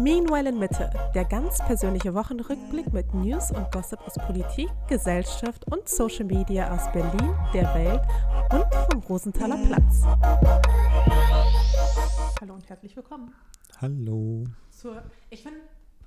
Meanwhile 0.00 0.50
in 0.50 0.60
Mitte, 0.60 0.90
der 1.12 1.24
ganz 1.24 1.58
persönliche 1.58 2.14
Wochenrückblick 2.14 2.92
mit 2.92 3.12
News 3.14 3.50
und 3.50 3.68
Gossip 3.72 4.00
aus 4.06 4.14
Politik, 4.14 4.68
Gesellschaft 4.88 5.64
und 5.72 5.88
Social 5.88 6.24
Media 6.24 6.72
aus 6.72 6.92
Berlin, 6.92 7.34
der 7.52 7.74
Welt 7.74 8.00
und 8.52 8.64
vom 8.92 9.02
Rosenthaler 9.08 9.56
Platz. 9.66 10.04
Hallo 12.40 12.54
und 12.54 12.68
herzlich 12.68 12.94
willkommen. 12.94 13.34
Hallo. 13.80 14.44
Zur, 14.70 15.02
ich 15.30 15.42
finde, 15.42 15.58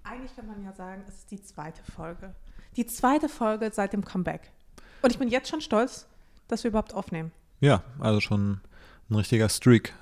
eigentlich 0.04 0.34
kann 0.38 0.48
man 0.48 0.64
ja 0.64 0.72
sagen, 0.72 1.04
es 1.10 1.16
ist 1.16 1.32
die 1.32 1.44
zweite 1.44 1.84
Folge. 1.84 2.34
Die 2.78 2.86
zweite 2.86 3.28
Folge 3.28 3.72
seit 3.74 3.92
dem 3.92 4.06
Comeback. 4.06 4.54
Und 5.02 5.12
ich 5.12 5.20
bin 5.20 5.28
jetzt 5.28 5.50
schon 5.50 5.60
stolz, 5.60 6.08
dass 6.48 6.64
wir 6.64 6.70
überhaupt 6.70 6.94
aufnehmen. 6.94 7.34
Ja, 7.60 7.84
also 8.00 8.22
schon 8.22 8.62
ein 9.10 9.16
richtiger 9.16 9.50
Streak, 9.50 9.94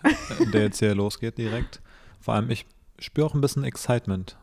der 0.53 0.61
jetzt 0.61 0.77
hier 0.77 0.93
losgeht 0.95 1.39
direkt. 1.39 1.81
Vor 2.19 2.35
allem, 2.35 2.51
ich 2.51 2.67
spüre 2.99 3.27
auch 3.27 3.33
ein 3.33 3.41
bisschen 3.41 3.63
Excitement. 3.63 4.37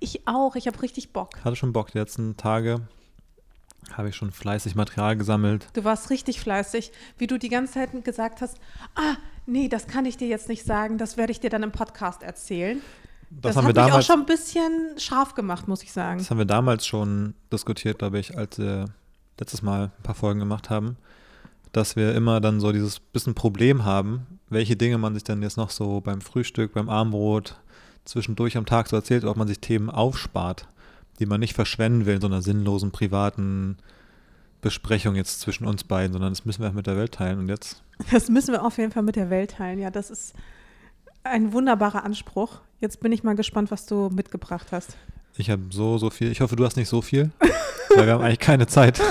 Ich 0.00 0.26
auch, 0.26 0.56
ich 0.56 0.66
habe 0.66 0.82
richtig 0.82 1.12
Bock. 1.12 1.30
Hatte 1.44 1.56
schon 1.56 1.72
Bock. 1.72 1.92
Die 1.92 1.98
letzten 1.98 2.36
Tage 2.36 2.80
habe 3.92 4.08
ich 4.08 4.16
schon 4.16 4.30
fleißig 4.32 4.74
Material 4.74 5.16
gesammelt. 5.16 5.68
Du 5.74 5.84
warst 5.84 6.10
richtig 6.10 6.40
fleißig, 6.40 6.92
wie 7.18 7.26
du 7.26 7.38
die 7.38 7.48
ganze 7.48 7.74
Zeit 7.74 8.04
gesagt 8.04 8.40
hast, 8.40 8.58
ah, 8.94 9.16
nee, 9.46 9.68
das 9.68 9.86
kann 9.86 10.04
ich 10.04 10.16
dir 10.16 10.28
jetzt 10.28 10.48
nicht 10.48 10.64
sagen, 10.64 10.98
das 10.98 11.16
werde 11.16 11.32
ich 11.32 11.40
dir 11.40 11.50
dann 11.50 11.62
im 11.62 11.72
Podcast 11.72 12.22
erzählen. 12.22 12.80
Das, 13.30 13.54
Das, 13.54 13.56
haben 13.56 13.66
hat 13.68 13.74
wir 13.74 13.82
mich 13.82 13.84
auch 13.84 13.88
damals, 13.90 14.06
schon 14.06 14.20
ein 14.20 14.26
bisschen 14.26 14.98
scharf 14.98 15.34
gemacht, 15.34 15.66
muss 15.68 15.82
ich 15.82 15.92
sagen. 15.92 16.18
das 16.18 16.30
haben 16.30 16.38
wir 16.38 16.44
damals 16.44 16.86
schon 16.86 17.34
diskutiert, 17.52 17.98
glaube 17.98 18.18
ich, 18.18 18.36
als 18.36 18.58
wir 18.58 18.86
letztes 19.38 19.62
Mal 19.62 19.84
ein 19.84 20.02
paar 20.02 20.14
Folgen 20.14 20.38
gemacht 20.40 20.70
haben, 20.70 20.96
dass 21.72 21.96
wir 21.96 22.14
immer 22.14 22.40
dann 22.40 22.60
so 22.60 22.72
dieses 22.72 23.00
bisschen 23.00 23.34
Problem 23.34 23.84
haben, 23.84 24.26
welche 24.50 24.76
Dinge 24.76 24.98
man 24.98 25.14
sich 25.14 25.24
dann 25.24 25.42
jetzt 25.42 25.56
noch 25.56 25.70
so 25.70 26.00
beim 26.00 26.20
Frühstück, 26.20 26.74
beim 26.74 26.88
Abendbrot, 26.88 27.58
zwischendurch 28.04 28.56
am 28.56 28.66
Tag 28.66 28.88
so 28.88 28.96
erzählt, 28.96 29.24
ob 29.24 29.36
man 29.36 29.48
sich 29.48 29.60
Themen 29.60 29.90
aufspart, 29.90 30.66
die 31.18 31.26
man 31.26 31.40
nicht 31.40 31.54
verschwenden 31.54 32.06
will 32.06 32.16
in 32.16 32.20
so 32.20 32.26
einer 32.26 32.42
sinnlosen 32.42 32.90
privaten 32.90 33.76
Besprechung 34.60 35.16
jetzt 35.16 35.40
zwischen 35.40 35.66
uns 35.66 35.84
beiden, 35.84 36.12
sondern 36.12 36.32
das 36.32 36.44
müssen 36.44 36.62
wir 36.62 36.70
mit 36.72 36.86
der 36.86 36.96
Welt 36.96 37.12
teilen. 37.12 37.38
Und 37.40 37.48
jetzt, 37.48 37.82
Das 38.12 38.28
müssen 38.28 38.52
wir 38.52 38.64
auf 38.64 38.78
jeden 38.78 38.92
Fall 38.92 39.02
mit 39.02 39.16
der 39.16 39.28
Welt 39.30 39.52
teilen. 39.52 39.78
Ja, 39.78 39.90
das 39.90 40.10
ist 40.10 40.34
ein 41.24 41.52
wunderbarer 41.52 42.04
Anspruch. 42.04 42.60
Jetzt 42.80 43.00
bin 43.00 43.12
ich 43.12 43.22
mal 43.24 43.34
gespannt, 43.36 43.70
was 43.70 43.86
du 43.86 44.08
mitgebracht 44.12 44.68
hast. 44.72 44.96
ich 45.36 45.50
habe 45.50 45.62
so, 45.70 45.98
so 45.98 46.10
viel. 46.10 46.30
Ich 46.30 46.40
hoffe, 46.40 46.56
du 46.56 46.64
hast 46.64 46.76
nicht 46.76 46.88
so 46.88 47.02
viel, 47.02 47.30
weil 47.96 48.06
wir 48.06 48.12
haben 48.14 48.22
eigentlich 48.24 48.38
keine 48.40 48.66
Zeit. 48.66 49.00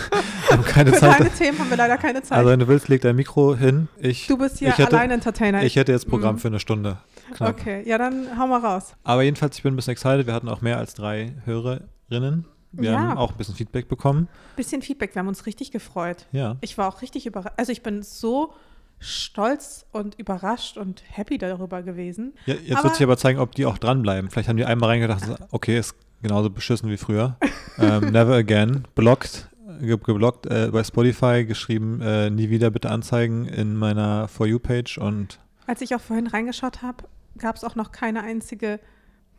Haben 0.51 0.63
keine 0.65 0.91
Für 0.91 0.99
Zeit. 0.99 1.19
deine 1.21 1.29
Themen 1.29 1.57
haben 1.59 1.69
wir 1.69 1.77
leider 1.77 1.97
keine 1.97 2.21
Zeit. 2.23 2.37
Also 2.37 2.49
wenn 2.49 2.59
du 2.59 2.67
willst, 2.67 2.89
leg 2.89 2.99
dein 2.99 3.15
Mikro 3.15 3.55
hin. 3.55 3.87
Ich, 4.01 4.27
du 4.27 4.37
bist 4.37 4.57
hier 4.59 4.77
allein 4.77 5.09
Entertainer. 5.09 5.63
Ich 5.63 5.77
hätte 5.77 5.93
jetzt 5.93 6.09
Programm 6.09 6.35
Mhm. 6.35 6.39
für 6.39 6.47
eine 6.49 6.59
Stunde. 6.59 6.97
Knapp. 7.33 7.59
okay, 7.59 7.83
ja, 7.87 7.97
dann 7.97 8.37
hau 8.39 8.47
mal 8.47 8.59
raus. 8.59 8.93
Aber 9.03 9.23
jedenfalls, 9.23 9.57
ich 9.57 9.63
bin 9.63 9.73
ein 9.73 9.75
bisschen 9.75 9.91
excited. 9.93 10.27
Wir 10.27 10.33
hatten 10.33 10.49
auch 10.49 10.61
mehr 10.61 10.77
als 10.77 10.93
drei 10.93 11.33
Hörerinnen. 11.45 12.45
Wir 12.73 12.91
Ja. 12.91 12.99
haben 12.99 13.17
auch 13.17 13.31
ein 13.31 13.37
bisschen 13.37 13.55
Feedback 13.55 13.87
bekommen. 13.89 14.27
Bisschen 14.55 14.81
Feedback, 14.81 15.13
wir 15.15 15.19
haben 15.19 15.27
uns 15.27 15.45
richtig 15.45 15.71
gefreut. 15.71 16.27
Ja. 16.31 16.55
Ich 16.61 16.77
war 16.77 16.87
auch 16.87 17.01
richtig 17.01 17.25
überrascht. 17.25 17.53
Also 17.57 17.71
ich 17.73 17.83
bin 17.83 18.01
so 18.01 18.53
stolz 18.99 19.85
und 19.91 20.15
überrascht 20.19 20.77
und 20.77 21.03
happy 21.07 21.37
darüber 21.37 21.81
gewesen. 21.81 22.33
ja 22.45 22.53
jetzt 22.55 22.73
Aber- 22.75 22.83
wird 22.85 22.95
sich 22.95 23.03
aber 23.03 23.17
zeigen, 23.17 23.39
ob 23.39 23.53
die 23.55 23.65
auch 23.65 23.77
dranbleiben. 23.77 24.29
Vielleicht 24.29 24.47
haben 24.47 24.57
die 24.57 24.65
einmal 24.65 24.89
reingedacht, 24.89 25.23
okay, 25.51 25.77
ist 25.79 25.95
genauso 26.21 26.49
beschissen 26.49 26.89
wie 26.89 26.97
früher. 26.97 27.35
ähm, 27.79 28.01
never 28.11 28.35
again. 28.35 28.85
Blockt, 28.95 29.49
ge 29.81 29.97
geblockt 29.97 30.45
äh, 30.45 30.69
bei 30.71 30.83
Spotify, 30.83 31.45
geschrieben, 31.45 31.99
äh, 32.01 32.29
nie 32.29 32.49
wieder 32.51 32.69
bitte 32.69 32.89
anzeigen 32.91 33.45
in 33.45 33.75
meiner 33.75 34.27
For 34.27 34.45
You-Page 34.45 34.99
und 34.99 35.39
Als 35.67 35.81
ich 35.81 35.95
auch 35.95 36.01
vorhin 36.01 36.27
reingeschaut 36.27 36.81
habe, 36.83 37.03
gab 37.37 37.55
es 37.55 37.63
auch 37.63 37.75
noch 37.75 37.91
keine 37.91 38.23
einzige 38.23 38.79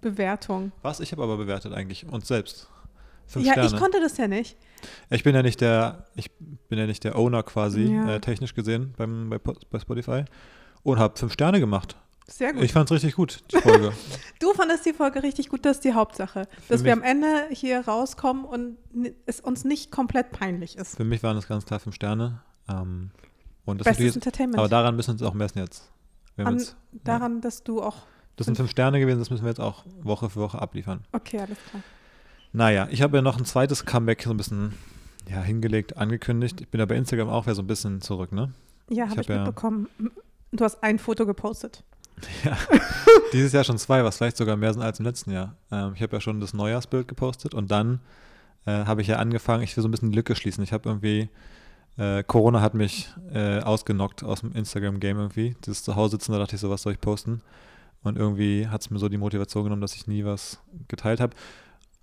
Bewertung. 0.01 0.73
was? 0.83 1.01
Ich 1.01 1.13
habe 1.13 1.23
aber 1.23 1.37
bewertet 1.37 1.73
eigentlich 1.73 2.07
uns 2.07 2.29
selbst. 2.29 2.69
Fünf 3.27 3.47
ja, 3.47 3.53
Sterne. 3.53 3.69
ich 3.69 3.77
konnte 3.77 4.01
das 4.01 4.17
ja 4.19 4.27
nicht. 4.29 4.57
Ich 5.11 5.23
bin 5.23 5.35
ja 5.35 5.43
nicht 5.43 5.61
der, 5.61 6.07
ich 6.17 6.31
bin 6.69 6.79
ja 6.79 6.87
nicht 6.87 7.05
der 7.05 7.17
Owner 7.17 7.43
quasi, 7.45 7.83
Ja. 7.85 8.17
äh, 8.17 8.21
technisch 8.21 8.55
gesehen 8.55 8.95
beim, 8.97 9.31
bei, 9.31 9.39
bei 9.39 9.79
Spotify. 9.79 10.25
Und 10.83 10.99
habe 10.99 11.17
fünf 11.17 11.33
Sterne 11.33 11.61
gemacht. 11.61 11.97
Sehr 12.27 12.53
gut. 12.53 12.63
Ich 12.65 12.73
fand 12.73 12.91
es 12.91 12.95
richtig 12.97 13.15
gut, 13.15 13.43
die 13.53 13.59
Folge. 13.59 13.93
du 14.41 14.53
fandest 14.55 14.85
die 14.87 14.93
Folge 14.93 15.23
richtig 15.23 15.49
gut, 15.49 15.65
das 15.65 15.77
ist 15.77 15.85
die 15.85 15.93
Hauptsache. 15.95 16.49
Dass 16.69 16.81
mich- 16.81 16.87
wir 16.87 16.93
am 16.95 17.03
Ende 17.03 17.47
hier 17.51 17.81
rauskommen 17.87 18.45
und 18.45 18.77
es 19.27 19.41
uns 19.41 19.65
nicht 19.65 19.93
komplett 19.93 20.33
peinlich 20.33 20.77
ist. 20.77 20.97
Für 20.97 21.05
mich 21.05 21.23
waren 21.23 21.37
es 21.37 21.47
ganz 21.47 21.65
klar 21.65 21.79
fünf 21.79 21.95
Sterne. 21.95 22.41
Ähm, 22.69 23.11
und 23.65 23.81
das 23.81 23.87
ist 23.87 23.97
Bestes 23.99 24.17
Entertainment. 24.17 24.59
aber 24.59 24.69
daran 24.69 24.97
müssen 24.97 25.09
wir 25.09 25.13
uns 25.13 25.23
auch 25.23 25.35
messen 25.35 25.59
jetzt. 25.61 25.91
An, 26.37 26.59
jetzt 26.59 26.77
daran, 27.05 27.41
dass 27.41 27.63
du 27.63 27.83
auch. 27.83 27.97
das 28.37 28.47
sind 28.47 28.57
fünf 28.57 28.71
Sterne 28.71 29.01
gewesen, 29.01 29.19
das 29.19 29.31
müssen 29.31 29.45
wir 29.45 29.51
jetzt 29.51 29.61
auch 29.61 29.85
Woche 30.03 30.31
für 30.31 30.41
Woche 30.41 30.61
abliefern. 30.61 31.01
Okay, 31.13 31.39
alles 31.39 31.59
klar. 31.71 31.83
Naja, 32.53 32.89
ich 32.91 33.03
habe 33.03 33.17
ja 33.17 33.23
noch 33.23 33.39
ein 33.39 33.45
zweites 33.45 33.85
Comeback 33.87 34.23
so 34.23 34.31
ein 34.31 34.37
bisschen 34.37 34.75
ja, 35.31 35.41
hingelegt, 35.43 35.97
angekündigt. 35.97 36.61
Ich 36.61 36.69
bin 36.69 36.79
ja 36.81 36.87
bei 36.87 36.97
Instagram 36.97 37.29
auch 37.29 37.45
wieder 37.47 37.55
so 37.55 37.63
ein 37.63 37.67
bisschen 37.67 38.01
zurück, 38.01 38.33
ne? 38.33 38.53
Ja, 38.91 39.05
Ich 39.05 39.11
habe 39.11 39.11
hab 39.11 39.19
ich 39.21 39.29
ja- 39.29 39.37
mitbekommen. 39.37 39.89
Du 40.53 40.65
hast 40.65 40.83
ein 40.83 40.99
Foto 40.99 41.25
gepostet. 41.27 41.85
Ja, 42.45 42.57
dieses 43.33 43.53
Jahr 43.53 43.65
schon 43.65 43.79
zwei, 43.79 44.05
was 44.05 44.19
vielleicht 44.19 44.37
sogar 44.37 44.57
mehr 44.57 44.73
sind 44.73 44.83
als 44.83 45.01
im 45.01 45.07
letzten 45.07 45.33
Jahr. 45.33 45.57
Ähm, 45.73 45.93
ich 45.97 46.03
habe 46.03 46.15
ja 46.15 46.21
schon 46.21 46.41
das 46.41 46.53
Neujahrsbild 46.55 47.09
gepostet 47.09 47.53
und 47.55 47.71
dann 47.71 48.01
äh, 48.67 48.85
habe 48.85 49.01
ich 49.01 49.09
ja 49.09 49.17
angefangen, 49.17 49.63
ich 49.65 49.77
will 49.77 49.83
so 49.83 49.89
ein 49.89 49.91
bisschen 49.91 50.11
die 50.11 50.17
Lücke 50.17 50.37
schließen. 50.37 50.63
Ich 50.63 50.73
habe 50.73 50.89
irgendwie, 50.89 51.31
äh, 51.99 52.23
Corona 52.23 52.61
hat 52.61 52.75
mich 52.75 53.09
äh, 53.33 53.61
ausgenockt 53.61 54.25
aus 54.25 54.41
dem 54.41 54.53
Instagram-Game 54.53 55.19
irgendwie. 55.19 55.55
Dieses 55.65 55.83
Zuhause-Sitzen, 55.83 56.33
da 56.33 56.39
dachte 56.39 56.55
ich 56.55 56.61
so, 56.61 56.71
was 56.71 56.83
soll 56.83 56.93
ich 56.93 57.01
posten? 57.01 57.43
Und 58.03 58.17
irgendwie 58.17 58.67
hat 58.67 58.81
es 58.81 58.91
mir 58.91 58.99
so 58.99 59.09
die 59.09 59.19
Motivation 59.19 59.65
genommen, 59.65 59.83
dass 59.83 59.95
ich 59.95 60.07
nie 60.07 60.25
was 60.25 60.59
geteilt 60.89 61.21
habe. 61.21 61.35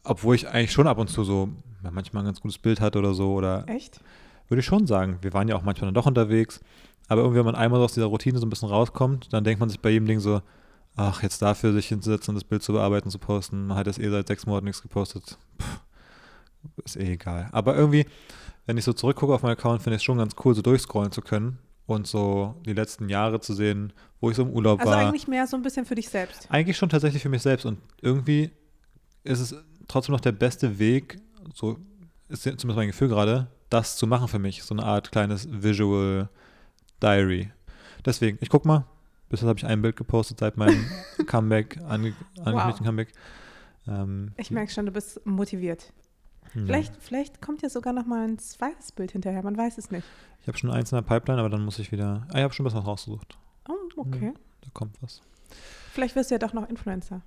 Obwohl 0.04 0.36
ich 0.36 0.48
eigentlich 0.48 0.72
schon 0.72 0.88
ab 0.88 0.98
und 0.98 1.10
zu 1.10 1.24
so 1.24 1.50
ja, 1.84 1.92
manchmal 1.92 2.24
ein 2.24 2.28
ganz 2.28 2.40
gutes 2.40 2.58
Bild 2.58 2.80
hatte 2.80 3.00
oder 3.00 3.14
so. 3.14 3.34
Oder 3.34 3.68
Echt? 3.68 4.00
würde 4.48 4.60
ich 4.60 4.66
schon 4.66 4.88
sagen. 4.88 5.18
Wir 5.22 5.34
waren 5.34 5.48
ja 5.48 5.56
auch 5.56 5.64
manchmal 5.64 5.88
dann 5.88 5.96
doch 5.96 6.06
unterwegs. 6.06 6.62
Aber 7.08 7.22
irgendwie, 7.22 7.40
wenn 7.40 7.46
man 7.46 7.56
einmal 7.56 7.80
so 7.80 7.86
aus 7.86 7.94
dieser 7.94 8.06
Routine 8.06 8.38
so 8.40 8.46
ein 8.46 8.50
bisschen 8.50 8.70
rauskommt, 8.70 9.34
dann 9.34 9.44
denkt 9.44 9.60
man 9.60 9.70
sich 9.70 9.80
bei 9.80 9.90
jedem 9.90 10.08
Ding 10.08 10.20
so, 10.20 10.42
ach, 10.96 11.24
jetzt 11.24 11.42
dafür 11.42 11.74
sich 11.74 11.88
hinzusetzen 11.88 12.32
und 12.32 12.36
das 12.36 12.44
Bild 12.44 12.62
zu 12.62 12.74
bearbeiten, 12.74 13.10
zu 13.10 13.20
posten. 13.20 13.68
Man 13.68 13.78
hat 13.78 13.88
jetzt 13.88 14.00
eh 14.00 14.10
seit 14.10 14.28
sechs 14.28 14.46
Monaten 14.46 14.66
nichts 14.66 14.82
gepostet. 14.82 15.38
Puh, 15.58 16.82
ist 16.86 16.98
eh 16.98 17.14
egal. 17.14 17.50
Aber 17.52 17.76
irgendwie, 17.76 18.06
wenn 18.70 18.78
ich 18.78 18.84
so 18.86 18.94
zurückgucke 18.94 19.34
auf 19.34 19.42
meinen 19.42 19.54
Account, 19.54 19.82
finde 19.82 19.96
ich 19.96 20.02
es 20.02 20.04
schon 20.04 20.20
ganz 20.20 20.36
cool, 20.46 20.54
so 20.54 20.62
durchscrollen 20.62 21.12
zu 21.12 21.24
können 21.24 21.58
und 21.88 22.06
so 22.06 22.54
die 22.68 22.74
letzten 22.74 23.10
Jahre 23.10 23.40
zu 23.40 23.56
sehen, 23.56 23.94
wo 24.22 24.30
ich 24.30 24.36
so 24.36 24.44
im 24.44 24.52
Urlaub 24.52 24.80
Also 24.80 24.92
war. 24.92 25.00
eigentlich 25.00 25.28
mehr 25.28 25.48
so 25.48 25.58
ein 25.58 25.64
bisschen 25.64 25.88
für 25.88 25.96
dich 25.96 26.08
selbst. 26.08 26.46
Eigentlich 26.52 26.78
schon 26.78 26.88
tatsächlich 26.90 27.24
für 27.24 27.30
mich 27.30 27.42
selbst 27.42 27.66
und 27.66 27.80
irgendwie 28.00 28.52
ist 29.24 29.40
es 29.40 29.56
trotzdem 29.88 30.14
noch 30.14 30.22
der 30.22 30.34
beste 30.34 30.78
Weg, 30.78 31.20
so 31.56 31.80
ist 32.28 32.44
zumindest 32.44 32.76
mein 32.76 32.86
Gefühl 32.90 33.08
gerade, 33.08 33.48
das 33.72 33.98
zu 33.98 34.06
machen 34.06 34.28
für 34.28 34.38
mich. 34.38 34.62
So 34.62 34.76
eine 34.76 34.84
Art 34.84 35.12
kleines 35.12 35.48
Visual 35.52 36.30
Diary. 37.02 37.52
Deswegen, 38.06 38.38
ich 38.40 38.50
guck 38.50 38.66
mal. 38.66 38.86
Bis 39.30 39.42
jetzt 39.42 39.48
habe 39.50 39.58
ich 39.58 39.66
ein 39.66 39.82
Bild 39.82 39.96
gepostet 39.96 40.38
seit 40.42 40.58
meinem 40.58 40.86
Comeback, 41.26 41.80
ange 41.88 42.14
angekündigten 42.38 42.86
Comeback. 42.86 43.14
Ähm, 43.88 44.32
Ich 44.38 44.52
merke 44.52 44.72
schon, 44.72 44.86
du 44.86 44.92
bist 44.92 45.26
motiviert. 45.26 45.92
Ja. 46.56 46.66
Vielleicht, 46.66 46.96
vielleicht 47.00 47.42
kommt 47.42 47.62
ja 47.62 47.70
sogar 47.70 47.94
noch 47.94 48.06
mal 48.06 48.28
ein 48.28 48.40
zweites 48.40 48.92
Bild 48.92 49.12
hinterher, 49.12 49.44
man 49.44 49.58
weiß 49.58 49.78
es 49.78 49.92
nicht. 49.92 50.06
Ich 50.42 50.48
habe 50.48 50.58
schon 50.58 50.72
eins 50.72 50.92
in 50.92 50.98
der 50.98 51.04
Pipeline, 51.04 51.40
aber 51.40 51.50
dann 51.50 51.64
muss 51.64 51.80
ich 51.80 51.92
wieder. 51.92 52.26
Ah, 52.30 52.38
ich 52.38 52.44
habe 52.44 52.54
schon 52.54 52.66
was 52.66 52.74
rausgesucht. 52.74 53.38
Oh, 53.68 53.74
okay. 53.98 54.34
Da 54.62 54.70
kommt 54.74 55.02
was. 55.02 55.22
Vielleicht 55.94 56.16
wirst 56.16 56.32
du 56.32 56.36
ja 56.36 56.40
doch 56.40 56.54
noch 56.54 56.70
Influencer. 56.70 57.22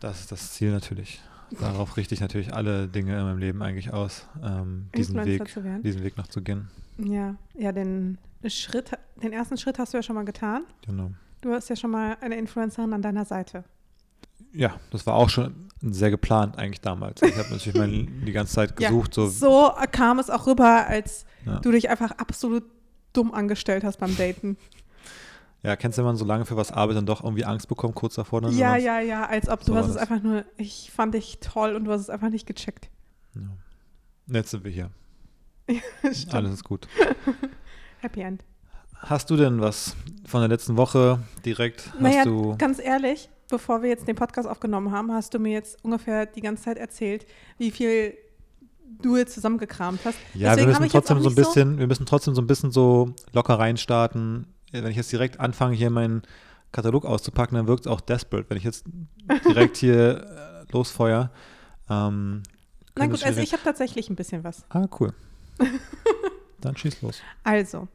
Das 0.00 0.20
ist 0.20 0.32
das 0.32 0.52
Ziel 0.52 0.72
natürlich. 0.72 1.22
Darauf 1.60 1.96
richte 1.96 2.14
ich 2.14 2.20
natürlich 2.20 2.54
alle 2.54 2.88
Dinge 2.88 3.16
in 3.16 3.24
meinem 3.24 3.38
Leben 3.38 3.62
eigentlich 3.62 3.92
aus, 3.92 4.26
ähm, 4.42 4.88
diesen, 4.96 5.22
Weg, 5.24 5.48
zu 5.48 5.62
werden. 5.62 5.82
diesen 5.82 6.02
Weg 6.02 6.16
noch 6.16 6.26
zu 6.26 6.42
gehen. 6.42 6.68
Ja, 6.98 7.36
ja, 7.54 7.72
den 7.72 8.18
Schritt, 8.46 8.92
den 9.22 9.32
ersten 9.32 9.56
Schritt 9.56 9.78
hast 9.78 9.92
du 9.92 9.98
ja 9.98 10.02
schon 10.02 10.16
mal 10.16 10.24
getan. 10.24 10.64
Genau. 10.86 11.10
Du 11.40 11.52
hast 11.52 11.68
ja 11.68 11.76
schon 11.76 11.90
mal 11.90 12.16
eine 12.20 12.36
Influencerin 12.36 12.92
an 12.92 13.02
deiner 13.02 13.24
Seite. 13.24 13.64
Ja, 14.52 14.74
das 14.90 15.06
war 15.06 15.14
auch 15.14 15.28
schon 15.30 15.68
sehr 15.80 16.10
geplant 16.10 16.56
eigentlich 16.58 16.80
damals. 16.80 17.22
Ich 17.22 17.36
habe 17.36 17.50
natürlich 17.50 17.74
mein, 17.76 18.22
die 18.26 18.32
ganze 18.32 18.54
Zeit 18.54 18.76
gesucht, 18.76 19.16
ja, 19.16 19.24
so, 19.26 19.28
so 19.28 19.72
kam 19.90 20.18
es 20.18 20.30
auch 20.30 20.46
rüber, 20.46 20.86
als 20.86 21.24
Ja. 21.44 21.58
du 21.60 21.72
dich 21.72 21.90
einfach 21.90 22.12
absolut 22.12 22.64
dumm 23.12 23.32
angestellt 23.34 23.82
hast 23.84 23.98
beim 23.98 24.16
Daten. 24.16 24.56
ja, 25.62 25.74
kennst 25.76 25.98
du, 25.98 26.02
wenn 26.02 26.06
man 26.06 26.16
so 26.16 26.24
lange 26.24 26.44
für 26.44 26.56
was 26.56 26.70
arbeitet 26.70 27.00
und 27.00 27.06
doch 27.06 27.22
irgendwie 27.24 27.44
Angst 27.44 27.68
bekommt, 27.68 27.94
kurz 27.94 28.14
davor? 28.14 28.40
Dann, 28.40 28.52
wenn 28.52 28.58
ja, 28.58 28.76
ja, 28.76 29.00
ja, 29.00 29.26
als 29.26 29.48
ob 29.48 29.64
du 29.64 29.74
hast 29.74 29.88
es 29.88 29.96
einfach 29.96 30.22
nur, 30.22 30.44
ich 30.56 30.90
fand 30.94 31.14
dich 31.14 31.38
toll 31.40 31.74
und 31.74 31.84
du 31.84 31.90
hast 31.92 32.00
es 32.02 32.10
einfach 32.10 32.30
nicht 32.30 32.46
gecheckt. 32.46 32.88
ja. 33.34 33.42
Jetzt 34.28 34.50
sind 34.52 34.62
wir 34.64 34.70
hier. 34.70 34.90
Alles 36.32 36.52
ist 36.52 36.64
gut. 36.64 36.86
Happy 38.00 38.20
End. 38.20 38.44
Hast 38.94 39.30
du 39.30 39.36
denn 39.36 39.60
was 39.60 39.96
von 40.26 40.40
der 40.40 40.48
letzten 40.48 40.76
Woche 40.76 41.18
direkt? 41.44 41.90
Hast 41.92 42.00
Naja, 42.00 42.24
du, 42.24 42.56
ganz 42.56 42.78
ehrlich, 42.78 43.28
bevor 43.52 43.82
wir 43.82 43.90
jetzt 43.90 44.08
den 44.08 44.16
Podcast 44.16 44.48
aufgenommen 44.48 44.90
haben, 44.90 45.12
hast 45.12 45.34
du 45.34 45.38
mir 45.38 45.52
jetzt 45.52 45.78
ungefähr 45.84 46.26
die 46.26 46.40
ganze 46.40 46.64
Zeit 46.64 46.78
erzählt, 46.78 47.26
wie 47.58 47.70
viel 47.70 48.14
du 49.02 49.16
jetzt 49.16 49.34
zusammengekramt 49.34 50.00
hast. 50.04 50.18
ja, 50.34 50.56
wir 50.56 50.66
müssen 50.66 50.88
trotzdem 50.88 51.20
so 51.20 51.28
ein 51.28 51.34
nicht 51.34 51.44
so- 51.44 51.50
bisschen, 51.50 51.78
wir 51.78 51.86
müssen 51.86 52.06
trotzdem 52.06 52.34
so 52.34 52.42
ein 52.42 52.46
bisschen 52.46 52.72
so 52.72 53.14
locker 53.32 53.58
reinstarten. 53.58 54.46
Wenn 54.72 54.86
ich 54.86 54.96
jetzt 54.96 55.12
direkt 55.12 55.38
anfange, 55.38 55.76
hier 55.76 55.90
mein 55.90 56.22
Katalog 56.72 57.04
auszupacken, 57.04 57.56
dann 57.56 57.66
wirkt 57.68 57.86
es 57.86 57.92
auch 57.92 58.00
desperate, 58.00 58.48
wenn 58.48 58.56
ich 58.56 58.64
jetzt 58.64 58.84
direkt 59.44 59.76
hier 59.76 60.64
äh, 60.68 60.72
losfeuer. 60.72 61.30
Ähm, 61.90 62.42
Na 62.96 63.06
gut, 63.06 63.22
also 63.24 63.40
ich 63.40 63.52
habe 63.52 63.62
tatsächlich 63.62 64.08
ein 64.08 64.16
bisschen 64.16 64.44
was. 64.44 64.64
Ah, 64.70 64.86
cool. 64.98 65.12
dann 66.62 66.76
schieß 66.76 67.02
los. 67.02 67.20
Also, 67.44 67.88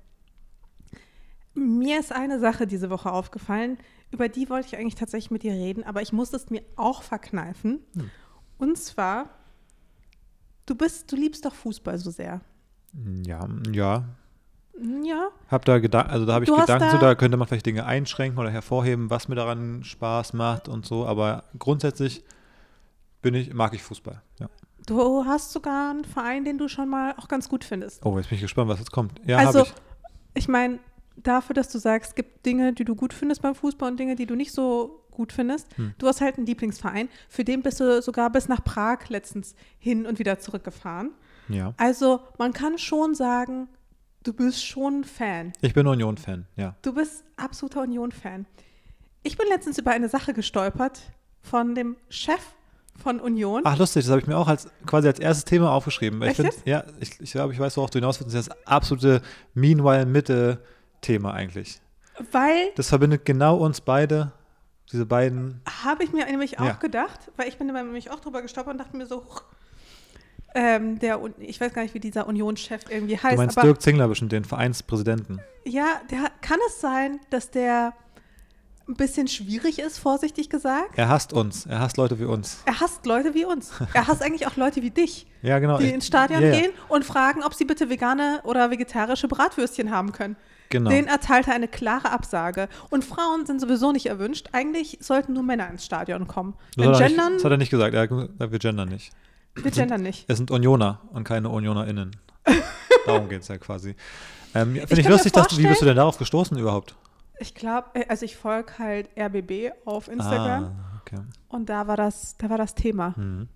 mir 1.56 2.00
ist 2.00 2.12
eine 2.12 2.40
Sache 2.40 2.68
diese 2.68 2.90
Woche 2.92 3.12
aufgefallen, 3.12 3.78
über 4.12 4.30
die 4.30 4.50
wollte 4.50 4.68
ich 4.68 4.78
eigentlich 4.78 4.96
tatsächlich 4.96 5.32
mit 5.32 5.44
dir 5.44 5.54
reden, 5.54 5.84
aber 5.84 6.02
ich 6.02 6.14
musste 6.14 6.36
es 6.38 6.50
mir 6.50 6.62
auch 6.76 7.02
verkneifen. 7.04 7.80
Hm. 7.96 8.10
Und 8.58 8.78
zwar, 8.78 9.30
du 10.66 10.76
bist, 10.76 11.12
du 11.12 11.16
liebst 11.16 11.46
doch 11.46 11.54
Fußball 11.54 11.98
so 11.98 12.10
sehr. 12.12 12.42
Ja, 13.26 13.48
ja. 13.72 14.04
Ja, 15.04 15.30
Hab 15.50 15.66
da 15.66 15.80
Gedanken, 15.80 16.12
also 16.12 16.26
da 16.28 16.34
habe 16.36 16.46
ich 16.46 16.50
Du 16.52 16.56
Gedanken 16.56 16.88
da- 16.92 16.98
da 17.00 17.16
könnte 17.16 17.36
man 17.36 17.48
vielleicht 17.48 17.66
Dinge 17.66 17.86
einschränken 17.88 18.38
oder 18.40 18.52
hervorheben, 18.52 19.10
was 19.10 19.28
mir 19.28 19.34
daran 19.34 19.84
Spaß 19.84 20.34
macht 20.34 20.68
und 20.68 20.86
so, 20.86 21.08
aber 21.08 21.46
grundsätzlich 21.58 22.24
bin 23.24 23.34
ich, 23.34 23.54
mag 23.56 23.74
ich 23.74 23.82
Fußball. 23.82 24.22
Ja. 24.40 24.50
du 24.86 25.26
hast 25.26 25.52
sogar 25.52 25.90
einen 25.90 26.06
Verein, 26.06 26.46
den 26.46 26.60
du 26.60 26.68
schon 26.68 26.90
mal 26.90 27.16
auch 27.18 27.28
ganz 27.28 27.50
gut 27.50 27.64
findest. 27.64 28.06
Oh, 28.06 28.18
jetzt 28.20 28.30
bin 28.30 28.36
ich 28.36 28.42
gespannt, 28.44 28.70
was 28.70 28.78
jetzt 28.78 28.92
kommt. 28.92 29.20
Ja, 29.26 29.38
also, 29.40 29.64
ich. 29.64 29.74
ich 30.36 30.48
meine, 30.48 30.78
dafür, 31.24 31.54
dass 31.54 31.70
du 31.70 31.80
sagst, 31.80 32.10
es 32.10 32.16
gibt 32.16 32.46
Dinge, 32.46 32.74
die 32.74 32.86
du 32.86 32.96
gut 32.96 33.14
findest 33.14 33.42
beim 33.42 33.56
Fußball 33.56 33.92
und 33.92 34.00
Dinge, 34.00 34.16
die 34.16 34.26
du 34.26 34.36
nicht 34.36 34.52
so 34.52 35.04
gut 35.12 35.34
findest. 35.34 35.76
Hm. 35.78 35.94
Du 35.98 36.08
hast 36.08 36.22
halt 36.22 36.38
einen 36.38 36.46
Lieblingsverein, 36.46 37.10
für 37.28 37.44
den 37.44 37.62
bist 37.62 37.80
du 37.80 38.02
sogar 38.02 38.30
bis 38.32 38.48
nach 38.48 38.64
Prag 38.64 39.10
letztens 39.10 39.56
hin 39.80 40.06
und 40.06 40.20
wieder 40.20 40.40
zurückgefahren. 40.40 41.12
Ja. 41.50 41.74
Also 41.78 42.22
man 42.38 42.54
kann 42.54 42.78
schon 42.78 43.16
sagen, 43.16 43.68
du 44.24 44.34
bist 44.34 44.66
schon 44.66 45.02
ein 45.02 45.04
Fan. 45.04 45.54
Ich 45.62 45.74
bin 45.74 45.88
Union-Fan, 45.88 46.46
ja. 46.56 46.76
Du 46.82 46.94
bist 46.94 47.24
absoluter 47.36 47.82
Union-Fan. 47.82 48.46
Ich 49.24 49.38
bin 49.38 49.48
letztens 49.50 49.78
über 49.78 49.92
eine 49.92 50.10
Sache 50.10 50.34
gestolpert 50.34 51.02
von 51.42 51.76
dem 51.76 51.98
Chef 52.10 52.42
von 52.98 53.20
Union. 53.20 53.62
Ach, 53.64 53.78
lustig, 53.78 54.04
das 54.04 54.12
habe 54.12 54.22
ich 54.22 54.28
mir 54.28 54.38
auch 54.38 54.48
als 54.48 54.70
quasi 54.86 55.08
als 55.08 55.20
erstes 55.20 55.46
Thema 55.46 55.72
aufgeschrieben. 55.72 56.22
Ich 56.24 56.36
find, 56.36 56.52
ja, 56.66 56.84
ich, 57.00 57.20
ich 57.20 57.32
glaube, 57.32 57.54
ich 57.54 57.60
weiß, 57.60 57.78
worauf 57.78 57.90
du 57.90 58.00
hinaus 58.00 58.20
willst. 58.20 58.34
Das 58.34 58.42
ist 58.42 58.50
das 58.50 58.68
absolute 58.68 59.22
Meanwhile-Mitte-Thema 61.02 61.34
eigentlich. 61.34 61.80
Weil, 62.32 62.72
Das 62.76 62.90
verbindet 62.90 63.26
genau 63.26 63.58
uns 63.58 63.82
beide, 63.82 64.32
diese 64.92 65.06
beiden. 65.06 65.62
habe 65.84 66.04
ich 66.04 66.12
mir 66.14 66.26
nämlich 66.26 66.60
auch 66.60 66.66
Ja. 66.66 66.74
gedacht, 66.74 67.32
weil 67.36 67.48
ich 67.48 67.58
bin 67.58 67.68
nämlich 67.68 68.10
auch 68.10 68.20
drüber 68.20 68.42
gestolpert 68.42 68.74
und 68.74 68.78
dachte 68.80 68.98
mir 68.98 69.06
so, 69.06 69.24
ähm, 70.56 70.98
der, 71.00 71.20
ich 71.40 71.62
weiß 71.62 71.74
gar 71.74 71.84
nicht, 71.84 71.94
wie 71.94 72.00
dieser 72.00 72.26
Union-Chef 72.28 72.82
irgendwie 72.90 73.16
Du 73.18 73.24
heißt, 73.24 73.38
meinst 73.38 73.58
aber 73.58 73.68
Dirk 73.68 73.82
Zingler 73.82 74.08
bestimmt, 74.08 74.32
den 74.32 74.46
Vereinspräsidenten. 74.46 75.40
ja, 75.66 75.86
der, 76.10 76.32
kann 76.42 76.58
es 76.68 76.82
sein, 76.82 77.20
dass 77.30 77.52
der 77.52 77.94
ein 78.88 78.96
bisschen 78.96 79.28
schwierig 79.28 79.80
ist, 79.80 80.00
vorsichtig 80.00 80.50
gesagt? 80.50 80.98
Er 80.98 81.10
hasst 81.10 81.34
uns, 81.34 81.66
er 81.66 81.80
hasst 81.82 81.98
Leute 81.98 82.20
wie 82.20 82.24
uns. 82.24 82.62
Er 82.66 82.80
hasst 82.80 83.06
Leute 83.06 83.34
wie 83.34 83.44
uns. 83.46 83.72
Er 83.94 84.08
hasst 84.08 84.24
eigentlich 84.24 84.48
auch 84.48 84.56
Leute 84.56 84.82
wie 84.82 84.90
dich. 84.92 85.28
Ja, 85.42 85.60
genau. 85.60 85.78
die 85.78 85.88
ich- 85.88 85.94
ins 85.94 86.08
Stadion 86.08 86.42
ja, 86.42 86.52
gehen 86.52 86.72
und 86.88 87.04
fragen, 87.04 87.44
ob 87.44 87.54
sie 87.54 87.66
bitte 87.66 87.90
vegane 87.90 88.40
oder 88.46 88.72
vegetarische 88.72 89.28
Bratwürstchen 89.28 89.92
haben 89.92 90.14
können. 90.14 90.38
Genau. 90.70 90.90
Den 90.90 91.08
erteilt 91.08 91.48
er 91.48 91.54
eine 91.56 91.68
klare 91.68 92.12
Absage. 92.12 92.68
Und 92.90 93.06
Frauen 93.06 93.46
sind 93.46 93.62
sowieso 93.62 93.92
nicht 93.92 94.08
erwünscht. 94.08 94.50
Eigentlich 94.52 94.98
sollten 95.02 95.34
nur 95.34 95.44
Männer 95.44 95.70
ins 95.70 95.86
Stadion 95.86 96.28
kommen. 96.28 96.56
Das 96.76 96.86
hat, 96.88 96.94
er 96.94 97.00
nicht, 97.00 97.08
gendern, 97.16 97.34
das 97.34 97.44
hat 97.46 97.52
er 97.52 97.58
nicht 97.58 97.70
gesagt. 97.70 97.94
Er 97.94 98.02
hat 98.02 98.10
gesagt, 98.10 98.52
wir 98.52 98.60
gendern 98.60 98.90
nicht. 98.90 99.12
wir 99.56 99.72
gendern 99.72 100.02
nicht. 100.02 100.26
Es 100.28 100.38
sind 100.38 100.52
Unioner 100.52 101.02
und 101.12 101.24
keine 101.24 101.50
UnionerInnen. 101.50 102.16
Darum 103.06 103.30
geht 103.30 103.42
es 103.42 103.48
ja 103.48 103.58
quasi. 103.58 103.96
Ähm, 104.56 104.76
Ich 104.76 104.82
Finde 104.88 105.02
ich, 105.02 105.08
mir 105.08 105.14
lustig, 105.14 105.34
dass 105.34 105.48
du, 105.48 105.58
wie 105.58 105.68
bist 105.68 105.82
du 105.82 105.86
denn 105.86 105.96
darauf 105.98 106.18
gestoßen 106.18 106.58
überhaupt? 106.58 106.96
Ich 107.40 107.54
glaube, 107.54 107.88
also 108.10 108.26
ich 108.26 108.36
folge 108.36 108.74
halt 108.80 109.10
RBB 109.18 109.72
auf 109.86 110.08
Instagram 110.08 110.64
Ah, 110.66 111.02
okay. 111.02 111.20
und 111.50 111.70
da 111.70 111.88
war 111.88 111.96
das, 111.96 112.36
da 112.38 112.50
war 112.50 112.58
das 112.58 112.74
Thema. 112.74 113.14
Mhm. 113.16 113.48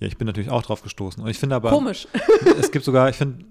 Ja, 0.00 0.06
ich 0.06 0.16
bin 0.16 0.26
natürlich 0.26 0.50
auch 0.50 0.62
drauf 0.62 0.82
gestoßen. 0.82 1.22
Und 1.22 1.28
ich 1.28 1.38
finde 1.38 1.56
aber, 1.56 1.70
Komisch. 1.70 2.06
es 2.60 2.70
gibt 2.70 2.84
sogar, 2.84 3.08
ich 3.08 3.16
finde, 3.16 3.44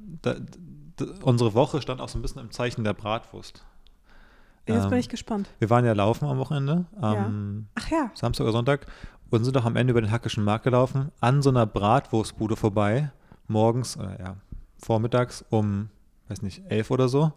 unsere 1.22 1.54
Woche 1.54 1.82
stand 1.82 2.02
auch 2.02 2.10
so 2.10 2.18
ein 2.18 2.22
bisschen 2.22 2.42
im 2.42 2.52
Zeichen 2.52 2.84
der 2.84 2.94
Bratwurst. 2.94 3.66
Jetzt 4.66 4.84
Ähm, 4.84 4.90
bin 4.90 5.00
ich 5.00 5.10
gespannt. 5.10 5.50
Wir 5.60 5.70
waren 5.70 5.86
ja 5.86 5.94
laufen 5.94 6.26
am 6.26 6.38
Wochenende, 6.38 6.86
am 7.00 7.68
Ach 7.76 7.90
ja, 7.90 8.12
Samstag 8.14 8.44
oder 8.44 8.52
Sonntag, 8.54 8.88
und 9.30 9.44
sind 9.44 9.56
doch 9.56 9.66
am 9.66 9.76
Ende 9.76 9.92
über 9.92 10.02
den 10.02 10.12
Hackischen 10.12 10.44
Markt 10.44 10.66
gelaufen, 10.66 11.12
an 11.20 11.42
so 11.42 11.50
einer 11.50 11.66
Bratwurstbude 11.66 12.56
vorbei, 12.56 13.12
morgens, 13.48 13.98
oder 13.98 14.20
ja, 14.20 14.36
vormittags 14.78 15.46
um, 15.50 15.90
weiß 16.28 16.42
nicht, 16.42 16.64
elf 16.70 16.92
oder 16.92 17.08
so. 17.10 17.32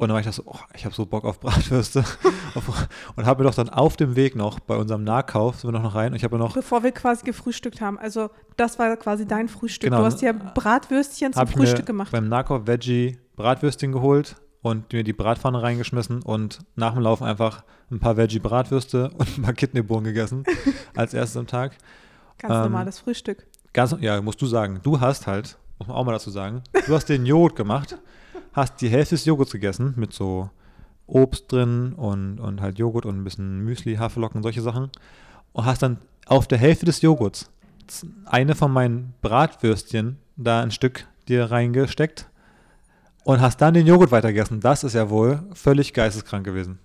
Und 0.00 0.08
dann 0.08 0.14
war 0.14 0.20
ich 0.20 0.26
da 0.26 0.32
so, 0.32 0.44
oh, 0.46 0.58
ich 0.74 0.86
habe 0.86 0.94
so 0.94 1.04
Bock 1.04 1.26
auf 1.26 1.40
Bratwürste. 1.40 2.02
und 3.16 3.26
habe 3.26 3.42
mir 3.42 3.50
doch 3.50 3.54
dann 3.54 3.68
auf 3.68 3.98
dem 3.98 4.16
Weg 4.16 4.34
noch, 4.34 4.58
bei 4.58 4.74
unserem 4.74 5.04
Nahkauf, 5.04 5.60
sind 5.60 5.68
wir 5.68 5.72
noch, 5.72 5.82
noch 5.82 5.94
rein, 5.94 6.12
und 6.12 6.16
ich 6.16 6.24
habe 6.24 6.38
noch, 6.38 6.54
bevor 6.54 6.82
wir 6.82 6.92
quasi 6.92 7.22
gefrühstückt 7.22 7.82
haben. 7.82 7.98
Also 7.98 8.30
das 8.56 8.78
war 8.78 8.96
quasi 8.96 9.26
dein 9.26 9.48
Frühstück. 9.48 9.90
Genau. 9.90 9.98
Du 9.98 10.06
hast 10.06 10.22
ja 10.22 10.32
Bratwürstchen 10.32 11.34
zum 11.34 11.46
Frühstück 11.46 11.84
gemacht. 11.84 12.12
beim 12.12 12.30
Nahkauf 12.30 12.66
Veggie 12.66 13.18
Bratwürstchen 13.36 13.92
geholt 13.92 14.36
und 14.62 14.90
mir 14.90 15.04
die 15.04 15.12
Bratpfanne 15.12 15.62
reingeschmissen 15.62 16.22
und 16.22 16.60
nach 16.76 16.94
dem 16.94 17.02
Laufen 17.02 17.24
einfach 17.24 17.62
ein 17.90 18.00
paar 18.00 18.16
Veggie 18.16 18.38
Bratwürste 18.38 19.10
und 19.18 19.36
ein 19.36 19.42
paar 19.42 19.52
Kidneybohnen 19.52 20.04
gegessen, 20.04 20.44
als 20.96 21.12
erstes 21.12 21.36
am 21.36 21.46
Tag. 21.46 21.76
Ganz 22.38 22.54
ähm, 22.54 22.62
normales 22.62 23.00
Frühstück. 23.00 23.46
Ganz, 23.74 23.94
ja, 24.00 24.18
musst 24.22 24.40
du 24.40 24.46
sagen. 24.46 24.80
Du 24.82 24.98
hast 24.98 25.26
halt, 25.26 25.58
muss 25.78 25.88
man 25.88 25.96
auch 25.98 26.04
mal 26.06 26.12
dazu 26.12 26.30
sagen, 26.30 26.62
du 26.86 26.94
hast 26.94 27.10
den 27.10 27.26
Joghurt 27.26 27.54
gemacht, 27.54 27.98
hast 28.52 28.80
die 28.80 28.88
Hälfte 28.88 29.14
des 29.14 29.24
Joghurts 29.24 29.52
gegessen 29.52 29.94
mit 29.96 30.12
so 30.12 30.50
Obst 31.06 31.50
drin 31.50 31.92
und, 31.94 32.38
und 32.38 32.60
halt 32.60 32.78
Joghurt 32.78 33.04
und 33.06 33.18
ein 33.18 33.24
bisschen 33.24 33.60
Müsli, 33.64 33.96
Haferflocken, 33.96 34.42
solche 34.42 34.62
Sachen. 34.62 34.90
Und 35.52 35.64
hast 35.64 35.82
dann 35.82 35.98
auf 36.26 36.46
der 36.46 36.58
Hälfte 36.58 36.86
des 36.86 37.02
Joghurts 37.02 37.50
eine 38.26 38.54
von 38.54 38.70
meinen 38.72 39.14
Bratwürstchen 39.20 40.18
da 40.36 40.60
ein 40.62 40.70
Stück 40.70 41.06
dir 41.28 41.50
reingesteckt 41.50 42.28
und 43.24 43.40
hast 43.40 43.60
dann 43.60 43.74
den 43.74 43.86
Joghurt 43.86 44.12
weitergegessen. 44.12 44.60
Das 44.60 44.84
ist 44.84 44.94
ja 44.94 45.10
wohl 45.10 45.42
völlig 45.54 45.92
geisteskrank 45.92 46.44
gewesen. 46.44 46.78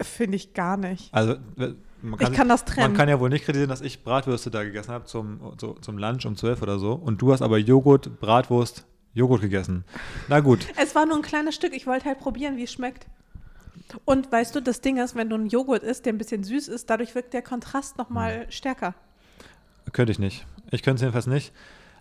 Finde 0.00 0.36
ich 0.36 0.54
gar 0.54 0.76
nicht. 0.76 1.12
Also, 1.12 1.34
w- 1.56 1.74
man 2.02 2.20
ich 2.20 2.32
kann 2.32 2.48
das 2.48 2.64
trennen. 2.64 2.88
man 2.88 2.96
kann 2.96 3.08
ja 3.08 3.18
wohl 3.18 3.28
nicht 3.30 3.44
kritisieren, 3.44 3.70
dass 3.70 3.80
ich 3.80 4.04
Bratwürste 4.04 4.50
da 4.50 4.62
gegessen 4.62 4.90
habe 4.92 5.04
zum, 5.06 5.40
so, 5.60 5.74
zum 5.80 5.98
Lunch 5.98 6.24
um 6.26 6.36
12 6.36 6.62
oder 6.62 6.78
so. 6.78 6.92
Und 6.92 7.20
du 7.22 7.32
hast 7.32 7.42
aber 7.42 7.58
Joghurt, 7.58 8.20
Bratwurst, 8.20 8.86
Joghurt 9.14 9.40
gegessen. 9.40 9.84
Na 10.28 10.40
gut. 10.40 10.66
Es 10.76 10.94
war 10.94 11.06
nur 11.06 11.16
ein 11.16 11.22
kleines 11.22 11.54
Stück. 11.54 11.74
Ich 11.74 11.86
wollte 11.86 12.06
halt 12.06 12.18
probieren, 12.18 12.56
wie 12.56 12.64
es 12.64 12.72
schmeckt. 12.72 13.06
Und 14.04 14.30
weißt 14.32 14.54
du, 14.54 14.60
das 14.60 14.80
Ding 14.80 14.96
ist, 14.98 15.14
wenn 15.14 15.28
du 15.28 15.36
einen 15.36 15.46
Joghurt 15.48 15.82
isst, 15.82 16.06
der 16.06 16.12
ein 16.12 16.18
bisschen 16.18 16.42
süß 16.42 16.68
ist, 16.68 16.90
dadurch 16.90 17.14
wirkt 17.14 17.32
der 17.34 17.42
Kontrast 17.42 17.98
nochmal 17.98 18.46
stärker. 18.50 18.94
Könnte 19.92 20.12
ich 20.12 20.18
nicht. 20.18 20.46
Ich 20.70 20.82
könnte 20.82 20.96
es 20.96 21.00
jedenfalls 21.02 21.26
nicht. 21.26 21.52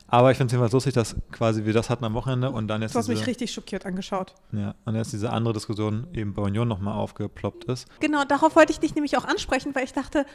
Aber 0.08 0.32
ich 0.32 0.38
finde 0.38 0.48
es 0.48 0.52
jedenfalls 0.54 0.74
lustig, 0.74 0.94
dass 0.94 1.16
quasi 1.32 1.66
wir 1.66 1.74
das 1.74 1.90
hatten 1.90 2.04
am 2.06 2.14
Wochenende 2.14 2.52
und 2.52 2.68
dann 2.68 2.82
jetzt, 2.82 2.94
Du 2.94 3.00
hast 3.00 3.08
mich 3.08 3.20
diese, 3.20 3.30
richtig 3.30 3.52
schockiert 3.52 3.86
angeschaut. 3.86 4.34
ja, 4.52 4.76
und 4.86 4.96
jetzt 4.96 5.12
diese 5.14 5.32
andere 5.32 5.54
Diskussion 5.54 6.08
eben 6.14 6.34
bei 6.34 6.42
Union 6.44 6.68
nochmal 6.68 6.94
aufgeploppt 6.96 7.66
ist. 7.66 7.88
Genau, 8.00 8.24
darauf 8.24 8.56
wollte 8.56 8.72
ich 8.72 8.80
dich 8.80 8.96
nämlich 8.96 9.18
auch 9.18 9.26
ansprechen, 9.26 9.74
weil 9.76 9.86
ich 9.86 9.94
dachte, 9.94 10.26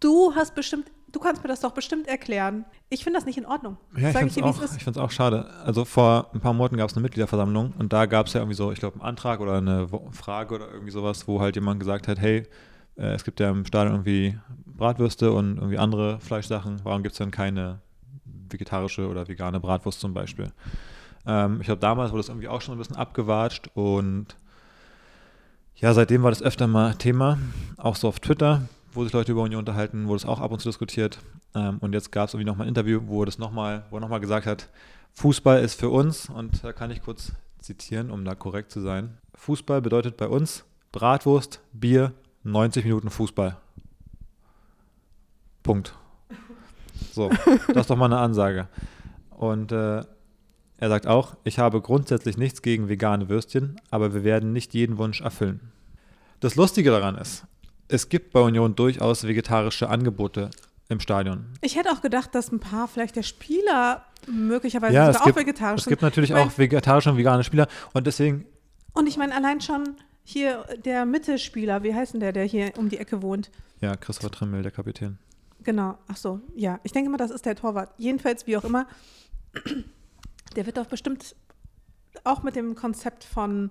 du 0.00 0.34
hast 0.34 0.54
bestimmt, 0.54 0.90
du 1.16 1.22
kannst 1.22 1.42
mir 1.42 1.48
das 1.48 1.60
doch 1.60 1.72
bestimmt 1.72 2.06
erklären. 2.06 2.66
Ich 2.90 3.02
finde 3.02 3.18
das 3.18 3.24
nicht 3.24 3.38
in 3.38 3.46
Ordnung. 3.46 3.78
Ja, 3.96 4.10
ich 4.10 4.16
finde 4.16 4.28
es 4.28 4.42
auch, 4.42 4.76
ich 4.76 4.84
find's 4.84 4.98
auch 4.98 5.10
schade. 5.10 5.48
Also 5.64 5.86
vor 5.86 6.30
ein 6.34 6.40
paar 6.40 6.52
Monaten 6.52 6.76
gab 6.76 6.90
es 6.90 6.94
eine 6.94 7.02
Mitgliederversammlung 7.02 7.72
und 7.78 7.90
da 7.90 8.04
gab 8.04 8.26
es 8.26 8.34
ja 8.34 8.40
irgendwie 8.40 8.56
so, 8.56 8.70
ich 8.70 8.80
glaube, 8.80 8.96
einen 8.96 9.08
Antrag 9.08 9.40
oder 9.40 9.54
eine 9.54 9.88
Frage 10.12 10.54
oder 10.54 10.70
irgendwie 10.70 10.90
sowas, 10.90 11.26
wo 11.26 11.40
halt 11.40 11.54
jemand 11.54 11.80
gesagt 11.80 12.06
hat, 12.06 12.20
hey, 12.20 12.46
äh, 12.98 13.14
es 13.14 13.24
gibt 13.24 13.40
ja 13.40 13.48
im 13.48 13.64
Stadion 13.64 13.94
irgendwie 13.94 14.38
Bratwürste 14.66 15.32
und 15.32 15.56
irgendwie 15.56 15.78
andere 15.78 16.20
Fleischsachen, 16.20 16.80
warum 16.84 17.02
gibt 17.02 17.14
es 17.14 17.18
denn 17.18 17.30
keine 17.30 17.80
vegetarische 18.50 19.08
oder 19.08 19.26
vegane 19.26 19.58
Bratwurst 19.58 19.98
zum 19.98 20.12
Beispiel? 20.12 20.52
Ähm, 21.26 21.60
ich 21.60 21.66
glaube, 21.66 21.80
damals 21.80 22.10
wurde 22.10 22.20
das 22.20 22.28
irgendwie 22.28 22.48
auch 22.48 22.60
schon 22.60 22.74
ein 22.74 22.78
bisschen 22.78 22.96
abgewatscht 22.96 23.70
und 23.72 24.36
ja, 25.76 25.94
seitdem 25.94 26.22
war 26.22 26.30
das 26.30 26.42
öfter 26.42 26.66
mal 26.66 26.94
Thema, 26.94 27.38
auch 27.78 27.96
so 27.96 28.08
auf 28.08 28.20
Twitter, 28.20 28.68
wo 28.96 29.04
sich 29.04 29.12
Leute 29.12 29.32
über 29.32 29.42
Union 29.42 29.60
unterhalten, 29.60 30.08
wurde 30.08 30.16
es 30.16 30.24
auch 30.24 30.40
ab 30.40 30.50
und 30.50 30.60
zu 30.60 30.68
diskutiert. 30.68 31.18
Ähm, 31.54 31.78
und 31.78 31.92
jetzt 31.92 32.10
gab 32.10 32.28
es 32.28 32.34
irgendwie 32.34 32.46
nochmal 32.46 32.66
ein 32.66 32.70
Interview, 32.70 33.02
wo 33.06 33.22
er 33.22 33.30
nochmal 33.38 34.20
gesagt 34.20 34.46
hat, 34.46 34.68
Fußball 35.14 35.62
ist 35.62 35.78
für 35.78 35.88
uns, 35.88 36.28
und 36.28 36.62
da 36.64 36.72
kann 36.72 36.90
ich 36.90 37.02
kurz 37.02 37.32
zitieren, 37.60 38.10
um 38.10 38.24
da 38.24 38.34
korrekt 38.34 38.70
zu 38.70 38.80
sein. 38.80 39.18
Fußball 39.34 39.80
bedeutet 39.80 40.16
bei 40.16 40.28
uns 40.28 40.64
Bratwurst, 40.92 41.60
Bier, 41.72 42.12
90 42.44 42.84
Minuten 42.84 43.10
Fußball. 43.10 43.56
Punkt. 45.62 45.94
So, 47.12 47.30
das 47.68 47.82
ist 47.82 47.90
doch 47.90 47.96
mal 47.96 48.06
eine 48.06 48.18
Ansage. 48.18 48.68
Und 49.30 49.72
äh, 49.72 50.04
er 50.78 50.88
sagt 50.88 51.06
auch, 51.06 51.36
ich 51.44 51.58
habe 51.58 51.80
grundsätzlich 51.80 52.36
nichts 52.36 52.62
gegen 52.62 52.88
vegane 52.88 53.28
Würstchen, 53.28 53.80
aber 53.90 54.14
wir 54.14 54.24
werden 54.24 54.52
nicht 54.52 54.74
jeden 54.74 54.98
Wunsch 54.98 55.20
erfüllen. 55.20 55.72
Das 56.40 56.54
Lustige 56.54 56.90
daran 56.90 57.16
ist, 57.16 57.46
es 57.88 58.08
gibt 58.08 58.32
bei 58.32 58.40
Union 58.40 58.74
durchaus 58.74 59.24
vegetarische 59.26 59.88
Angebote 59.88 60.50
im 60.88 61.00
Stadion. 61.00 61.46
Ich 61.62 61.76
hätte 61.76 61.90
auch 61.90 62.00
gedacht, 62.00 62.34
dass 62.34 62.52
ein 62.52 62.60
paar 62.60 62.88
vielleicht 62.88 63.16
der 63.16 63.22
Spieler 63.22 64.04
möglicherweise 64.28 64.94
Ja, 64.94 65.08
es 65.10 65.16
sogar 65.16 65.26
gibt, 65.26 65.36
auch 65.36 65.40
vegetarisch 65.40 65.80
es 65.82 65.86
gibt 65.86 66.00
sind. 66.00 66.06
natürlich 66.06 66.30
Ich 66.30 66.36
mein- 66.36 66.48
auch 66.48 66.58
vegetarische 66.58 67.10
und 67.10 67.16
vegane 67.16 67.44
Spieler 67.44 67.68
und 67.92 68.06
deswegen, 68.06 68.46
Und 68.92 69.06
ich 69.08 69.16
meine, 69.16 69.34
allein 69.34 69.60
schon, 69.60 69.96
hier 70.24 70.64
der 70.84 71.04
Mittelspieler, 71.06 71.82
wie 71.82 71.94
heißt 71.94 72.14
denn 72.14 72.20
der, 72.20 72.32
der 72.32 72.44
hier 72.44 72.72
um 72.78 72.88
die 72.88 72.98
Ecke 72.98 73.20
wohnt? 73.22 73.50
Ja, 73.80 73.94
Christopher 73.96 74.30
Trimmel, 74.30 74.62
der 74.62 74.72
Kapitän. 74.72 75.18
Genau, 75.62 75.98
ach 76.08 76.16
so, 76.16 76.40
ja. 76.54 76.80
Ich 76.82 76.92
denke 76.92 77.10
mal, 77.10 77.16
das 77.18 77.30
ist 77.30 77.44
der 77.46 77.56
Torwart. 77.56 77.90
Jedenfalls, 77.98 78.46
wie 78.46 78.56
auch 78.56 78.64
immer, 78.64 78.86
der 80.56 80.66
wird 80.66 80.76
doch 80.76 80.86
bestimmt 80.86 81.34
auch 82.24 82.42
mit 82.42 82.56
dem 82.56 82.74
Konzept 82.74 83.24
von 83.24 83.70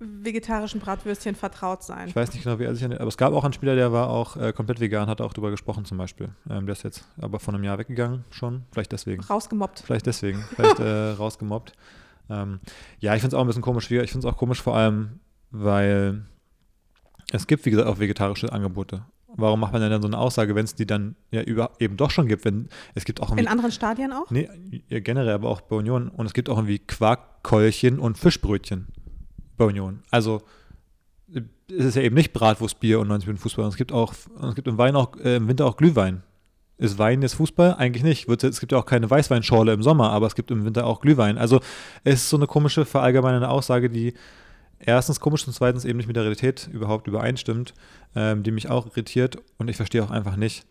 vegetarischen 0.00 0.80
Bratwürstchen 0.80 1.34
vertraut 1.34 1.82
sein. 1.82 2.08
Ich 2.08 2.16
weiß 2.16 2.32
nicht 2.32 2.44
genau, 2.44 2.58
wie 2.58 2.64
er 2.64 2.74
sich 2.74 2.84
an 2.84 2.92
aber 2.92 3.08
es 3.08 3.16
gab 3.16 3.32
auch 3.32 3.44
einen 3.44 3.52
Spieler, 3.52 3.74
der 3.74 3.92
war 3.92 4.10
auch 4.10 4.36
äh, 4.36 4.52
komplett 4.52 4.80
vegan, 4.80 5.08
hat 5.08 5.20
auch 5.20 5.32
drüber 5.32 5.50
gesprochen 5.50 5.84
zum 5.84 5.98
Beispiel. 5.98 6.28
Ähm, 6.48 6.66
der 6.66 6.74
ist 6.74 6.84
jetzt 6.84 7.04
aber 7.20 7.40
vor 7.40 7.54
einem 7.54 7.64
Jahr 7.64 7.78
weggegangen 7.78 8.24
schon, 8.30 8.62
vielleicht 8.72 8.92
deswegen. 8.92 9.22
Rausgemobbt. 9.22 9.80
Vielleicht 9.84 10.06
deswegen, 10.06 10.44
vielleicht 10.54 10.78
äh, 10.78 11.10
rausgemobbt. 11.18 11.72
Ähm, 12.30 12.60
ja, 13.00 13.14
ich 13.14 13.20
finde 13.20 13.34
es 13.34 13.38
auch 13.38 13.44
ein 13.44 13.46
bisschen 13.46 13.62
komisch. 13.62 13.90
Ich 13.90 14.10
finde 14.10 14.26
es 14.26 14.32
auch 14.32 14.36
komisch 14.36 14.62
vor 14.62 14.76
allem, 14.76 15.20
weil 15.50 16.22
es 17.32 17.46
gibt, 17.46 17.66
wie 17.66 17.70
gesagt, 17.70 17.88
auch 17.88 17.98
vegetarische 17.98 18.52
Angebote. 18.52 19.04
Warum 19.36 19.60
macht 19.60 19.72
man 19.72 19.82
denn 19.82 19.90
dann 19.90 20.02
so 20.02 20.08
eine 20.08 20.18
Aussage, 20.18 20.54
wenn 20.54 20.64
es 20.64 20.74
die 20.74 20.86
dann 20.86 21.14
ja 21.30 21.42
über, 21.42 21.72
eben 21.78 21.96
doch 21.96 22.10
schon 22.10 22.26
gibt? 22.28 22.44
Wenn, 22.44 22.68
es 22.94 23.04
gibt 23.04 23.20
auch 23.20 23.36
In 23.36 23.46
anderen 23.46 23.70
Stadien 23.70 24.12
auch? 24.12 24.30
Nee, 24.30 24.48
ja, 24.88 25.00
generell, 25.00 25.34
aber 25.34 25.48
auch 25.48 25.60
bei 25.60 25.76
Union. 25.76 26.08
Und 26.08 26.26
es 26.26 26.32
gibt 26.32 26.48
auch 26.48 26.56
irgendwie 26.56 26.78
Quarkkeulchen 26.78 27.98
und 27.98 28.16
Fischbrötchen 28.16 28.88
bei 29.58 29.66
Union. 29.66 30.02
Also 30.10 30.42
es 31.68 31.84
ist 31.84 31.96
ja 31.96 32.02
eben 32.02 32.14
nicht 32.14 32.32
Bratwurstbier 32.32 33.00
und 33.00 33.08
90 33.08 33.26
Minuten 33.26 33.42
Fußball. 33.42 33.68
Es 33.68 33.76
gibt 33.76 33.92
auch, 33.92 34.14
es 34.14 34.54
gibt 34.54 34.68
im, 34.68 34.78
Wein 34.78 34.96
auch, 34.96 35.16
äh, 35.16 35.36
im 35.36 35.48
Winter 35.48 35.66
auch 35.66 35.76
Glühwein. 35.76 36.22
Ist 36.78 36.96
Wein 36.96 37.22
jetzt 37.22 37.34
Fußball? 37.34 37.74
Eigentlich 37.74 38.04
nicht. 38.04 38.28
Es 38.28 38.60
gibt 38.60 38.72
ja 38.72 38.78
auch 38.78 38.86
keine 38.86 39.10
Weißweinschorle 39.10 39.72
im 39.72 39.82
Sommer, 39.82 40.10
aber 40.10 40.26
es 40.26 40.34
gibt 40.34 40.50
im 40.50 40.64
Winter 40.64 40.86
auch 40.86 41.00
Glühwein. 41.00 41.36
Also 41.36 41.60
es 42.04 42.14
ist 42.14 42.30
so 42.30 42.36
eine 42.36 42.46
komische, 42.46 42.84
verallgemeinernde 42.84 43.48
Aussage, 43.48 43.90
die 43.90 44.14
erstens 44.78 45.20
komisch 45.20 45.46
und 45.46 45.52
zweitens 45.52 45.84
eben 45.84 45.96
nicht 45.96 46.06
mit 46.06 46.16
der 46.16 46.22
Realität 46.22 46.68
überhaupt 46.72 47.08
übereinstimmt, 47.08 47.74
ähm, 48.14 48.44
die 48.44 48.52
mich 48.52 48.70
auch 48.70 48.86
irritiert 48.86 49.38
und 49.58 49.68
ich 49.68 49.76
verstehe 49.76 50.04
auch 50.04 50.12
einfach 50.12 50.36
nicht, 50.36 50.66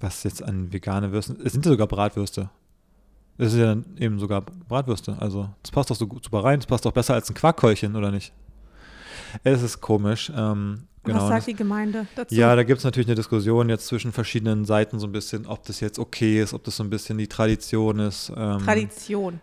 was 0.00 0.24
jetzt 0.24 0.42
an 0.42 0.72
vegane 0.72 1.12
Würsten, 1.12 1.38
es 1.42 1.52
sind 1.52 1.64
ja 1.64 1.70
sogar 1.70 1.86
Bratwürste. 1.86 2.50
Es 3.38 3.52
ist 3.52 3.58
ja 3.58 3.66
dann 3.66 3.84
eben 3.98 4.18
sogar 4.18 4.42
Bratwürste, 4.42 5.16
also 5.20 5.50
das 5.62 5.70
passt 5.70 5.90
doch 5.90 5.96
so 5.96 6.06
gut 6.06 6.24
super 6.24 6.42
rein, 6.42 6.58
das 6.60 6.66
passt 6.66 6.84
doch 6.84 6.92
besser 6.92 7.14
als 7.14 7.28
ein 7.30 7.34
Quarkkeulchen, 7.34 7.94
oder 7.94 8.10
nicht? 8.10 8.32
Es 9.44 9.62
ist 9.62 9.80
komisch. 9.80 10.32
Ähm, 10.34 10.84
genau. 11.02 11.18
Was 11.18 11.28
sagt 11.28 11.46
die 11.48 11.54
Gemeinde 11.54 12.06
dazu? 12.14 12.34
Ja, 12.34 12.56
da 12.56 12.62
gibt 12.62 12.78
es 12.78 12.84
natürlich 12.84 13.08
eine 13.08 13.16
Diskussion 13.16 13.68
jetzt 13.68 13.86
zwischen 13.86 14.12
verschiedenen 14.12 14.64
Seiten 14.64 14.98
so 14.98 15.06
ein 15.06 15.12
bisschen, 15.12 15.46
ob 15.46 15.64
das 15.64 15.80
jetzt 15.80 15.98
okay 15.98 16.40
ist, 16.40 16.54
ob 16.54 16.64
das 16.64 16.76
so 16.76 16.84
ein 16.84 16.90
bisschen 16.90 17.18
die 17.18 17.28
Tradition 17.28 17.98
ist. 17.98 18.32
Ähm, 18.34 18.58
Tradition. 18.60 19.40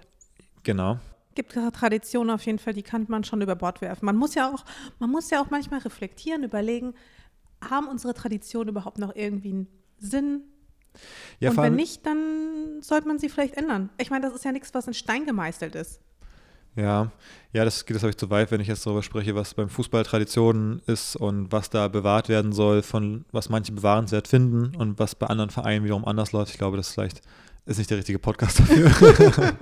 Genau 0.64 1.00
gibt 1.36 1.54
Traditionen 1.74 2.30
auf 2.30 2.46
jeden 2.46 2.60
Fall, 2.60 2.74
die 2.74 2.84
kann 2.84 3.06
man 3.10 3.24
schon 3.24 3.42
über 3.42 3.56
Bord 3.56 3.82
werfen. 3.82 4.06
Man 4.06 4.16
muss 4.16 4.36
ja 4.36 4.52
auch, 4.52 4.64
man 5.00 5.10
muss 5.10 5.30
ja 5.30 5.42
auch 5.42 5.50
manchmal 5.50 5.80
reflektieren, 5.80 6.44
überlegen, 6.44 6.94
haben 7.62 7.88
unsere 7.88 8.14
Traditionen 8.14 8.70
überhaupt 8.70 9.00
noch 9.00 9.16
irgendwie 9.16 9.50
einen 9.50 9.68
Sinn? 9.98 10.42
Ja, 11.40 11.52
und 11.52 11.58
wenn 11.58 11.76
nicht, 11.76 12.06
dann 12.06 12.82
sollte 12.82 13.08
man 13.08 13.20
sie 13.20 13.30
vielleicht 13.30 13.56
ändern. 13.56 13.90
Ich 13.98 14.10
meine, 14.10 14.26
das 14.26 14.36
ist 14.36 14.46
ja 14.46 14.52
nichts, 14.52 14.74
was 14.74 14.88
in 14.88 14.94
Stein 14.94 15.26
gemeißelt 15.26 15.76
ist. 15.76 16.00
Ja, 16.76 17.12
ja, 17.52 17.66
das 17.66 17.86
geht, 17.86 17.96
das 17.96 18.04
ich 18.04 18.18
zu 18.18 18.30
weit, 18.32 18.50
wenn 18.50 18.60
ich 18.60 18.68
jetzt 18.68 18.86
darüber 18.86 19.04
spreche, 19.04 19.36
was 19.36 19.54
beim 19.54 19.70
Fußball 19.70 20.04
Tradition 20.04 20.82
ist 20.88 21.16
und 21.16 21.52
was 21.52 21.70
da 21.70 21.88
bewahrt 21.88 22.30
werden 22.30 22.52
soll, 22.52 22.82
von 22.82 23.26
was 23.32 23.50
manche 23.50 23.72
bewahrenswert 23.72 24.28
finden 24.28 24.76
und 24.76 24.98
was 24.98 25.14
bei 25.14 25.28
anderen 25.28 25.52
Vereinen 25.52 25.86
wiederum 25.86 26.06
anders 26.06 26.32
läuft. 26.32 26.52
Ich 26.52 26.58
glaube, 26.58 26.78
das 26.78 26.92
vielleicht 26.92 27.22
ist 27.66 27.78
nicht 27.78 27.92
der 27.92 28.00
richtige 28.00 28.18
Podcast 28.18 28.60
dafür. 28.60 28.90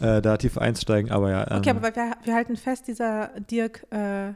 äh, 0.00 0.20
da 0.20 0.36
tief 0.36 0.58
einsteigen, 0.58 1.12
aber 1.12 1.30
ja. 1.30 1.48
Ähm, 1.48 1.58
okay, 1.58 1.70
aber 1.70 1.82
wir, 1.82 2.16
wir, 2.24 2.34
halten 2.34 2.56
fest, 2.56 2.88
dieser 2.88 3.28
Dirk 3.40 3.86
äh, 3.92 4.34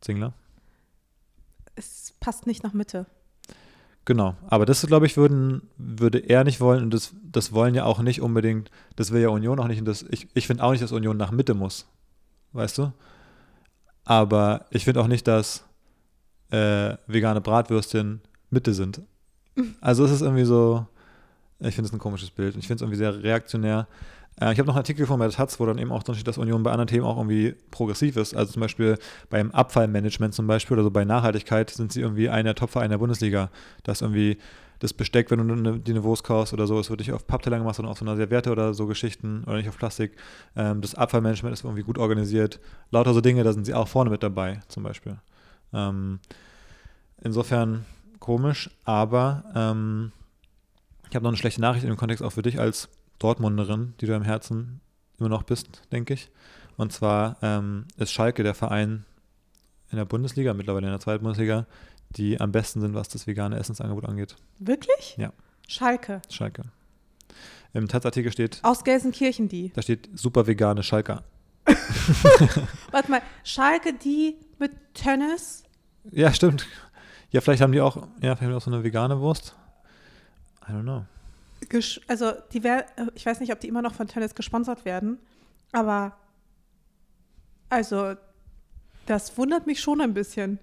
Zingler. 0.00 0.32
Es 1.74 2.14
passt 2.20 2.46
nicht 2.46 2.62
nach 2.62 2.74
Mitte. 2.74 3.06
Genau, 4.06 4.34
aber 4.48 4.66
das, 4.66 4.84
glaube 4.86 5.06
ich, 5.06 5.16
würden, 5.16 5.62
würde 5.76 6.18
er 6.18 6.42
nicht 6.44 6.60
wollen 6.60 6.82
und 6.84 6.94
das, 6.94 7.12
das 7.22 7.52
wollen 7.52 7.74
ja 7.74 7.84
auch 7.84 8.00
nicht 8.00 8.20
unbedingt, 8.20 8.70
das 8.96 9.12
will 9.12 9.20
ja 9.20 9.28
Union 9.28 9.60
auch 9.60 9.68
nicht 9.68 9.78
und 9.78 9.84
das, 9.84 10.04
ich, 10.10 10.26
ich 10.34 10.46
finde 10.46 10.64
auch 10.64 10.72
nicht, 10.72 10.82
dass 10.82 10.90
Union 10.92 11.16
nach 11.16 11.30
Mitte 11.30 11.54
muss, 11.54 11.86
weißt 12.52 12.78
du? 12.78 12.92
Aber 14.04 14.66
ich 14.70 14.84
finde 14.84 15.00
auch 15.00 15.06
nicht, 15.06 15.28
dass 15.28 15.64
äh, 16.50 16.96
vegane 17.06 17.40
Bratwürstchen 17.40 18.20
Mitte 18.50 18.74
sind. 18.74 19.00
Also 19.80 20.04
es 20.04 20.12
ist 20.12 20.22
irgendwie 20.22 20.44
so, 20.44 20.86
ich 21.58 21.74
finde 21.74 21.88
es 21.88 21.92
ein 21.92 21.98
komisches 21.98 22.30
Bild. 22.30 22.56
Ich 22.56 22.66
finde 22.66 22.76
es 22.76 22.80
irgendwie 22.82 22.96
sehr 22.96 23.22
reaktionär. 23.22 23.86
Äh, 24.40 24.52
ich 24.52 24.58
habe 24.58 24.66
noch 24.66 24.74
einen 24.74 24.78
Artikel 24.78 25.06
von 25.06 25.20
der 25.20 25.30
Taz, 25.30 25.60
wo 25.60 25.66
dann 25.66 25.78
eben 25.78 25.92
auch 25.92 26.02
drin 26.02 26.14
steht, 26.14 26.28
dass 26.28 26.38
Union 26.38 26.62
bei 26.62 26.72
anderen 26.72 26.88
Themen 26.88 27.04
auch 27.04 27.16
irgendwie 27.16 27.54
progressiv 27.70 28.16
ist. 28.16 28.34
Also 28.34 28.52
zum 28.52 28.60
Beispiel 28.60 28.98
beim 29.28 29.50
Abfallmanagement 29.50 30.34
zum 30.34 30.46
Beispiel 30.46 30.74
oder 30.74 30.84
so 30.84 30.90
bei 30.90 31.04
Nachhaltigkeit 31.04 31.70
sind 31.70 31.92
sie 31.92 32.00
irgendwie 32.00 32.28
einer 32.28 32.50
der 32.50 32.54
Topvereine 32.54 32.90
der 32.90 32.98
Bundesliga. 32.98 33.50
Dass 33.82 34.00
irgendwie 34.00 34.38
das 34.80 34.94
Besteck, 34.94 35.30
wenn 35.30 35.46
du 35.46 35.54
eine, 35.54 35.78
die 35.78 35.92
eine 35.92 36.02
Wurst 36.02 36.24
kaufst 36.24 36.54
oder 36.54 36.66
so, 36.66 36.80
es 36.80 36.88
wird 36.88 37.00
nicht 37.00 37.12
auf 37.12 37.26
Pappteller 37.26 37.58
gemacht, 37.58 37.76
sondern 37.76 37.92
auf 37.92 37.98
so 37.98 38.04
einer 38.04 38.16
Serviette 38.16 38.50
oder 38.50 38.72
so 38.72 38.86
Geschichten 38.86 39.44
oder 39.44 39.56
nicht 39.56 39.68
auf 39.68 39.76
Plastik. 39.76 40.16
Ähm, 40.56 40.80
das 40.80 40.94
Abfallmanagement 40.94 41.52
ist 41.52 41.64
irgendwie 41.64 41.82
gut 41.82 41.98
organisiert. 41.98 42.58
Lauter 42.90 43.12
so 43.12 43.20
Dinge, 43.20 43.44
da 43.44 43.52
sind 43.52 43.66
sie 43.66 43.74
auch 43.74 43.88
vorne 43.88 44.10
mit 44.10 44.22
dabei, 44.22 44.60
zum 44.68 44.82
Beispiel. 44.82 45.18
Ähm, 45.74 46.18
insofern 47.22 47.84
komisch, 48.20 48.70
aber 48.84 49.44
ähm, 49.54 50.12
ich 51.10 51.14
habe 51.14 51.24
noch 51.24 51.30
eine 51.30 51.36
schlechte 51.36 51.60
Nachricht 51.60 51.84
dem 51.84 51.96
Kontext 51.96 52.22
auch 52.22 52.32
für 52.32 52.42
dich 52.42 52.58
als 52.58 52.88
Dortmunderin, 53.20 53.94
die 54.00 54.06
du 54.06 54.14
im 54.14 54.22
Herzen 54.22 54.80
immer 55.18 55.28
noch 55.28 55.44
bist, 55.44 55.82
denke 55.92 56.14
ich. 56.14 56.30
Und 56.76 56.92
zwar 56.92 57.36
ähm, 57.42 57.84
ist 57.96 58.10
Schalke 58.10 58.42
der 58.42 58.54
Verein 58.54 59.04
in 59.90 59.98
der 59.98 60.06
Bundesliga, 60.06 60.54
mittlerweile 60.54 60.86
in 60.86 60.92
der 60.92 61.00
zweiten 61.00 61.22
Bundesliga, 61.22 61.66
die 62.10 62.40
am 62.40 62.50
besten 62.50 62.80
sind, 62.80 62.94
was 62.94 63.08
das 63.08 63.26
vegane 63.26 63.58
Essensangebot 63.58 64.06
angeht. 64.06 64.36
Wirklich? 64.58 65.16
Ja. 65.18 65.32
Schalke. 65.68 66.22
Schalke. 66.28 66.62
Im 67.74 67.86
Taz-Artikel 67.86 68.32
steht. 68.32 68.58
Aus 68.62 68.82
Gelsenkirchen 68.82 69.48
die. 69.48 69.70
Da 69.74 69.82
steht 69.82 70.08
super 70.18 70.46
vegane 70.46 70.82
Schalker. 70.82 71.22
Warte 72.90 73.10
mal, 73.10 73.22
Schalke 73.44 73.92
die 73.92 74.36
mit 74.58 74.72
Tennis? 74.94 75.62
Ja, 76.10 76.32
stimmt. 76.32 76.66
Ja, 77.30 77.42
vielleicht 77.42 77.62
haben 77.62 77.72
die 77.72 77.80
auch, 77.80 77.96
ja, 77.96 78.34
vielleicht 78.34 78.40
haben 78.40 78.48
die 78.48 78.56
auch 78.56 78.62
so 78.62 78.72
eine 78.72 78.82
vegane 78.82 79.20
Wurst. 79.20 79.54
I 80.66 80.72
don't 80.72 80.82
know 80.82 81.04
also 82.08 82.32
die 82.52 82.64
wär, 82.64 82.86
äh, 82.98 83.06
ich 83.14 83.26
weiß 83.26 83.40
nicht, 83.40 83.52
ob 83.52 83.60
die 83.60 83.68
immer 83.68 83.82
noch 83.82 83.94
von 83.94 84.08
Tennis 84.08 84.34
gesponsert 84.34 84.84
werden, 84.84 85.18
aber 85.72 86.16
also 87.68 88.14
das 89.06 89.36
wundert 89.38 89.66
mich 89.66 89.80
schon 89.80 90.00
ein 90.00 90.14
bisschen. 90.14 90.58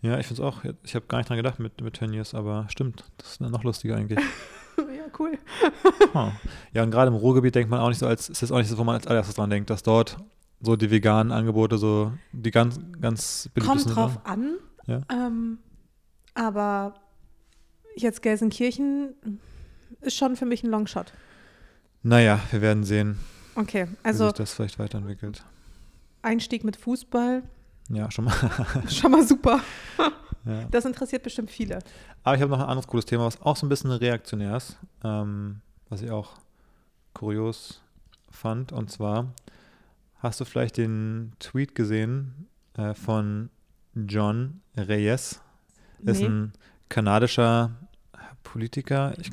Ja, 0.00 0.18
ich 0.18 0.26
finde 0.26 0.42
es 0.42 0.48
auch. 0.48 0.64
Ich 0.84 0.94
habe 0.94 1.06
gar 1.06 1.18
nicht 1.18 1.28
dran 1.28 1.36
gedacht 1.36 1.58
mit, 1.58 1.80
mit 1.80 1.94
Tönnies, 1.94 2.34
aber 2.34 2.66
stimmt. 2.68 3.04
Das 3.16 3.32
ist 3.32 3.40
noch 3.40 3.64
lustiger 3.64 3.96
eigentlich. 3.96 4.18
ja, 4.78 5.04
cool. 5.18 5.38
oh. 6.14 6.30
Ja, 6.72 6.82
und 6.82 6.90
gerade 6.90 7.08
im 7.08 7.14
Ruhrgebiet 7.14 7.54
denkt 7.54 7.70
man 7.70 7.80
auch 7.80 7.88
nicht 7.88 7.98
so, 7.98 8.06
als 8.06 8.28
ist 8.28 8.40
jetzt 8.40 8.52
auch 8.52 8.58
nicht 8.58 8.68
so, 8.68 8.78
wo 8.78 8.84
man 8.84 8.94
als 8.94 9.06
allererstes 9.06 9.34
dran 9.34 9.50
denkt, 9.50 9.70
dass 9.70 9.82
dort 9.82 10.18
so 10.60 10.76
die 10.76 10.90
veganen 10.90 11.32
Angebote 11.32 11.78
so 11.78 12.12
die 12.32 12.50
ganz, 12.50 12.78
ganz 13.00 13.50
beliebt 13.54 13.68
Kommt 13.68 13.82
sind. 13.82 13.94
Kommt 13.94 14.16
drauf 14.16 14.26
an. 14.26 14.58
Ja. 14.86 15.02
Ähm, 15.10 15.58
aber 16.34 16.94
jetzt 17.96 18.22
Gelsenkirchen 18.22 19.40
ist 20.00 20.16
schon 20.16 20.36
für 20.36 20.46
mich 20.46 20.62
ein 20.62 20.70
Longshot. 20.70 21.12
Naja, 22.02 22.40
wir 22.50 22.60
werden 22.60 22.84
sehen. 22.84 23.18
Okay, 23.54 23.88
also. 24.02 24.24
Wie 24.24 24.28
sich 24.28 24.36
das 24.36 24.52
vielleicht 24.54 24.78
weiterentwickelt. 24.78 25.44
Einstieg 26.22 26.64
mit 26.64 26.76
Fußball. 26.76 27.42
Ja, 27.90 28.10
schon 28.10 28.26
mal. 28.26 28.34
schon 28.88 29.10
mal 29.10 29.26
super. 29.26 29.60
Ja. 30.44 30.64
Das 30.70 30.84
interessiert 30.84 31.22
bestimmt 31.22 31.50
viele. 31.50 31.80
Aber 32.22 32.36
ich 32.36 32.42
habe 32.42 32.50
noch 32.50 32.60
ein 32.60 32.66
anderes 32.66 32.86
cooles 32.86 33.04
Thema, 33.04 33.26
was 33.26 33.40
auch 33.42 33.56
so 33.56 33.66
ein 33.66 33.68
bisschen 33.68 33.90
reaktionär 33.90 34.56
ist, 34.56 34.78
ähm, 35.04 35.60
was 35.88 36.02
ich 36.02 36.10
auch 36.10 36.36
kurios 37.14 37.82
fand. 38.30 38.72
Und 38.72 38.90
zwar 38.90 39.32
hast 40.18 40.40
du 40.40 40.44
vielleicht 40.44 40.76
den 40.76 41.32
Tweet 41.38 41.74
gesehen 41.74 42.46
äh, 42.74 42.94
von 42.94 43.50
John 43.94 44.60
Reyes. 44.76 45.40
Nee. 46.00 46.12
Ist 46.12 46.22
ein 46.22 46.52
kanadischer 46.88 47.72
Politiker. 48.42 49.14
Ich 49.18 49.30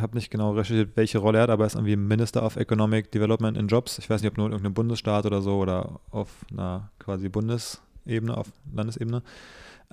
habe 0.00 0.16
nicht 0.16 0.30
genau 0.30 0.52
recherchiert, 0.52 0.96
welche 0.96 1.18
Rolle 1.18 1.38
er 1.38 1.42
hat, 1.42 1.50
aber 1.50 1.64
er 1.64 1.68
ist 1.68 1.74
irgendwie 1.74 1.96
Minister 1.96 2.42
of 2.42 2.56
Economic 2.56 3.10
Development 3.12 3.56
in 3.56 3.68
Jobs. 3.68 3.98
Ich 3.98 4.08
weiß 4.08 4.22
nicht, 4.22 4.30
ob 4.30 4.38
nur 4.38 4.50
irgendein 4.50 4.74
Bundesstaat 4.74 5.26
oder 5.26 5.42
so 5.42 5.58
oder 5.58 6.00
auf 6.10 6.28
einer 6.50 6.90
quasi 6.98 7.28
Bundesebene, 7.28 8.36
auf 8.36 8.52
Landesebene. 8.72 9.22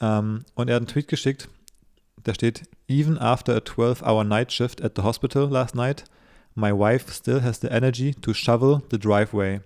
Ähm, 0.01 0.45
und 0.55 0.69
er 0.69 0.75
hat 0.75 0.81
einen 0.81 0.87
Tweet 0.87 1.07
geschickt, 1.07 1.49
da 2.23 2.33
steht, 2.33 2.63
Even 2.87 3.17
after 3.17 3.55
a 3.55 3.59
12-hour 3.59 4.23
night 4.23 4.51
shift 4.51 4.81
at 4.81 4.93
the 4.95 5.03
hospital 5.03 5.47
last 5.47 5.75
night, 5.75 6.05
my 6.55 6.71
wife 6.71 7.11
still 7.11 7.41
has 7.41 7.59
the 7.59 7.69
energy 7.69 8.13
to 8.13 8.33
shovel 8.33 8.81
the 8.91 8.99
driveway. 8.99 9.61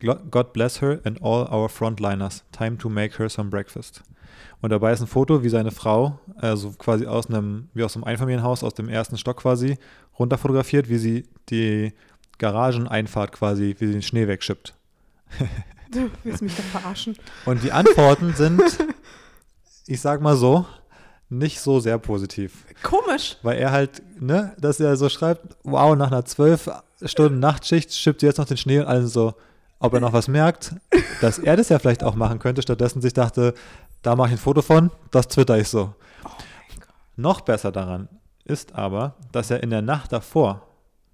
God 0.00 0.52
bless 0.52 0.80
her 0.80 1.00
and 1.04 1.20
all 1.20 1.46
our 1.50 1.68
frontliners. 1.68 2.42
Time 2.52 2.78
to 2.78 2.88
make 2.88 3.16
her 3.16 3.28
some 3.28 3.50
breakfast. 3.50 4.02
Und 4.60 4.70
dabei 4.70 4.92
ist 4.92 5.00
ein 5.00 5.06
Foto, 5.06 5.42
wie 5.42 5.48
seine 5.48 5.70
Frau, 5.70 6.18
also 6.36 6.72
quasi 6.72 7.06
aus 7.06 7.28
einem, 7.28 7.68
wie 7.74 7.82
aus 7.84 7.96
einem 7.96 8.04
Einfamilienhaus, 8.04 8.62
aus 8.62 8.74
dem 8.74 8.88
ersten 8.88 9.16
Stock 9.18 9.38
quasi, 9.38 9.78
runter 10.18 10.38
fotografiert, 10.38 10.88
wie 10.88 10.98
sie 10.98 11.28
die 11.48 11.92
Garageneinfahrt 12.38 13.32
quasi, 13.32 13.76
wie 13.78 13.86
sie 13.86 13.92
den 13.92 14.02
Schnee 14.02 14.26
wegschippt. 14.26 14.74
Du 15.92 16.08
willst 16.22 16.42
mich 16.42 16.54
doch 16.54 16.64
verarschen. 16.64 17.16
Und 17.46 17.62
die 17.62 17.72
Antworten 17.72 18.32
sind, 18.34 18.62
ich 19.86 20.00
sag 20.00 20.20
mal 20.20 20.36
so, 20.36 20.64
nicht 21.28 21.60
so 21.60 21.80
sehr 21.80 21.98
positiv. 21.98 22.64
Komisch. 22.82 23.36
Weil 23.42 23.58
er 23.58 23.72
halt, 23.72 24.02
ne, 24.20 24.54
dass 24.58 24.80
er 24.80 24.96
so 24.96 25.08
schreibt, 25.08 25.56
wow, 25.62 25.96
nach 25.96 26.10
einer 26.10 26.24
zwölf 26.24 26.70
Stunden 27.02 27.38
Nachtschicht 27.38 27.92
schippt 27.94 28.22
jetzt 28.22 28.38
noch 28.38 28.44
den 28.44 28.56
Schnee 28.56 28.80
und 28.80 28.86
alle 28.86 29.06
so, 29.06 29.34
ob 29.80 29.94
er 29.94 30.00
noch 30.00 30.12
was 30.12 30.28
merkt, 30.28 30.76
dass 31.20 31.38
er 31.38 31.56
das 31.56 31.70
ja 31.70 31.78
vielleicht 31.78 32.04
auch 32.04 32.14
machen 32.14 32.38
könnte, 32.38 32.62
stattdessen 32.62 33.02
sich 33.02 33.12
dachte, 33.12 33.54
da 34.02 34.14
mache 34.14 34.28
ich 34.28 34.34
ein 34.34 34.38
Foto 34.38 34.62
von, 34.62 34.90
das 35.10 35.28
twitter 35.28 35.58
ich 35.58 35.68
so. 35.68 35.94
Oh 36.24 36.28
noch 37.16 37.40
besser 37.40 37.72
daran 37.72 38.08
ist 38.44 38.74
aber, 38.74 39.14
dass 39.32 39.50
er 39.50 39.62
in 39.62 39.70
der 39.70 39.82
Nacht 39.82 40.12
davor 40.12 40.66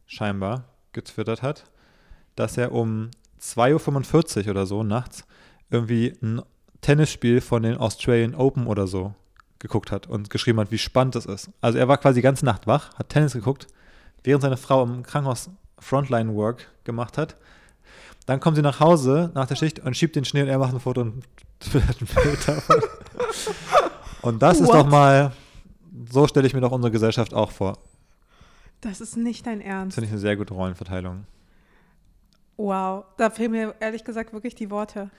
scheinbar 0.07 0.65
getwittert 0.93 1.43
hat, 1.43 1.65
dass 2.35 2.57
er 2.57 2.73
um 2.73 3.11
2.45 3.41 4.45
Uhr 4.45 4.51
oder 4.53 4.67
so 4.67 4.83
nachts 4.83 5.25
irgendwie 5.71 6.17
ein 6.23 6.43
Tennisspiel 6.81 7.41
von 7.41 7.63
den 7.63 7.77
Australian 7.77 8.35
Open 8.35 8.67
oder 8.67 8.87
so 8.87 9.15
geguckt 9.59 9.91
hat 9.91 10.07
und 10.07 10.31
geschrieben 10.31 10.61
hat, 10.61 10.71
wie 10.71 10.79
spannend 10.79 11.15
das 11.15 11.27
ist. 11.27 11.51
Also 11.61 11.79
er 11.79 11.89
war 11.89 11.99
quasi 11.99 12.17
die 12.17 12.23
ganze 12.23 12.45
Nacht 12.45 12.67
wach, 12.67 12.95
hat 12.95 13.09
Tennis 13.09 13.33
geguckt, 13.33 13.67
während 14.23 14.43
seine 14.43 14.57
Frau 14.57 14.83
im 14.85 15.03
Krankenhaus 15.03 15.51
Frontline 15.79 16.35
Work 16.35 16.69
gemacht 16.85 17.19
hat. 17.19 17.37
Dann 18.27 18.41
kommt 18.41 18.57
sie 18.57 18.63
nach 18.63 18.81
Hause 18.81 19.31
nach 19.35 19.47
der 19.47 19.55
Schicht 19.55 19.81
und 19.81 19.97
schiebt 19.97 20.17
den 20.17 20.25
Schnee 20.25 20.43
und 20.43 20.49
er 20.49 20.59
macht 20.59 20.75
ein 20.75 20.81
Foto 20.81 21.03
und 21.03 21.25
twittert 21.61 22.01
ein 22.01 22.09
Bild 22.23 22.49
davon. 22.49 22.81
Und 24.23 24.43
das 24.43 24.59
What? 24.59 24.65
ist 24.65 24.75
doch 24.75 24.87
mal, 24.87 25.33
so 26.11 26.27
stelle 26.27 26.47
ich 26.47 26.55
mir 26.55 26.61
doch 26.61 26.73
unsere 26.73 26.91
Gesellschaft 26.91 27.33
auch 27.33 27.53
vor. 27.53 27.79
Das 28.81 29.01
ist 29.01 29.17
nicht 29.17 29.47
dein 29.47 29.61
Ernst. 29.61 29.91
Das 29.91 29.95
finde 29.95 30.07
ich 30.07 30.13
eine 30.13 30.21
sehr 30.21 30.37
gute 30.37 30.55
Rollenverteilung. 30.55 31.25
Wow, 32.57 33.05
da 33.17 33.31
fehlen 33.31 33.53
mir 33.53 33.75
ehrlich 33.81 34.03
gesagt 34.03 34.33
wirklich 34.33 34.55
die 34.55 34.71
Worte. 34.71 35.11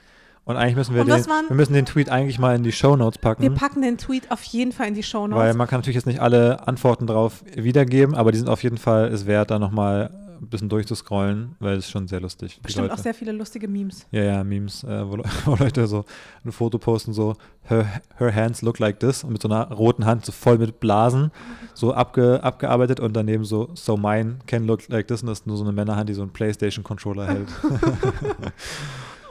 Und 0.44 0.56
eigentlich 0.56 0.76
müssen 0.76 0.96
wir 0.96 1.04
den, 1.04 1.26
wir 1.26 1.56
müssen 1.56 1.74
den 1.74 1.86
Tweet 1.86 2.10
eigentlich 2.10 2.40
mal 2.40 2.56
in 2.56 2.64
die 2.64 2.72
Show 2.72 2.96
Notes 2.96 3.18
packen. 3.18 3.44
Wir 3.44 3.52
packen 3.52 3.82
den 3.82 3.98
Tweet 3.98 4.32
auf 4.32 4.42
jeden 4.44 4.72
Fall 4.72 4.88
in 4.88 4.94
die 4.94 5.04
Show 5.04 5.28
Notes. 5.28 5.44
Weil 5.44 5.54
man 5.54 5.68
kann 5.68 5.80
natürlich 5.80 5.96
jetzt 5.96 6.06
nicht 6.06 6.22
alle 6.22 6.66
Antworten 6.68 7.06
drauf 7.06 7.44
wiedergeben, 7.54 8.16
aber 8.16 8.32
die 8.32 8.38
sind 8.38 8.48
auf 8.48 8.64
jeden 8.64 8.78
Fall 8.78 9.08
es 9.08 9.26
wert, 9.26 9.52
da 9.52 9.60
nochmal 9.60 10.10
ein 10.42 10.48
bisschen 10.48 10.70
durchzuscrollen, 10.70 11.56
weil 11.60 11.78
es 11.78 11.86
ist 11.86 11.92
schon 11.92 12.08
sehr 12.08 12.20
lustig. 12.20 12.60
Bestimmt 12.62 12.92
auch 12.92 12.98
sehr 12.98 13.14
viele 13.14 13.32
lustige 13.32 13.68
Memes. 13.68 14.06
Ja, 14.12 14.24
ja, 14.24 14.44
Memes, 14.44 14.84
äh, 14.84 15.08
wo, 15.08 15.18
wo, 15.46 15.56
Leute 15.56 15.88
so 15.88 16.06
ein 16.46 16.52
Foto 16.52 16.78
posten, 16.78 17.14
so 17.14 17.36
her, 17.64 18.02
her 18.18 18.34
hands 18.34 18.62
look 18.62 18.80
like 18.80 19.00
this 19.00 19.24
und 19.24 19.34
mit 19.34 19.42
so 19.42 19.50
einer 19.50 19.72
roten 19.72 20.06
Hand 20.06 20.26
so 20.26 20.32
voll 20.32 20.58
mit 20.58 20.80
Blasen 20.80 21.32
so 21.74 21.94
abge, 21.94 22.44
abgearbeitet 22.44 23.00
und 23.00 23.14
daneben 23.14 23.44
so 23.44 23.70
so 23.74 23.98
mine 23.98 24.40
can 24.48 24.66
look 24.66 24.88
like 24.90 25.08
this 25.08 25.22
und 25.22 25.28
das 25.28 25.40
ist 25.40 25.48
nur 25.48 25.58
so 25.58 25.64
eine 25.64 25.74
Männerhand, 25.74 26.10
die 26.10 26.14
so 26.14 26.22
einen 26.22 26.32
Playstation-Controller 26.32 27.28
hält. 27.28 27.50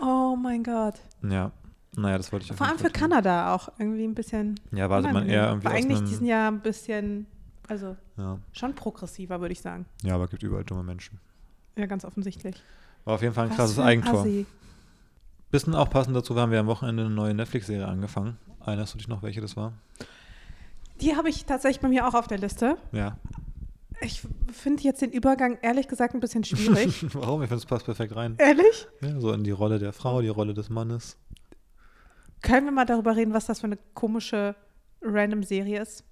oh 0.03 0.37
mein 0.37 0.63
Gott. 0.63 0.95
Ja. 1.29 1.53
Naja, 1.97 2.19
das 2.19 2.31
wollte 2.31 2.45
ich 2.45 2.53
auch 2.53 2.57
Vor 2.57 2.67
allem 2.67 2.79
für 2.79 2.91
Kanada 2.91 3.55
auch 3.55 3.71
irgendwie 3.79 4.05
ein 4.05 4.15
bisschen. 4.15 4.61
Ja, 4.71 4.91
wartet 4.91 5.13
man 5.13 5.27
eher 5.27 5.49
irgendwie. 5.49 5.67
Aber 5.67 5.77
eigentlich, 5.77 6.01
die 6.01 6.15
sind 6.15 6.27
ja 6.27 6.49
ein 6.49 6.61
bisschen 6.61 7.27
also 7.69 7.97
ja. 8.17 8.39
schon 8.53 8.75
progressiver, 8.75 9.41
würde 9.41 9.53
ich 9.53 9.61
sagen. 9.61 9.87
Ja, 10.03 10.15
aber 10.15 10.25
es 10.25 10.31
gibt 10.31 10.43
überall 10.43 10.65
dumme 10.65 10.83
Menschen. 10.83 11.19
Ja, 11.77 11.87
ganz 11.87 12.05
offensichtlich. 12.05 12.63
War 13.05 13.15
auf 13.15 13.23
jeden 13.23 13.35
Fall 13.35 13.45
ein 13.45 13.51
Was 13.51 13.57
krasses 13.57 13.79
ein 13.79 13.87
Eigentor. 13.87 14.21
Assi. 14.21 14.47
Bisschen 15.51 15.75
auch 15.75 15.91
passend 15.91 16.17
dazu 16.17 16.35
haben 16.37 16.51
wir 16.51 16.61
am 16.61 16.67
Wochenende 16.67 17.05
eine 17.05 17.15
neue 17.15 17.35
Netflix-Serie 17.35 17.87
angefangen. 17.87 18.37
Erinnerst 18.65 18.95
du 18.95 18.99
dich 18.99 19.09
noch, 19.09 19.23
welche 19.23 19.41
das 19.41 19.57
war? 19.57 19.73
Die 21.01 21.15
habe 21.15 21.29
ich 21.29 21.45
tatsächlich 21.45 21.81
bei 21.81 21.89
mir 21.89 22.09
auch 22.09 22.15
auf 22.15 22.27
der 22.27 22.39
Liste. 22.39 22.79
Ja. 22.93 23.17
Ich 24.01 24.23
finde 24.53 24.83
jetzt 24.83 25.03
den 25.03 25.11
Übergang 25.11 25.59
ehrlich 25.63 25.89
gesagt 25.89 26.15
ein 26.15 26.21
bisschen 26.21 26.45
schwierig. 26.45 27.07
Warum? 27.15 27.43
Ich 27.43 27.49
finde, 27.49 27.61
es 27.61 27.67
passt 27.67 27.85
perfekt 27.85 28.15
rein. 28.17 28.35
Ehrlich? 28.39 28.89
Ja, 29.01 29.21
so 29.21 29.33
in 29.33 29.45
die 29.45 29.53
Rolle 29.53 29.79
der 29.79 29.93
Frau, 29.93 30.21
die 30.21 30.29
Rolle 30.29 30.53
des 30.53 30.69
Mannes. 30.69 31.17
Können 32.43 32.67
wir 32.67 32.73
mal 32.73 32.85
darüber 32.85 33.17
reden, 33.17 33.33
was 33.33 33.47
das 33.47 33.61
für 33.61 33.67
eine 33.67 33.79
komische 33.95 34.55
random 35.01 35.43
Serie 35.43 35.81
ist? 35.81 36.05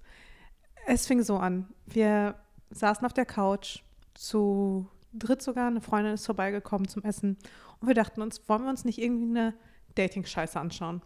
Es 0.87 1.07
fing 1.07 1.23
so 1.23 1.37
an. 1.37 1.67
Wir 1.85 2.35
saßen 2.69 3.05
auf 3.05 3.13
der 3.13 3.25
Couch, 3.25 3.79
zu 4.13 4.87
dritt 5.13 5.41
sogar, 5.41 5.67
eine 5.67 5.81
Freundin 5.81 6.13
ist 6.13 6.25
vorbeigekommen 6.25 6.87
zum 6.87 7.03
Essen 7.03 7.37
und 7.79 7.87
wir 7.87 7.95
dachten 7.95 8.21
uns, 8.21 8.47
wollen 8.47 8.63
wir 8.63 8.69
uns 8.69 8.85
nicht 8.85 8.99
irgendwie 8.99 9.29
eine 9.29 9.53
Dating-Scheiße 9.95 10.59
anschauen? 10.59 11.01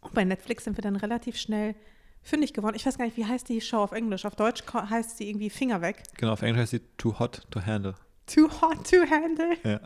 Und 0.00 0.14
bei 0.14 0.24
Netflix 0.24 0.64
sind 0.64 0.76
wir 0.76 0.82
dann 0.82 0.96
relativ 0.96 1.36
schnell 1.36 1.74
fündig 2.22 2.54
geworden. 2.54 2.76
Ich 2.76 2.86
weiß 2.86 2.98
gar 2.98 3.04
nicht, 3.04 3.16
wie 3.16 3.26
heißt 3.26 3.48
die 3.48 3.60
Show 3.60 3.78
auf 3.78 3.92
Englisch? 3.92 4.24
Auf 4.24 4.36
Deutsch 4.36 4.62
heißt 4.72 5.16
sie 5.16 5.28
irgendwie 5.28 5.50
Finger 5.50 5.80
weg. 5.80 6.02
Genau, 6.16 6.32
auf 6.32 6.42
Englisch 6.42 6.62
heißt 6.62 6.70
sie 6.72 6.80
Too 6.96 7.18
Hot 7.18 7.42
to 7.50 7.64
Handle. 7.64 7.94
Too 8.26 8.48
Hot 8.60 8.90
to 8.90 8.98
Handle. 9.10 9.56
Ja. 9.64 9.80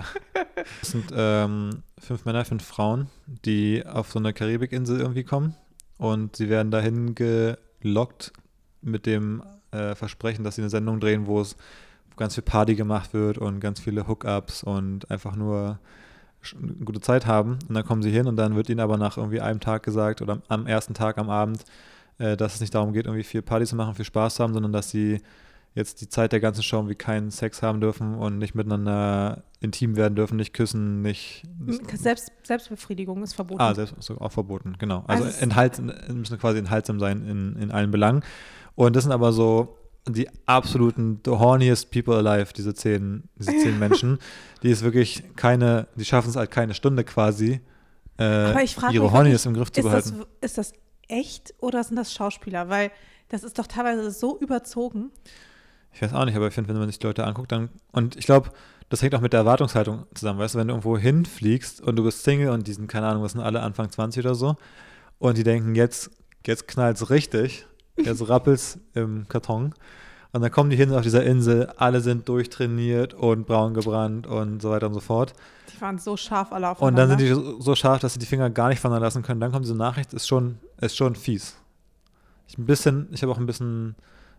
Das 0.80 0.90
sind 0.90 1.12
ähm, 1.14 1.82
fünf 1.98 2.24
Männer, 2.24 2.44
fünf 2.44 2.64
Frauen, 2.64 3.08
die 3.26 3.84
auf 3.86 4.10
so 4.10 4.18
eine 4.18 4.32
Karibikinsel 4.32 5.00
irgendwie 5.00 5.24
kommen 5.24 5.54
und 5.98 6.36
sie 6.36 6.48
werden 6.48 6.70
dahin 6.70 7.14
gelockt 7.14 8.32
mit 8.82 9.06
dem 9.06 9.42
äh, 9.70 9.94
Versprechen, 9.94 10.44
dass 10.44 10.56
sie 10.56 10.62
eine 10.62 10.70
Sendung 10.70 11.00
drehen, 11.00 11.26
wo 11.26 11.40
es 11.40 11.56
ganz 12.16 12.34
viel 12.34 12.42
Party 12.42 12.74
gemacht 12.74 13.14
wird 13.14 13.38
und 13.38 13.60
ganz 13.60 13.80
viele 13.80 14.06
Hookups 14.06 14.62
und 14.62 15.10
einfach 15.10 15.34
nur 15.34 15.78
eine 16.60 16.72
gute 16.84 17.00
Zeit 17.00 17.26
haben. 17.26 17.58
Und 17.68 17.74
dann 17.74 17.84
kommen 17.84 18.02
sie 18.02 18.10
hin 18.10 18.26
und 18.26 18.36
dann 18.36 18.56
wird 18.56 18.68
ihnen 18.68 18.80
aber 18.80 18.96
nach 18.96 19.16
irgendwie 19.16 19.40
einem 19.40 19.60
Tag 19.60 19.82
gesagt 19.82 20.22
oder 20.22 20.42
am 20.48 20.66
ersten 20.66 20.94
Tag 20.94 21.18
am 21.18 21.30
Abend, 21.30 21.64
äh, 22.18 22.36
dass 22.36 22.54
es 22.54 22.60
nicht 22.60 22.74
darum 22.74 22.92
geht, 22.92 23.06
irgendwie 23.06 23.24
viel 23.24 23.42
Party 23.42 23.66
zu 23.66 23.76
machen, 23.76 23.94
viel 23.94 24.04
Spaß 24.04 24.36
zu 24.36 24.42
haben, 24.42 24.52
sondern 24.52 24.72
dass 24.72 24.90
sie 24.90 25.20
jetzt 25.74 26.02
die 26.02 26.08
Zeit 26.08 26.32
der 26.32 26.40
ganzen 26.40 26.62
Show 26.62 26.88
wie 26.88 26.94
keinen 26.94 27.30
Sex 27.30 27.62
haben 27.62 27.80
dürfen 27.80 28.14
und 28.14 28.38
nicht 28.38 28.54
miteinander 28.54 29.42
intim 29.60 29.96
werden 29.96 30.14
dürfen, 30.14 30.36
nicht 30.36 30.52
küssen, 30.52 31.00
nicht. 31.00 31.44
Selbst, 31.94 32.30
Selbstbefriedigung 32.42 33.22
ist 33.22 33.32
verboten. 33.32 33.62
Ah, 33.62 33.74
selbst, 33.74 34.10
auch 34.10 34.32
verboten, 34.32 34.74
genau. 34.78 35.04
Also, 35.06 35.24
also 35.24 35.40
enthalts, 35.40 35.80
müssen 35.80 36.38
quasi 36.38 36.58
enthaltsam 36.58 37.00
sein 37.00 37.26
in, 37.26 37.56
in 37.56 37.70
allen 37.70 37.90
Belangen. 37.90 38.22
Und 38.74 38.96
das 38.96 39.04
sind 39.04 39.12
aber 39.12 39.32
so 39.32 39.76
die 40.08 40.28
absoluten 40.46 41.20
the 41.24 41.30
horniest 41.32 41.90
people 41.90 42.14
alive, 42.14 42.52
diese 42.52 42.74
zehn, 42.74 43.24
diese 43.36 43.52
zehn 43.52 43.78
Menschen, 43.78 44.18
die 44.62 44.70
ist 44.70 44.82
wirklich 44.82 45.22
keine, 45.36 45.86
die 45.94 46.04
schaffen 46.04 46.30
es 46.30 46.36
halt 46.36 46.50
keine 46.50 46.74
Stunde 46.74 47.04
quasi, 47.04 47.60
äh, 48.18 48.66
ihre 48.90 49.12
Horniness 49.12 49.46
im 49.46 49.54
Griff 49.54 49.70
zu 49.70 49.82
behalten. 49.82 50.24
Das, 50.40 50.50
ist 50.50 50.58
das 50.58 50.72
echt 51.08 51.54
oder 51.60 51.82
sind 51.84 51.96
das 51.96 52.12
Schauspieler? 52.12 52.68
Weil 52.68 52.90
das 53.28 53.44
ist 53.44 53.58
doch 53.58 53.66
teilweise 53.66 54.10
so 54.10 54.38
überzogen. 54.38 55.10
Ich 55.92 56.02
weiß 56.02 56.12
auch 56.14 56.24
nicht, 56.24 56.36
aber 56.36 56.48
ich 56.48 56.54
finde, 56.54 56.70
wenn 56.70 56.78
man 56.78 56.88
sich 56.88 56.98
die 56.98 57.06
Leute 57.06 57.24
anguckt, 57.24 57.52
dann, 57.52 57.68
und 57.92 58.16
ich 58.16 58.26
glaube, 58.26 58.50
das 58.88 59.02
hängt 59.02 59.14
auch 59.14 59.20
mit 59.20 59.32
der 59.32 59.40
Erwartungshaltung 59.40 60.06
zusammen, 60.14 60.38
weißt 60.38 60.54
du, 60.54 60.58
wenn 60.58 60.68
du 60.68 60.72
irgendwo 60.72 60.98
hinfliegst 60.98 61.80
und 61.80 61.96
du 61.96 62.04
bist 62.04 62.24
Single 62.24 62.50
und 62.50 62.66
die 62.66 62.72
sind, 62.72 62.88
keine 62.88 63.06
Ahnung, 63.06 63.22
was 63.22 63.32
sind 63.32 63.40
alle 63.40 63.60
Anfang 63.60 63.90
20 63.90 64.24
oder 64.24 64.34
so, 64.34 64.56
und 65.18 65.38
die 65.38 65.44
denken, 65.44 65.74
jetzt, 65.74 66.10
jetzt 66.46 66.66
knallt 66.66 66.96
es 66.96 67.10
richtig, 67.10 67.66
Jetzt 67.96 68.28
rappelt's 68.28 68.78
im 68.94 69.28
Karton. 69.28 69.74
Und 70.32 70.40
dann 70.40 70.50
kommen 70.50 70.70
die 70.70 70.76
hin 70.76 70.92
auf 70.92 71.02
dieser 71.02 71.24
Insel, 71.24 71.70
alle 71.76 72.00
sind 72.00 72.26
durchtrainiert 72.26 73.12
und 73.12 73.46
braun 73.46 73.74
gebrannt 73.74 74.26
und 74.26 74.62
so 74.62 74.70
weiter 74.70 74.86
und 74.86 74.94
so 74.94 75.00
fort. 75.00 75.34
Die 75.74 75.80
waren 75.80 75.98
so 75.98 76.16
scharf 76.16 76.52
alle 76.52 76.70
auf 76.70 76.80
Und 76.80 76.96
dann 76.96 77.10
sind 77.10 77.20
die 77.20 77.28
so, 77.28 77.60
so, 77.60 77.74
scharf, 77.74 78.00
dass 78.00 78.14
sie 78.14 78.18
die 78.18 78.26
Finger 78.26 78.48
gar 78.48 78.70
nicht 78.70 78.80
voneinander 78.80 79.06
lassen 79.06 79.22
können. 79.22 79.40
Dann 79.40 79.52
kommt 79.52 79.66
diese 79.66 79.76
Nachricht, 79.76 80.14
ist 80.14 80.26
schon, 80.26 80.58
ist 80.80 80.96
schon 80.96 81.16
fies. 81.16 81.54
Ich 82.48 82.56
ein 82.56 82.64
bisschen, 82.64 83.08
ich 83.12 83.22
habe 83.22 83.30
auch 83.30 83.38
ein 83.38 83.44
bisschen 83.44 83.94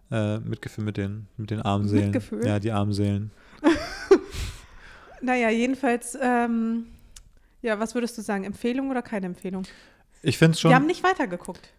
äh, 0.09 0.39
Mitgefühl 0.39 0.83
mit 0.83 0.97
den, 0.97 1.27
mit 1.37 1.51
den 1.51 1.61
armen 1.61 1.87
Seelen. 1.87 2.05
Mitgefühl? 2.05 2.45
Ja, 2.45 2.57
die 2.57 2.71
armen 2.71 2.93
Seelen. 2.93 3.29
naja, 5.21 5.51
jedenfalls, 5.51 6.17
ähm, 6.19 6.85
ja, 7.61 7.79
was 7.79 7.93
würdest 7.93 8.17
du 8.17 8.23
sagen? 8.23 8.45
Empfehlung 8.45 8.89
oder 8.89 9.03
keine 9.03 9.27
Empfehlung? 9.27 9.63
Ich 10.23 10.39
finde 10.39 10.53
es 10.53 10.59
schon. 10.59 10.71
Wir 10.71 10.75
haben 10.75 10.87
nicht 10.87 11.03
weitergeguckt. 11.03 11.69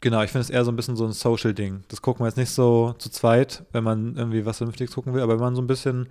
Genau, 0.00 0.22
ich 0.22 0.30
finde 0.30 0.42
es 0.42 0.50
eher 0.50 0.64
so 0.64 0.72
ein 0.72 0.76
bisschen 0.76 0.96
so 0.96 1.04
ein 1.04 1.12
Social-Ding. 1.12 1.84
Das 1.88 2.00
gucken 2.00 2.24
wir 2.24 2.28
jetzt 2.28 2.36
nicht 2.36 2.50
so 2.50 2.94
zu 2.98 3.10
zweit, 3.10 3.64
wenn 3.72 3.84
man 3.84 4.16
irgendwie 4.16 4.46
was 4.46 4.58
Vernünftiges 4.58 4.94
gucken 4.94 5.12
will, 5.12 5.22
aber 5.22 5.34
wenn 5.34 5.44
man 5.44 5.54
so 5.54 5.60
ein 5.60 5.66
bisschen, 5.66 6.08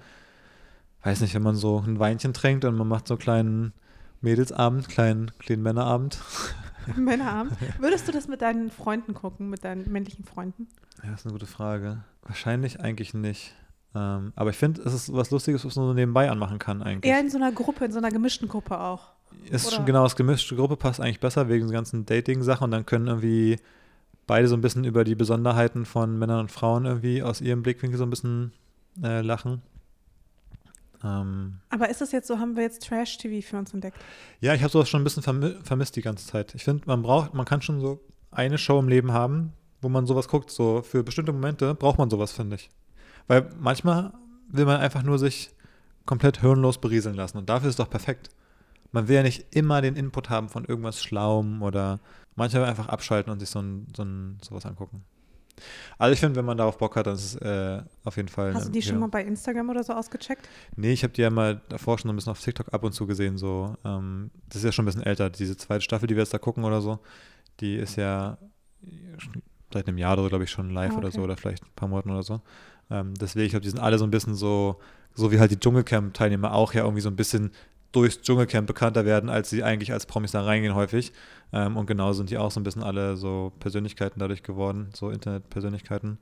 weiß 1.03 1.21
nicht, 1.21 1.33
wenn 1.33 1.41
man 1.41 1.55
so 1.55 1.83
ein 1.85 1.99
Weinchen 1.99 2.33
trinkt 2.33 2.65
und 2.65 2.75
man 2.75 2.87
macht 2.87 3.07
so 3.07 3.15
einen 3.15 3.19
kleinen 3.19 3.73
Mädelsabend, 4.21 4.89
kleinen, 4.89 5.31
kleinen 5.39 5.63
Männerabend. 5.63 6.19
Männerabend? 6.95 7.53
Würdest 7.79 8.07
du 8.07 8.11
das 8.11 8.27
mit 8.27 8.41
deinen 8.41 8.69
Freunden 8.69 9.13
gucken, 9.15 9.49
mit 9.49 9.63
deinen 9.63 9.91
männlichen 9.91 10.23
Freunden? 10.23 10.67
Ja, 11.03 11.11
das 11.11 11.21
ist 11.21 11.25
eine 11.25 11.33
gute 11.33 11.47
Frage. 11.47 12.03
Wahrscheinlich 12.23 12.79
eigentlich 12.81 13.13
nicht. 13.15 13.55
Ähm, 13.95 14.33
aber 14.35 14.51
ich 14.51 14.57
finde, 14.57 14.81
es 14.83 14.93
ist 14.93 15.13
was 15.13 15.31
Lustiges, 15.31 15.65
was 15.65 15.75
man 15.75 15.87
so 15.87 15.93
nebenbei 15.93 16.29
anmachen 16.29 16.59
kann 16.59 16.83
eigentlich. 16.83 17.11
Eher 17.11 17.19
in 17.19 17.29
so 17.29 17.37
einer 17.37 17.51
Gruppe, 17.51 17.85
in 17.85 17.91
so 17.91 17.97
einer 17.97 18.11
gemischten 18.11 18.47
Gruppe 18.47 18.79
auch. 18.79 19.13
Ist 19.49 19.73
schon 19.73 19.85
genau, 19.85 20.03
das 20.03 20.15
gemischte 20.15 20.55
Gruppe 20.55 20.75
passt 20.75 20.99
eigentlich 20.99 21.19
besser 21.19 21.49
wegen 21.49 21.67
der 21.67 21.73
ganzen 21.73 22.05
Dating-Sachen 22.05 22.65
und 22.65 22.71
dann 22.71 22.85
können 22.85 23.07
irgendwie 23.07 23.57
beide 24.29 24.47
so 24.47 24.55
ein 24.55 24.61
bisschen 24.61 24.83
über 24.83 25.03
die 25.03 25.15
Besonderheiten 25.15 25.85
von 25.85 26.17
Männern 26.19 26.41
und 26.41 26.51
Frauen 26.51 26.85
irgendwie 26.85 27.23
aus 27.23 27.41
ihrem 27.41 27.63
Blickwinkel 27.63 27.97
so 27.97 28.05
ein 28.05 28.11
bisschen 28.11 28.53
äh, 29.03 29.21
lachen. 29.21 29.63
Ähm, 31.03 31.55
Aber 31.71 31.89
ist 31.89 31.99
das 31.99 32.11
jetzt 32.11 32.27
so, 32.27 32.37
haben 32.37 32.55
wir 32.55 32.61
jetzt 32.61 32.87
Trash-TV 32.87 33.45
für 33.45 33.57
uns 33.57 33.73
entdeckt? 33.73 33.97
Ja, 34.39 34.53
ich 34.53 34.61
habe 34.61 34.71
sowas 34.71 34.87
schon 34.87 35.01
ein 35.01 35.03
bisschen 35.03 35.23
vermi 35.23 35.55
vermisst 35.63 35.95
die 35.95 36.03
ganze 36.03 36.27
Zeit. 36.27 36.53
Ich 36.53 36.63
finde, 36.63 36.83
man 36.85 37.01
braucht, 37.01 37.33
man 37.33 37.45
kann 37.45 37.63
schon 37.63 37.81
so 37.81 38.01
eine 38.29 38.59
Show 38.59 38.77
im 38.77 38.87
Leben 38.87 39.13
haben, 39.13 39.53
wo 39.81 39.89
man 39.89 40.05
sowas 40.05 40.27
guckt. 40.27 40.51
So 40.51 40.83
für 40.83 41.03
bestimmte 41.03 41.33
Momente 41.33 41.73
braucht 41.73 41.97
man 41.97 42.11
sowas, 42.11 42.31
finde 42.31 42.57
ich. 42.57 42.69
Weil 43.27 43.49
manchmal 43.57 44.13
will 44.49 44.65
man 44.65 44.79
einfach 44.79 45.01
nur 45.01 45.17
sich 45.17 45.49
komplett 46.05 46.41
hirnlos 46.41 46.77
berieseln 46.77 47.15
lassen 47.15 47.39
und 47.39 47.49
dafür 47.49 47.69
ist 47.69 47.73
es 47.73 47.83
doch 47.83 47.89
perfekt. 47.89 48.29
man 48.91 49.07
will 49.07 49.15
ja 49.15 49.23
nicht 49.23 49.55
immer 49.55 49.81
den 49.81 49.95
Input 49.95 50.29
haben 50.29 50.49
von 50.49 50.65
irgendwas 50.65 51.01
Schlauem 51.01 51.63
oder 51.63 51.99
manchmal 52.35 52.65
einfach 52.65 52.87
abschalten 52.87 53.31
und 53.31 53.39
sich 53.39 53.49
so, 53.49 53.59
ein, 53.59 53.87
so 53.95 54.03
ein, 54.03 54.37
sowas 54.41 54.65
angucken. 54.65 55.03
Also 55.97 56.13
ich 56.13 56.19
finde, 56.19 56.37
wenn 56.37 56.45
man 56.45 56.57
darauf 56.57 56.77
Bock 56.77 56.95
hat, 56.95 57.07
dann 57.07 57.15
ist 57.15 57.35
es 57.35 57.41
äh, 57.41 57.83
auf 58.05 58.15
jeden 58.15 58.29
Fall. 58.29 58.53
Hast 58.53 58.67
du 58.67 58.71
die 58.71 58.81
schon 58.81 58.99
mal 58.99 59.07
bei 59.07 59.23
Instagram 59.23 59.69
oder 59.69 59.83
so 59.83 59.93
ausgecheckt? 59.93 60.47
Nee, 60.75 60.93
ich 60.93 61.03
habe 61.03 61.13
die 61.13 61.21
ja 61.21 61.29
mal 61.29 61.61
davor 61.69 61.97
schon 61.97 62.09
ein 62.09 62.15
bisschen 62.15 62.31
auf 62.31 62.39
TikTok 62.39 62.73
ab 62.73 62.83
und 62.83 62.93
zu 62.93 63.05
gesehen. 63.07 63.37
So, 63.37 63.75
ähm, 63.83 64.31
das 64.47 64.57
ist 64.57 64.63
ja 64.63 64.71
schon 64.71 64.83
ein 64.83 64.87
bisschen 64.87 65.03
älter. 65.03 65.29
Diese 65.29 65.57
zweite 65.57 65.81
Staffel, 65.81 66.07
die 66.07 66.15
wir 66.15 66.23
jetzt 66.23 66.33
da 66.33 66.37
gucken 66.37 66.63
oder 66.63 66.81
so, 66.81 66.99
die 67.59 67.75
ist 67.75 67.97
ja 67.97 68.37
seit 69.73 69.87
einem 69.87 69.97
Jahr 69.97 70.13
oder 70.13 70.23
so, 70.23 70.29
glaube 70.29 70.43
ich, 70.45 70.51
schon 70.51 70.69
live 70.71 70.91
okay. 70.91 70.99
oder 70.99 71.11
so 71.11 71.21
oder 71.21 71.37
vielleicht 71.37 71.63
ein 71.63 71.75
paar 71.75 71.89
Monaten 71.89 72.11
oder 72.11 72.23
so. 72.23 72.41
Ähm, 72.89 73.13
deswegen, 73.15 73.45
ich 73.45 73.51
glaube, 73.51 73.63
die 73.63 73.69
sind 73.69 73.79
alle 73.79 73.97
so 73.97 74.05
ein 74.05 74.11
bisschen 74.11 74.35
so, 74.35 74.79
so 75.13 75.31
wie 75.31 75.39
halt 75.39 75.51
die 75.51 75.59
Dschungelcamp-Teilnehmer 75.59 76.53
auch 76.53 76.73
ja 76.73 76.83
irgendwie 76.83 77.01
so 77.01 77.09
ein 77.09 77.15
bisschen 77.15 77.51
durchs 77.91 78.21
Dschungelcamp 78.21 78.67
bekannter 78.67 79.05
werden, 79.05 79.29
als 79.29 79.49
sie 79.49 79.63
eigentlich 79.63 79.91
als 79.91 80.05
Promis 80.05 80.31
da 80.31 80.43
reingehen 80.43 80.75
häufig. 80.75 81.11
Ähm, 81.51 81.77
und 81.77 81.87
genau 81.87 82.13
sind 82.13 82.29
die 82.29 82.37
auch 82.37 82.51
so 82.51 82.59
ein 82.59 82.63
bisschen 82.63 82.83
alle 82.83 83.17
so 83.17 83.51
Persönlichkeiten 83.59 84.19
dadurch 84.19 84.43
geworden, 84.43 84.89
so 84.93 85.09
Internetpersönlichkeiten. 85.09 86.19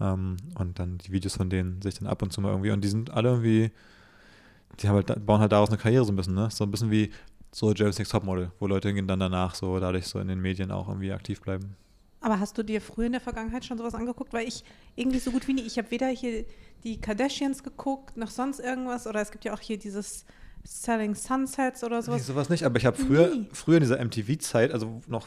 Ähm, 0.00 0.36
und 0.58 0.78
dann 0.78 0.98
die 0.98 1.12
Videos 1.12 1.36
von 1.36 1.50
denen 1.50 1.82
sich 1.82 1.94
dann 1.94 2.06
ab 2.06 2.22
und 2.22 2.32
zu 2.32 2.40
mal 2.40 2.50
irgendwie, 2.50 2.70
und 2.70 2.82
die 2.82 2.88
sind 2.88 3.10
alle 3.10 3.30
irgendwie, 3.30 3.72
die 4.80 4.88
halt, 4.88 5.26
bauen 5.26 5.40
halt 5.40 5.52
daraus 5.52 5.70
eine 5.70 5.78
Karriere 5.78 6.04
so 6.04 6.12
ein 6.12 6.16
bisschen, 6.16 6.34
ne? 6.34 6.48
So 6.50 6.64
ein 6.64 6.70
bisschen 6.70 6.90
wie 6.90 7.10
so 7.50 7.72
James 7.72 7.98
Next 7.98 8.12
Topmodel, 8.12 8.52
wo 8.60 8.66
Leute 8.66 8.88
hingehen 8.88 9.08
dann 9.08 9.20
danach 9.20 9.54
so 9.54 9.80
dadurch 9.80 10.06
so 10.06 10.20
in 10.20 10.28
den 10.28 10.40
Medien 10.40 10.70
auch 10.70 10.88
irgendwie 10.88 11.12
aktiv 11.12 11.40
bleiben. 11.40 11.76
Aber 12.20 12.40
hast 12.40 12.58
du 12.58 12.62
dir 12.62 12.80
früher 12.80 13.06
in 13.06 13.12
der 13.12 13.20
Vergangenheit 13.20 13.64
schon 13.64 13.78
sowas 13.78 13.94
angeguckt? 13.94 14.32
Weil 14.32 14.46
ich 14.46 14.64
irgendwie 14.96 15.18
so 15.18 15.30
gut 15.30 15.46
wie 15.48 15.54
nie, 15.54 15.62
ich 15.62 15.78
habe 15.78 15.90
weder 15.90 16.08
hier 16.08 16.44
die 16.84 17.00
Kardashians 17.00 17.62
geguckt, 17.62 18.16
noch 18.16 18.30
sonst 18.30 18.60
irgendwas, 18.60 19.06
oder 19.06 19.20
es 19.20 19.30
gibt 19.30 19.44
ja 19.44 19.54
auch 19.54 19.60
hier 19.60 19.78
dieses 19.78 20.24
Selling 20.68 21.14
Sunsets 21.14 21.82
oder 21.82 22.02
sowas. 22.02 22.20
Nee, 22.20 22.24
sowas 22.24 22.50
nicht, 22.50 22.64
aber 22.64 22.76
ich 22.76 22.84
habe 22.84 22.96
früher, 22.96 23.32
früher 23.52 23.78
in 23.78 23.82
dieser 23.82 24.04
MTV-Zeit, 24.04 24.70
also 24.70 25.00
noch 25.06 25.26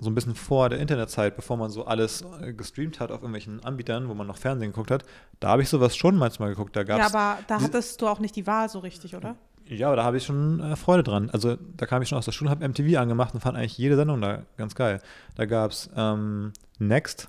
so 0.00 0.08
ein 0.08 0.14
bisschen 0.14 0.34
vor 0.34 0.70
der 0.70 0.78
Internetzeit, 0.78 1.36
bevor 1.36 1.58
man 1.58 1.70
so 1.70 1.84
alles 1.84 2.24
äh, 2.40 2.54
gestreamt 2.54 2.98
hat 2.98 3.10
auf 3.10 3.18
irgendwelchen 3.18 3.62
Anbietern, 3.62 4.08
wo 4.08 4.14
man 4.14 4.26
noch 4.26 4.38
Fernsehen 4.38 4.70
geguckt 4.70 4.90
hat, 4.90 5.04
da 5.40 5.48
habe 5.48 5.62
ich 5.62 5.68
sowas 5.68 5.94
schon 5.94 6.16
manchmal 6.16 6.48
geguckt. 6.50 6.74
Da 6.74 6.84
gab's 6.84 7.12
ja, 7.12 7.18
aber 7.18 7.42
da 7.46 7.60
hattest 7.60 8.00
du 8.00 8.08
auch 8.08 8.18
nicht 8.18 8.34
die 8.34 8.46
Wahl 8.46 8.70
so 8.70 8.78
richtig, 8.78 9.14
oder? 9.14 9.36
Ja, 9.66 9.88
aber 9.88 9.96
da 9.96 10.04
habe 10.04 10.16
ich 10.16 10.24
schon 10.24 10.60
äh, 10.60 10.74
Freude 10.76 11.02
dran. 11.02 11.28
Also 11.30 11.58
da 11.76 11.84
kam 11.84 12.00
ich 12.00 12.08
schon 12.08 12.16
aus 12.16 12.24
der 12.24 12.32
Schule, 12.32 12.48
habe 12.48 12.66
MTV 12.66 12.98
angemacht 12.98 13.34
und 13.34 13.40
fand 13.40 13.58
eigentlich 13.58 13.76
jede 13.76 13.96
Sendung 13.96 14.22
da 14.22 14.44
ganz 14.56 14.74
geil. 14.74 15.02
Da 15.34 15.44
gab 15.44 15.72
es 15.72 15.90
ähm, 15.94 16.52
Next, 16.78 17.28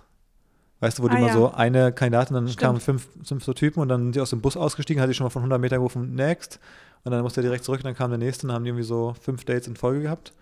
weißt 0.79 0.99
du, 0.99 1.03
wo 1.03 1.07
ah, 1.07 1.09
die 1.09 1.21
ja. 1.21 1.27
mal 1.27 1.33
so 1.33 1.51
eine 1.51 1.91
Kandidatin, 1.91 2.35
dann 2.35 2.47
Stimmt. 2.47 2.61
kamen 2.61 2.79
fünf, 2.79 3.09
fünf 3.23 3.43
so 3.43 3.53
Typen 3.53 3.81
und 3.81 3.89
dann 3.89 4.03
sind 4.03 4.15
die 4.15 4.21
aus 4.21 4.29
dem 4.29 4.39
Bus 4.39 4.55
ausgestiegen, 4.55 5.01
hat 5.01 5.09
die 5.09 5.13
schon 5.13 5.25
mal 5.25 5.29
von 5.29 5.41
100 5.41 5.59
Metern 5.59 5.79
gerufen, 5.79 6.15
Next. 6.15 6.61
Und 7.03 7.11
dann 7.11 7.21
musste 7.21 7.41
er 7.41 7.43
direkt 7.43 7.63
zurück 7.63 7.79
und 7.79 7.85
dann 7.85 7.95
kam 7.95 8.11
der 8.11 8.17
nächste 8.17 8.47
und 8.47 8.53
haben 8.53 8.63
die 8.63 8.69
irgendwie 8.69 8.85
so 8.85 9.15
fünf 9.19 9.45
Dates 9.45 9.67
in 9.67 9.75
Folge 9.75 10.03
gehabt. 10.03 10.33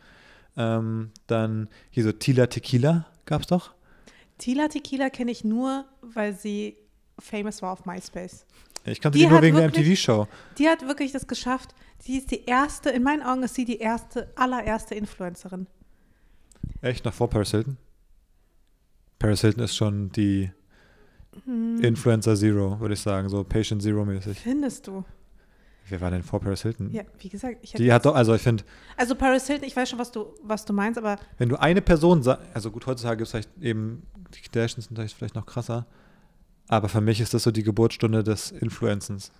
Ähm, 0.56 1.12
dann 1.28 1.70
hier 1.92 2.04
so 2.04 2.12
Tila 2.12 2.48
Tequila 2.48 3.06
gab 3.26 3.42
es 3.42 3.48
doch. 3.48 3.74
Tila 4.38 4.68
Tequila 4.68 5.10
kenne 5.10 5.32
ich 5.32 5.44
nur, 5.44 5.86
weil 6.02 6.34
sie 6.34 6.78
famous 7.20 7.62
war 7.62 7.74
auf 7.74 7.86
MySpace. 7.86 8.46
Ich 8.86 9.02
kannte 9.02 9.18
die, 9.18 9.26
die 9.26 9.30
nur 9.30 9.42
wegen 9.42 9.58
wirklich, 9.58 9.74
der 9.74 9.84
MTV-Show. 9.84 10.28
Die 10.58 10.68
hat 10.68 10.88
wirklich 10.88 11.12
das 11.12 11.28
geschafft. 11.28 11.76
Sie 12.00 12.18
ist 12.18 12.32
die 12.32 12.46
erste, 12.46 12.90
in 12.90 13.04
meinen 13.04 13.22
Augen 13.22 13.44
ist 13.44 13.56
sie 13.56 13.66
die 13.66 13.80
erste, 13.80 14.32
allererste 14.36 14.96
Influencerin. 14.96 15.68
Echt, 16.82 17.06
noch 17.06 17.14
vor 17.14 17.30
Paris 17.30 17.52
Hilton? 17.52 17.78
Paris 19.20 19.42
Hilton 19.42 19.64
ist 19.64 19.76
schon 19.76 20.12
die 20.12 20.52
hm. 21.44 21.82
Influencer 21.82 22.36
Zero, 22.36 22.80
würde 22.80 22.94
ich 22.94 23.02
sagen, 23.02 23.30
so 23.30 23.44
Patient 23.44 23.82
Zero 23.82 24.06
mäßig. 24.06 24.40
Findest 24.40 24.88
du? 24.88 25.04
Wer 25.90 26.02
war 26.02 26.12
denn 26.12 26.24
vor 26.24 26.40
Paris 26.40 26.64
Hilton? 26.64 26.92
Ja, 26.92 27.04
wie 27.20 27.30
gesagt, 27.30 27.58
ich 27.62 27.72
Die 27.74 27.92
hat 27.94 28.06
doch, 28.06 28.16
also 28.16 28.36
ich 28.36 28.42
finde. 28.42 28.64
Also 28.98 29.16
Paris 29.16 29.48
Hilton, 29.48 29.68
ich 29.68 29.76
weiß 29.76 29.90
schon, 29.90 30.00
was 30.00 30.12
du, 30.12 30.26
was 30.44 30.66
du 30.66 30.74
meinst, 30.74 30.98
aber. 30.98 31.18
Wenn 31.38 31.50
du 31.50 31.56
eine 31.58 31.82
Person 31.82 32.26
also 32.54 32.72
gut, 32.72 32.86
heutzutage 32.86 33.18
gibt 33.18 33.28
es 33.28 33.32
vielleicht 33.32 33.50
eben, 33.62 34.04
die 34.36 34.42
Kardashians 34.42 34.86
sind 34.86 35.12
vielleicht 35.12 35.36
noch 35.36 35.46
krasser, 35.46 35.86
aber 36.68 36.90
für 36.90 37.00
mich 37.00 37.22
ist 37.22 37.34
das 37.34 37.44
so 37.44 37.52
die 37.52 37.64
Geburtsstunde 37.64 38.24
des 38.24 38.52
Influencens. 38.52 39.32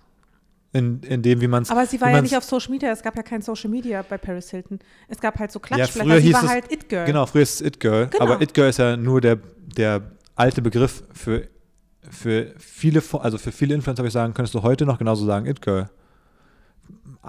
In, 0.72 1.00
in 1.02 1.22
dem, 1.22 1.40
wie 1.40 1.48
man 1.48 1.62
es. 1.62 1.70
Aber 1.70 1.86
sie 1.86 1.98
war 1.98 2.10
ja 2.10 2.20
nicht 2.20 2.36
auf 2.36 2.44
Social 2.44 2.70
Media, 2.70 2.90
es 2.90 3.02
gab 3.02 3.16
ja 3.16 3.22
kein 3.22 3.40
Social 3.40 3.70
Media 3.70 4.02
bei 4.02 4.18
Paris 4.18 4.50
Hilton. 4.50 4.78
Es 5.08 5.18
gab 5.18 5.38
halt 5.38 5.50
so 5.50 5.60
Klatschblätter, 5.60 6.16
ja, 6.16 6.20
sie 6.20 6.34
war 6.34 6.44
es, 6.44 6.50
halt 6.50 6.70
It 6.70 6.88
Girl. 6.90 7.06
Genau, 7.06 7.24
früher 7.24 7.42
ist 7.42 7.60
es 7.60 7.66
It 7.66 7.80
Girl, 7.80 8.08
genau. 8.08 8.24
aber 8.24 8.42
It 8.42 8.52
Girl 8.52 8.68
ist 8.68 8.78
ja 8.78 8.96
nur 8.96 9.22
der, 9.22 9.38
der 9.76 10.12
alte 10.34 10.60
Begriff 10.60 11.04
für, 11.14 11.48
für 12.10 12.54
viele, 12.58 13.02
also 13.12 13.38
für 13.38 13.50
viele 13.50 13.74
Influencer, 13.74 14.02
würde 14.02 14.08
ich 14.08 14.12
sagen, 14.12 14.34
könntest 14.34 14.54
du 14.54 14.62
heute 14.62 14.84
noch 14.84 14.98
genauso 14.98 15.24
sagen, 15.24 15.46
It 15.46 15.62
Girl 15.62 15.88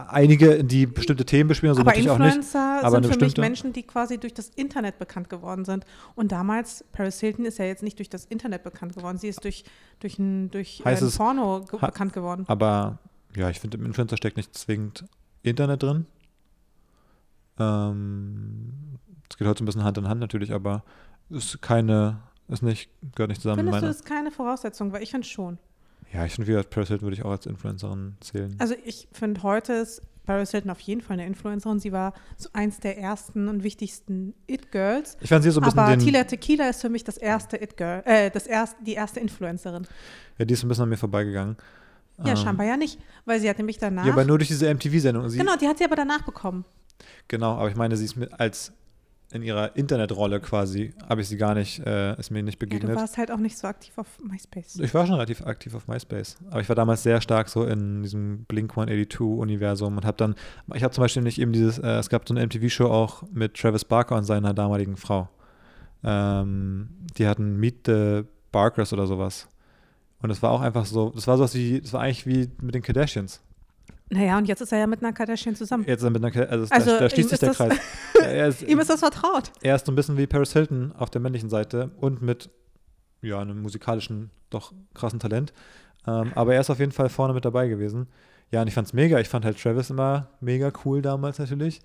einige, 0.07 0.63
die 0.63 0.85
bestimmte 0.85 1.25
Themen 1.25 1.47
bespielen, 1.47 1.73
so 1.73 1.81
aber 1.81 1.91
natürlich 1.91 2.07
Influencer 2.07 2.59
auch 2.59 2.75
nicht. 2.75 2.85
Aber 2.85 3.03
sind 3.03 3.13
für 3.13 3.25
mich 3.25 3.37
Menschen, 3.37 3.73
die 3.73 3.83
quasi 3.83 4.17
durch 4.17 4.33
das 4.33 4.49
Internet 4.49 4.99
bekannt 4.99 5.29
geworden 5.29 5.65
sind. 5.65 5.85
Und 6.15 6.31
damals, 6.31 6.83
Paris 6.91 7.19
Hilton 7.19 7.45
ist 7.45 7.57
ja 7.59 7.65
jetzt 7.65 7.83
nicht 7.83 7.97
durch 7.99 8.09
das 8.09 8.25
Internet 8.25 8.63
bekannt 8.63 8.95
geworden, 8.95 9.17
sie 9.17 9.27
ist 9.27 9.43
durch, 9.43 9.63
durch 9.99 10.19
ein, 10.19 10.51
durch 10.51 10.81
heißt 10.85 11.03
ein 11.03 11.11
Porno 11.11 11.65
ge 11.69 11.79
bekannt 11.79 12.13
geworden. 12.13 12.45
Aber 12.47 12.99
ja, 13.35 13.49
ich 13.49 13.59
finde, 13.59 13.77
im 13.77 13.85
Influencer 13.85 14.17
steckt 14.17 14.37
nicht 14.37 14.55
zwingend 14.55 15.05
Internet 15.43 15.83
drin. 15.83 16.05
Ähm, 17.59 18.73
es 19.29 19.37
geht 19.37 19.47
heute 19.47 19.63
ein 19.63 19.65
bisschen 19.65 19.83
Hand 19.83 19.97
in 19.97 20.07
Hand 20.07 20.19
natürlich, 20.19 20.53
aber 20.53 20.83
ist 21.29 21.61
keine, 21.61 22.21
ist 22.47 22.63
nicht, 22.63 22.89
gehört 23.15 23.29
nicht 23.29 23.41
zusammen. 23.41 23.63
Findest 23.63 23.83
du, 23.83 23.87
ist 23.87 24.05
keine 24.05 24.31
Voraussetzung, 24.31 24.91
weil 24.91 25.03
ich 25.03 25.11
finde 25.11 25.27
schon. 25.27 25.57
Ja, 26.13 26.25
ich 26.25 26.33
finde, 26.33 26.47
wie 26.47 26.63
Paris 26.63 26.87
Hilton 26.87 27.05
würde 27.05 27.15
ich 27.15 27.23
auch 27.23 27.31
als 27.31 27.45
Influencerin 27.45 28.15
zählen. 28.19 28.55
Also 28.59 28.75
ich 28.83 29.07
finde, 29.11 29.43
heute 29.43 29.73
ist 29.73 30.01
Paris 30.25 30.51
Hilton 30.51 30.71
auf 30.71 30.79
jeden 30.79 31.01
Fall 31.01 31.15
eine 31.15 31.25
Influencerin. 31.25 31.79
Sie 31.79 31.91
war 31.91 32.13
so 32.37 32.49
eins 32.53 32.79
der 32.79 32.97
ersten 32.97 33.47
und 33.47 33.63
wichtigsten 33.63 34.33
It-Girls. 34.47 35.17
Ich 35.21 35.29
fand 35.29 35.43
sie 35.43 35.51
so 35.51 35.59
ein 35.59 35.63
bisschen 35.63 35.79
Aber 35.79 35.97
Tila 35.97 36.23
Tequila 36.23 36.69
ist 36.69 36.81
für 36.81 36.89
mich 36.89 37.03
das 37.03 37.17
erste 37.17 37.57
It-Girl, 37.57 38.03
äh, 38.05 38.31
das 38.31 38.47
erste, 38.47 38.83
die 38.83 38.93
erste 38.93 39.19
Influencerin. 39.19 39.87
Ja, 40.37 40.45
die 40.45 40.53
ist 40.53 40.63
ein 40.63 40.67
bisschen 40.67 40.83
an 40.83 40.89
mir 40.89 40.97
vorbeigegangen. 40.97 41.57
Ja, 42.23 42.31
ähm, 42.31 42.37
scheinbar 42.37 42.65
ja 42.65 42.77
nicht, 42.77 42.99
weil 43.25 43.39
sie 43.39 43.49
hat 43.49 43.57
nämlich 43.57 43.77
danach. 43.77 44.05
Ja, 44.05 44.13
aber 44.13 44.25
nur 44.25 44.37
durch 44.37 44.49
diese 44.49 44.71
MTV-Sendung. 44.73 45.29
Genau, 45.29 45.55
die 45.55 45.67
hat 45.67 45.77
sie 45.77 45.85
aber 45.85 45.95
danach 45.95 46.21
bekommen. 46.23 46.65
Genau, 47.27 47.53
aber 47.53 47.69
ich 47.69 47.75
meine, 47.75 47.95
sie 47.97 48.05
ist 48.05 48.15
mit 48.15 48.31
als 48.39 48.73
in 49.31 49.43
ihrer 49.43 49.75
Internetrolle 49.75 50.39
quasi 50.39 50.93
habe 51.07 51.21
ich 51.21 51.27
sie 51.27 51.37
gar 51.37 51.53
nicht, 51.53 51.85
äh, 51.85 52.17
ist 52.19 52.31
mir 52.31 52.41
nicht 52.41 52.57
begegnet. 52.57 52.89
Ja, 52.89 52.95
du 52.95 53.01
warst 53.01 53.17
halt 53.17 53.31
auch 53.31 53.37
nicht 53.37 53.57
so 53.57 53.67
aktiv 53.67 53.95
auf 53.97 54.07
MySpace. 54.23 54.79
Ich 54.79 54.93
war 54.93 55.05
schon 55.05 55.15
relativ 55.15 55.45
aktiv 55.45 55.75
auf 55.75 55.87
MySpace, 55.87 56.37
aber 56.49 56.61
ich 56.61 56.69
war 56.69 56.75
damals 56.75 57.03
sehr 57.03 57.21
stark 57.21 57.49
so 57.49 57.63
in 57.63 58.01
diesem 58.01 58.45
Blink 58.45 58.71
182 58.71 59.19
Universum 59.21 59.97
und 59.97 60.05
habe 60.05 60.17
dann, 60.17 60.35
ich 60.73 60.83
habe 60.83 60.93
zum 60.93 61.03
Beispiel 61.03 61.21
nicht 61.21 61.39
eben 61.39 61.53
dieses, 61.53 61.77
äh, 61.77 61.99
es 61.99 62.09
gab 62.09 62.27
so 62.27 62.33
eine 62.33 62.45
MTV-Show 62.45 62.87
auch 62.87 63.23
mit 63.31 63.53
Travis 63.55 63.85
Barker 63.85 64.15
und 64.15 64.23
seiner 64.23 64.53
damaligen 64.53 64.97
Frau. 64.97 65.29
Ähm, 66.03 66.89
die 67.17 67.27
hatten 67.27 67.57
Meet 67.57 67.85
the 67.85 68.23
Barkers 68.51 68.93
oder 68.93 69.05
sowas. 69.05 69.47
Und 70.21 70.29
das 70.29 70.41
war 70.41 70.51
auch 70.51 70.61
einfach 70.61 70.85
so, 70.85 71.11
das 71.11 71.27
war 71.27 71.37
sowas 71.37 71.53
wie, 71.53 71.81
das 71.81 71.93
war 71.93 72.01
eigentlich 72.01 72.25
wie 72.25 72.49
mit 72.61 72.73
den 72.73 72.81
Kardashians. 72.81 73.41
Naja, 74.09 74.37
und 74.37 74.47
jetzt 74.47 74.61
ist 74.61 74.71
er 74.71 74.79
ja 74.79 74.87
mit 74.87 75.03
einer 75.03 75.13
Kardashian 75.13 75.55
zusammen. 75.55 75.85
Jetzt 75.87 75.99
ist 75.99 76.03
er 76.03 76.09
mit 76.09 76.23
einer 76.23 76.49
also, 76.49 76.67
also 76.69 76.91
da, 76.91 76.99
da 76.99 77.09
schließt 77.09 77.29
sich 77.29 77.39
der 77.39 77.51
Kreis. 77.53 77.77
ist, 78.59 78.63
ihm 78.63 78.79
ist 78.79 78.89
das 78.89 78.99
vertraut. 78.99 79.51
Er 79.61 79.75
ist 79.75 79.85
so 79.85 79.91
ein 79.91 79.95
bisschen 79.95 80.17
wie 80.17 80.27
Paris 80.27 80.53
Hilton 80.53 80.93
auf 80.97 81.09
der 81.09 81.21
männlichen 81.21 81.49
Seite 81.49 81.91
und 81.99 82.21
mit 82.21 82.49
ja, 83.21 83.39
einem 83.39 83.61
musikalischen, 83.61 84.31
doch 84.49 84.73
krassen 84.93 85.19
Talent. 85.19 85.53
Ähm, 86.07 86.31
aber 86.35 86.55
er 86.55 86.61
ist 86.61 86.69
auf 86.69 86.79
jeden 86.79 86.91
Fall 86.91 87.09
vorne 87.09 87.33
mit 87.33 87.45
dabei 87.45 87.67
gewesen. 87.67 88.07
Ja, 88.51 88.61
und 88.61 88.67
ich 88.67 88.73
fand's 88.73 88.93
mega. 88.93 89.19
Ich 89.19 89.29
fand 89.29 89.45
halt 89.45 89.61
Travis 89.61 89.89
immer 89.89 90.29
mega 90.39 90.71
cool 90.85 91.01
damals 91.01 91.37
natürlich. 91.37 91.81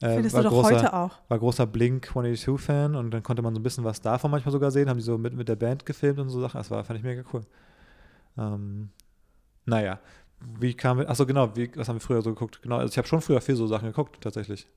Äh, 0.00 0.14
Findest 0.14 0.36
du 0.36 0.42
doch 0.42 0.50
großer, 0.50 0.76
heute 0.76 0.94
auch. 0.94 1.18
War 1.28 1.38
großer 1.38 1.66
Blink 1.66 2.10
182-Fan 2.14 2.94
und 2.94 3.10
dann 3.10 3.22
konnte 3.22 3.42
man 3.42 3.54
so 3.54 3.60
ein 3.60 3.62
bisschen 3.62 3.84
was 3.84 4.00
davon 4.00 4.30
manchmal 4.30 4.52
sogar 4.52 4.70
sehen. 4.70 4.88
Haben 4.88 4.98
die 4.98 5.04
so 5.04 5.18
mit, 5.18 5.34
mit 5.34 5.48
der 5.48 5.56
Band 5.56 5.86
gefilmt 5.86 6.18
und 6.18 6.28
so 6.28 6.40
Sachen. 6.40 6.58
Das 6.58 6.70
war, 6.70 6.84
fand 6.84 6.98
ich 6.98 7.04
mega 7.04 7.22
cool. 7.32 7.42
Ähm, 8.36 8.90
naja, 9.64 10.00
wie 10.40 10.74
kam 10.74 11.00
achso 11.00 11.26
genau, 11.26 11.54
wie, 11.56 11.70
was 11.74 11.88
haben 11.88 11.96
wir 11.96 12.00
früher 12.00 12.22
so 12.22 12.30
geguckt? 12.30 12.62
Genau, 12.62 12.76
also 12.76 12.90
ich 12.90 12.98
habe 12.98 13.08
schon 13.08 13.20
früher 13.20 13.40
viel 13.40 13.56
so 13.56 13.66
Sachen 13.66 13.88
geguckt, 13.88 14.18
tatsächlich. 14.20 14.68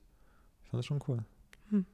Ich 0.64 0.70
fand 0.70 0.78
das 0.78 0.86
schon 0.86 1.00
cool. 1.08 1.18
Hm. 1.70 1.86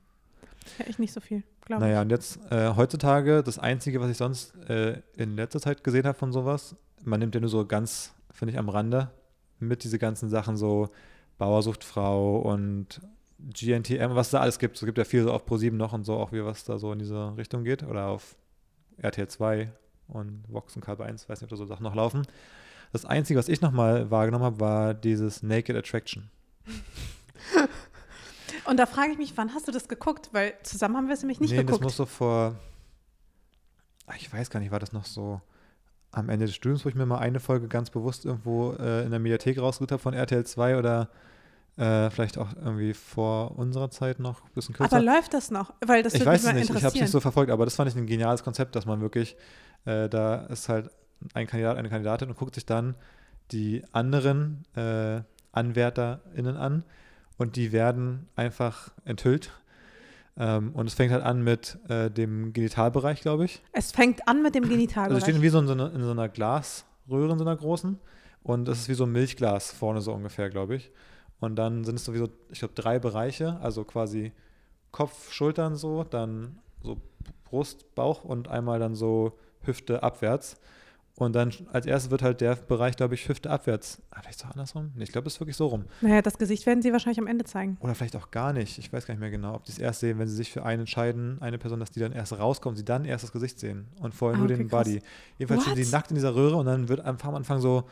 Ja, 0.79 0.87
ich 0.89 0.99
nicht 0.99 1.13
so 1.13 1.21
viel, 1.21 1.43
glaube 1.65 1.85
Naja, 1.85 2.03
und 2.03 2.11
jetzt 2.11 2.41
äh, 2.51 2.75
heutzutage, 2.75 3.43
das 3.43 3.59
Einzige, 3.59 4.01
was 4.01 4.11
ich 4.11 4.17
sonst 4.17 4.55
äh, 4.69 5.03
in 5.17 5.37
letzter 5.37 5.61
Zeit 5.61 5.85
gesehen 5.85 6.07
habe 6.07 6.19
von 6.19 6.33
sowas, 6.33 6.77
man 7.05 7.21
nimmt 7.21 7.35
ja 7.35 7.41
nur 7.41 7.51
so 7.51 7.67
ganz, 7.67 8.15
finde 8.33 8.53
ich, 8.53 8.59
am 8.59 8.69
Rande 8.69 9.11
mit 9.59 9.85
diese 9.85 9.99
ganzen 9.99 10.29
Sachen, 10.29 10.57
so 10.57 10.91
Bauersuchtfrau 11.39 12.39
und 12.39 13.01
GNTM, 13.39 14.15
was 14.15 14.29
es 14.29 14.31
da 14.33 14.41
alles 14.41 14.59
gibt. 14.59 14.77
Es 14.77 14.85
gibt 14.85 14.99
ja 14.99 15.05
viel 15.05 15.23
so 15.23 15.33
auf 15.33 15.47
Pro7 15.47 15.73
noch 15.73 15.93
und 15.93 16.05
so, 16.05 16.15
auch 16.15 16.33
wie 16.33 16.45
was 16.45 16.65
da 16.65 16.79
so 16.79 16.93
in 16.93 16.99
diese 16.99 17.37
Richtung 17.37 17.65
geht. 17.65 17.85
Oder 17.85 18.07
auf 18.09 18.37
RTL 18.97 19.29
2 19.29 19.73
und 20.09 20.45
Vox 20.49 20.75
und 20.75 20.83
Kalb 20.83 21.01
1, 21.01 21.29
weiß 21.29 21.41
nicht, 21.41 21.45
ob 21.45 21.51
da 21.51 21.57
so 21.57 21.67
Sachen 21.67 21.85
noch 21.85 21.95
laufen. 21.95 22.27
Das 22.93 23.05
Einzige, 23.05 23.39
was 23.39 23.49
ich 23.49 23.61
nochmal 23.61 24.11
wahrgenommen 24.11 24.45
habe, 24.45 24.61
war 24.61 24.95
dieses 24.95 25.43
Naked 25.43 25.77
Attraction. 25.77 26.31
Und 28.65 28.79
da 28.79 28.87
frage 28.87 29.13
ich 29.13 29.19
mich, 29.19 29.37
wann 29.37 29.55
hast 29.55 29.69
du 29.69 29.73
das 29.73 29.89
geguckt? 29.89 30.31
Weil 30.33 30.55
zusammen 30.63 30.97
haben 30.97 31.07
wir 31.07 31.15
es 31.15 31.23
nämlich 31.23 31.41
nicht 31.41 31.51
nee, 31.51 31.59
geguckt. 31.59 31.81
Nee, 31.81 31.87
das 31.87 31.93
muss 31.93 31.97
so 31.97 32.07
vor, 32.07 32.57
ich 34.17 34.33
weiß 34.33 34.51
gar 34.51 34.61
nicht, 34.61 34.71
war 34.71 34.81
das 34.81 34.93
noch 34.93 35.05
so 35.05 35.41
am 36.13 36.29
Ende 36.29 36.47
des 36.47 36.55
Studiums, 36.55 36.85
wo 36.85 36.89
ich 36.89 36.95
mir 36.95 37.07
mal 37.07 37.19
eine 37.19 37.41
Folge 37.41 37.69
ganz 37.69 37.91
bewusst 37.91 38.25
irgendwo 38.25 38.73
äh, 38.73 39.05
in 39.05 39.11
der 39.11 39.21
Mediathek 39.21 39.59
rausgesucht 39.59 39.93
habe 39.93 40.03
von 40.03 40.15
RTL 40.15 40.45
2 40.45 40.79
oder 40.79 41.09
Äh, 41.79 42.11
vielleicht 42.11 42.39
auch 42.39 42.49
irgendwie 42.57 42.93
vor 42.93 43.57
unserer 43.57 43.89
Zeit 43.89 44.19
noch 44.19 44.43
ein 44.43 44.51
bisschen 44.53 44.75
kürzer. 44.75 44.97
Aber 44.97 45.05
läuft 45.05 45.33
das 45.33 45.53
noch? 45.53 45.73
Weil 45.87 46.03
das 46.03 46.13
ich 46.13 46.27
weiß 46.27 46.45
es 46.45 46.53
nicht, 46.53 46.71
ich 46.71 46.83
habe 46.83 46.93
es 46.93 47.01
nicht 47.01 47.13
so 47.13 47.21
verfolgt, 47.21 47.53
aber 47.53 47.65
das 47.67 47.77
fand 47.77 47.89
ich 47.89 47.97
ein 47.97 48.05
geniales 48.05 48.43
Konzept, 48.43 48.75
dass 48.75 48.85
man 48.85 49.01
wirklich, 49.01 49.37
äh, 49.85 50.09
da 50.09 50.47
ist 50.47 50.69
halt 50.69 50.91
ein 51.35 51.47
Kandidat, 51.47 51.77
eine 51.77 51.89
Kandidatin 51.89 52.29
und 52.29 52.37
guckt 52.37 52.55
sich 52.55 52.67
dann 52.67 52.95
die 53.51 53.83
anderen 53.93 54.65
äh, 54.77 55.21
AnwärterInnen 55.53 56.57
an 56.57 56.85
und 57.37 57.57
die 57.57 57.73
werden 57.73 58.29
einfach 58.37 58.91
enthüllt. 59.05 59.53
Ähm, 60.37 60.73
und 60.75 60.87
es 60.87 60.95
fängt 60.95 61.13
halt 61.13 61.25
an 61.25 61.43
mit 61.43 61.79
äh, 61.89 62.11
dem 62.11 62.53
Genitalbereich, 62.53 63.21
glaube 63.23 63.45
ich. 63.47 63.61
Es 63.73 63.91
fängt 63.91 64.29
an 64.29 64.43
mit 64.43 64.55
dem 64.55 64.69
Genitalbereich. 64.69 65.15
Also 65.15 65.27
stehen 65.27 65.43
wie 65.43 65.49
so 65.49 65.59
in 65.59 65.67
so, 65.67 65.73
einer, 65.73 65.93
in 65.93 66.03
so 66.03 66.11
einer 66.11 66.29
Glasröhre, 66.29 67.33
in 67.33 67.39
so 67.39 67.45
einer 67.45 67.57
großen. 67.57 67.99
Und 68.43 68.69
es 68.69 68.81
ist 68.81 68.89
wie 68.89 68.95
so 68.95 69.05
ein 69.05 69.13
Milchglas 69.13 69.73
vorne 69.73 70.01
so 70.01 70.13
ungefähr, 70.13 70.49
glaube 70.49 70.77
ich. 70.77 70.93
Und 71.41 71.57
dann 71.57 71.85
sind 71.85 71.97
es 71.97 72.05
sowieso, 72.05 72.29
ich 72.51 72.61
glaube, 72.61 72.75
drei 72.75 72.99
Bereiche, 72.99 73.59
also 73.61 73.85
quasi 73.85 74.33
Kopf, 74.91 75.33
Schultern 75.33 75.77
so, 75.77 76.05
dann 76.05 76.59
so 76.83 77.01
Brust, 77.45 77.95
Bauch 77.95 78.25
und 78.25 78.49
einmal 78.49 78.79
dann 78.79 78.95
so 78.95 79.39
Hüfte 79.63 80.03
abwärts. 80.03 80.57
Und 81.19 81.33
dann 81.33 81.53
als 81.73 81.85
erstes 81.85 82.13
wird 82.13 82.23
halt 82.23 82.41
der 82.41 82.55
Bereich, 82.55 82.95
glaube 82.95 83.17
ich, 83.17 83.29
Hüfte 83.29 83.51
abwärts. 83.51 84.01
Ah, 84.13 84.21
vielleicht 84.23 84.47
auch 84.47 84.53
andersrum? 84.53 84.93
Nee, 84.95 85.03
ich 85.03 85.11
glaube, 85.11 85.25
das 85.25 85.35
ist 85.35 85.41
wirklich 85.41 85.57
so 85.57 85.67
rum. 85.67 85.85
Naja, 86.01 86.23
das 86.23 86.39
Gesicht 86.39 86.65
werden 86.65 86.81
sie 86.81 86.93
wahrscheinlich 86.93 87.19
am 87.19 87.27
Ende 87.27 87.45
zeigen. 87.45 87.77
Oder 87.81 87.97
vielleicht 87.97 88.15
auch 88.15 88.31
gar 88.31 88.53
nicht. 88.53 88.79
Ich 88.79 88.93
weiß 88.93 89.05
gar 89.05 89.15
nicht 89.15 89.21
mehr 89.21 89.31
genau, 89.31 89.57
ob 89.57 89.65
die 89.65 89.73
es 89.73 89.81
erst 89.81 89.99
sehen, 89.99 90.21
wenn 90.21 90.29
sie 90.29 90.37
sich 90.37 90.53
für 90.53 90.65
einen 90.65 90.83
entscheiden, 90.83 91.39
eine 91.41 91.59
Person, 91.59 91.81
dass 91.81 91.91
die 91.91 91.99
dann 91.99 92.13
erst 92.13 92.39
rauskommt, 92.39 92.77
sie 92.79 92.85
dann 92.85 93.05
erst 93.05 93.25
das 93.25 93.33
Gesicht 93.33 93.59
sehen 93.59 93.89
und 94.01 94.15
vorher 94.15 94.37
ah, 94.37 94.39
nur 94.39 94.49
okay, 94.49 94.59
den 94.59 94.69
krass. 94.69 94.85
Body. 94.87 95.03
Jedenfalls 95.39 95.67
What? 95.67 95.75
sind 95.75 95.85
sie 95.85 95.91
nackt 95.91 96.11
in 96.13 96.15
dieser 96.15 96.37
Röhre 96.37 96.55
und 96.55 96.67
dann 96.67 96.89
wird 96.89 97.01
am 97.01 97.19
Anfang 97.35 97.61
so 97.61 97.83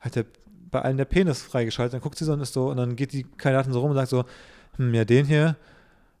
halt 0.00 0.16
der, 0.16 0.24
bei 0.72 0.82
allen 0.82 0.96
der 0.96 1.04
Penis 1.04 1.42
freigeschaltet. 1.42 1.94
Dann 1.94 2.00
guckt 2.00 2.18
sie 2.18 2.24
so 2.24 2.32
und 2.32 2.40
ist 2.40 2.52
so, 2.52 2.70
und 2.70 2.78
dann 2.78 2.96
geht 2.96 3.12
die 3.12 3.22
Kandidatin 3.22 3.72
so 3.72 3.78
rum 3.78 3.90
und 3.90 3.96
sagt 3.96 4.08
so, 4.08 4.24
hm, 4.76 4.92
ja, 4.92 5.04
den 5.04 5.26
hier, 5.26 5.54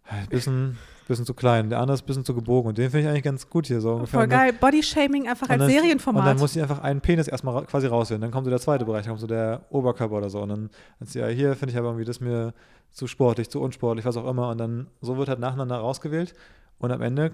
ein 0.04 0.28
bisschen 0.28 0.78
bisschen 1.08 1.26
zu 1.26 1.34
klein, 1.34 1.70
der 1.70 1.80
andere 1.80 1.94
ist 1.94 2.02
ein 2.02 2.06
bisschen 2.06 2.24
zu 2.24 2.34
gebogen 2.34 2.68
und 2.68 2.78
den 2.78 2.90
finde 2.90 3.04
ich 3.04 3.08
eigentlich 3.08 3.22
ganz 3.22 3.48
gut 3.48 3.66
hier 3.66 3.80
so 3.80 3.94
ungefähr. 3.94 4.20
Voll 4.20 4.28
geil, 4.28 4.52
Bodyshaming 4.52 5.28
einfach 5.28 5.48
als 5.48 5.58
dann, 5.58 5.70
Serienformat. 5.70 6.20
Und 6.22 6.26
dann 6.26 6.38
muss 6.38 6.52
sie 6.52 6.62
einfach 6.62 6.80
einen 6.80 7.00
Penis 7.00 7.28
erstmal 7.28 7.64
quasi 7.66 7.86
rauswählen, 7.86 8.20
dann 8.20 8.30
kommt 8.30 8.44
so 8.44 8.50
der 8.50 8.60
zweite 8.60 8.84
Bereich, 8.84 9.02
dann 9.04 9.10
kommt 9.10 9.20
so 9.20 9.26
der 9.26 9.62
Oberkörper 9.70 10.16
oder 10.16 10.30
so 10.30 10.40
und 10.40 10.48
dann, 10.48 10.70
dann 10.98 11.08
ja, 11.12 11.26
hier 11.28 11.54
finde 11.56 11.72
ich 11.72 11.78
aber 11.78 11.88
irgendwie 11.88 12.04
das 12.04 12.20
mir 12.20 12.54
zu 12.90 13.06
sportlich, 13.06 13.50
zu 13.50 13.60
unsportlich, 13.60 14.04
was 14.04 14.16
auch 14.16 14.28
immer 14.28 14.50
und 14.50 14.58
dann 14.58 14.88
so 15.00 15.16
wird 15.16 15.28
halt 15.28 15.38
nacheinander 15.38 15.76
rausgewählt 15.76 16.34
und 16.78 16.90
am 16.90 17.02
Ende 17.02 17.32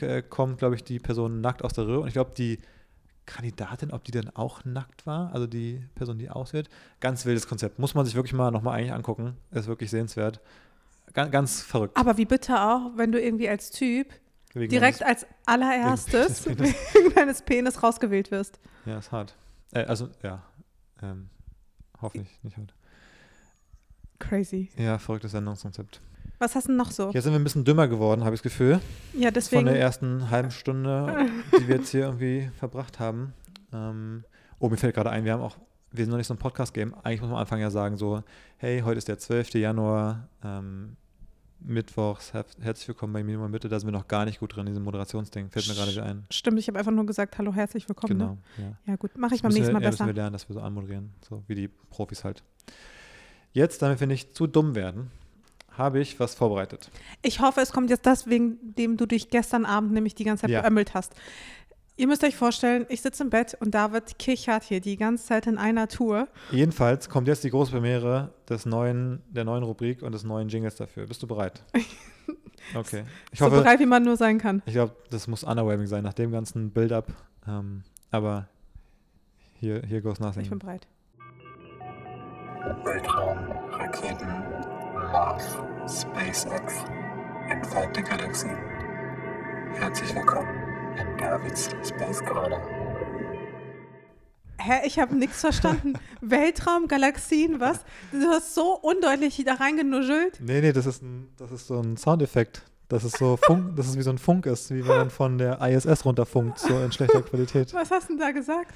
äh, 0.00 0.22
kommt, 0.22 0.58
glaube 0.58 0.74
ich, 0.74 0.84
die 0.84 0.98
Person 0.98 1.40
nackt 1.40 1.64
aus 1.64 1.72
der 1.72 1.86
Röhre 1.86 2.00
und 2.00 2.08
ich 2.08 2.14
glaube, 2.14 2.32
die 2.36 2.58
Kandidatin, 3.26 3.90
ob 3.90 4.04
die 4.04 4.12
dann 4.12 4.30
auch 4.34 4.64
nackt 4.64 5.04
war, 5.04 5.32
also 5.34 5.46
die 5.46 5.82
Person, 5.94 6.18
die 6.18 6.30
auswählt. 6.30 6.68
Ganz 7.00 7.26
wildes 7.26 7.46
Konzept. 7.48 7.78
Muss 7.78 7.94
man 7.94 8.06
sich 8.06 8.14
wirklich 8.14 8.32
mal 8.32 8.50
nochmal 8.50 8.78
eigentlich 8.78 8.92
angucken. 8.92 9.36
Ist 9.50 9.66
wirklich 9.66 9.90
sehenswert. 9.90 10.40
Ganz, 11.16 11.30
ganz 11.30 11.62
verrückt. 11.62 11.96
Aber 11.96 12.18
wie 12.18 12.26
bitte 12.26 12.60
auch, 12.60 12.90
wenn 12.94 13.10
du 13.10 13.18
irgendwie 13.18 13.48
als 13.48 13.70
Typ 13.70 14.12
wegen 14.52 14.70
direkt 14.70 15.00
meines, 15.00 15.24
als 15.24 15.32
allererstes 15.46 16.46
wegen, 16.46 16.64
wegen 16.64 17.14
deines 17.14 17.40
Penis 17.40 17.82
rausgewählt 17.82 18.30
wirst. 18.30 18.60
Ja, 18.84 18.98
ist 18.98 19.12
hart. 19.12 19.34
Äh, 19.72 19.84
also, 19.84 20.10
ja. 20.22 20.42
Ähm, 21.02 21.30
hoffentlich 22.02 22.38
nicht 22.42 22.58
hart. 22.58 22.74
Crazy. 24.18 24.68
Ja, 24.76 24.98
verrücktes 24.98 25.32
Sendungskonzept. 25.32 26.02
Was 26.38 26.54
hast 26.54 26.68
du 26.68 26.72
noch 26.72 26.90
so? 26.90 27.10
Jetzt 27.12 27.24
sind 27.24 27.32
wir 27.32 27.40
ein 27.40 27.44
bisschen 27.44 27.64
dümmer 27.64 27.88
geworden, 27.88 28.22
habe 28.22 28.34
ich 28.34 28.42
das 28.42 28.52
Gefühl. 28.52 28.80
Ja, 29.14 29.30
deswegen. 29.30 29.64
Von 29.64 29.72
der 29.72 29.80
ersten 29.80 30.30
halben 30.30 30.50
Stunde, 30.50 31.30
die 31.58 31.66
wir 31.66 31.76
jetzt 31.76 31.88
hier 31.88 32.04
irgendwie 32.04 32.50
verbracht 32.58 33.00
haben. 33.00 33.32
Ähm, 33.72 34.24
oh, 34.58 34.68
mir 34.68 34.76
fällt 34.76 34.94
gerade 34.94 35.08
ein, 35.08 35.24
wir 35.24 35.32
haben 35.32 35.42
auch 35.42 35.56
wir 35.92 36.04
sind 36.04 36.10
noch 36.10 36.18
nicht 36.18 36.26
so 36.26 36.34
ein 36.34 36.38
Podcast-Game. 36.38 36.94
Eigentlich 37.02 37.20
muss 37.20 37.30
man 37.30 37.36
am 37.36 37.42
Anfang 37.42 37.60
ja 37.60 37.70
sagen, 37.70 37.96
so, 37.96 38.22
hey, 38.58 38.80
heute 38.80 38.98
ist 38.98 39.08
der 39.08 39.18
12. 39.18 39.54
Januar, 39.54 40.28
ähm, 40.44 40.96
Mittwochs, 41.60 42.32
herzlich 42.32 42.88
willkommen 42.88 43.12
bei 43.12 43.24
Minimum 43.24 43.50
Mitte. 43.50 43.68
Da 43.68 43.80
sind 43.80 43.88
wir 43.88 43.92
noch 43.92 44.08
gar 44.08 44.24
nicht 44.24 44.40
gut 44.40 44.54
drin, 44.54 44.66
diesem 44.66 44.84
Moderationsding. 44.84 45.50
Fällt 45.50 45.66
mir 45.68 45.74
gerade 45.74 45.90
wieder 45.90 46.04
ein. 46.04 46.24
Stimmt, 46.30 46.58
ich 46.58 46.68
habe 46.68 46.78
einfach 46.78 46.92
nur 46.92 47.06
gesagt, 47.06 47.38
hallo, 47.38 47.52
herzlich 47.52 47.88
willkommen. 47.88 48.16
Ne? 48.16 48.24
Genau, 48.24 48.68
ne? 48.68 48.76
ja. 48.86 48.92
ja. 48.92 48.96
gut, 48.96 49.16
mache 49.16 49.34
ich 49.34 49.42
beim 49.42 49.52
nächsten 49.52 49.72
Mal 49.72 49.82
ja, 49.82 49.90
besser. 49.90 50.06
wir 50.06 50.12
lernen, 50.12 50.32
dass 50.32 50.48
wir 50.48 50.54
so 50.54 50.60
anmoderieren, 50.60 51.10
so 51.28 51.42
wie 51.46 51.54
die 51.54 51.68
Profis 51.68 52.24
halt. 52.24 52.42
Jetzt, 53.52 53.82
damit 53.82 54.00
wir 54.00 54.06
nicht 54.06 54.36
zu 54.36 54.46
dumm 54.46 54.74
werden, 54.74 55.10
habe 55.70 56.00
ich 56.00 56.18
was 56.20 56.34
vorbereitet. 56.34 56.90
Ich 57.22 57.40
hoffe, 57.40 57.60
es 57.60 57.72
kommt 57.72 57.90
jetzt 57.90 58.06
das, 58.06 58.28
wegen 58.28 58.74
dem 58.74 58.96
du 58.96 59.06
dich 59.06 59.30
gestern 59.30 59.64
Abend 59.64 59.92
nämlich 59.92 60.14
die 60.14 60.24
ganze 60.24 60.42
Zeit 60.42 60.50
ja. 60.50 60.62
beömmelt 60.62 60.94
hast. 60.94 61.14
Ihr 61.98 62.06
müsst 62.06 62.22
euch 62.24 62.36
vorstellen, 62.36 62.84
ich 62.90 63.00
sitze 63.00 63.22
im 63.22 63.30
Bett 63.30 63.56
und 63.58 63.74
David 63.74 64.18
kichert 64.18 64.64
hier 64.64 64.80
die 64.80 64.98
ganze 64.98 65.24
Zeit 65.24 65.46
in 65.46 65.56
einer 65.56 65.88
Tour. 65.88 66.28
Jedenfalls 66.50 67.08
kommt 67.08 67.26
jetzt 67.26 67.42
die 67.42 67.48
große 67.48 67.72
Premiere 67.72 68.34
des 68.48 68.66
neuen, 68.66 69.22
der 69.30 69.44
neuen 69.44 69.62
Rubrik 69.62 70.02
und 70.02 70.12
des 70.12 70.22
neuen 70.22 70.48
Jingles 70.48 70.76
dafür. 70.76 71.06
Bist 71.06 71.22
du 71.22 71.26
bereit? 71.26 71.62
Okay. 72.74 73.04
Ich 73.30 73.38
so 73.38 73.44
hoffe, 73.44 73.58
bereit, 73.58 73.78
wie 73.78 73.86
man 73.86 74.02
nur 74.02 74.16
sein 74.16 74.38
kann. 74.38 74.60
Ich 74.66 74.72
glaube, 74.72 74.96
das 75.10 75.28
muss 75.28 75.44
underwhelming 75.44 75.86
sein 75.86 76.02
nach 76.02 76.14
dem 76.14 76.32
ganzen 76.32 76.72
Build-up. 76.72 77.12
Ähm, 77.46 77.84
aber 78.10 78.48
hier, 79.54 79.82
hier 79.86 80.00
goes 80.00 80.18
nothing. 80.18 80.42
Ich 80.42 80.50
bin 80.50 80.58
bereit. 80.58 80.88
Weltraum, 82.82 83.38
Raketen, 83.70 84.26
Mars, 85.12 85.44
SpaceX, 85.86 86.74
entfernte 87.48 88.02
Galaxien. 88.02 88.56
Herzlich 89.74 90.12
willkommen 90.12 90.65
Davids 91.18 91.70
Space 91.82 92.22
Corner. 92.24 92.60
Hä, 94.58 94.86
ich 94.86 94.98
habe 94.98 95.14
nichts 95.14 95.40
verstanden. 95.40 95.94
Weltraum, 96.20 96.88
Galaxien, 96.88 97.60
was? 97.60 97.84
Du 98.12 98.26
hast 98.28 98.54
so 98.54 98.78
undeutlich 98.80 99.42
da 99.44 99.54
reingenuschelt. 99.54 100.40
Nee, 100.40 100.60
nee, 100.60 100.72
das 100.72 100.86
ist, 100.86 101.02
ein, 101.02 101.28
das 101.36 101.52
ist 101.52 101.68
so 101.68 101.80
ein 101.80 101.96
Soundeffekt. 101.96 102.62
Das 102.88 103.04
ist 103.04 103.16
so 103.16 103.36
Funk, 103.36 103.76
das 103.76 103.86
ist 103.88 103.96
wie 103.96 104.02
so 104.02 104.10
ein 104.10 104.18
Funk 104.18 104.46
ist, 104.46 104.70
wie 104.70 104.86
wenn 104.86 104.96
man 104.96 105.10
von 105.10 105.38
der 105.38 105.60
ISS 105.60 106.04
runterfunkt, 106.04 106.58
so 106.58 106.78
in 106.80 106.92
schlechter 106.92 107.22
Qualität. 107.22 107.72
Was 107.72 107.90
hast 107.90 108.08
du 108.08 108.14
denn 108.14 108.20
da 108.20 108.30
gesagt? 108.32 108.74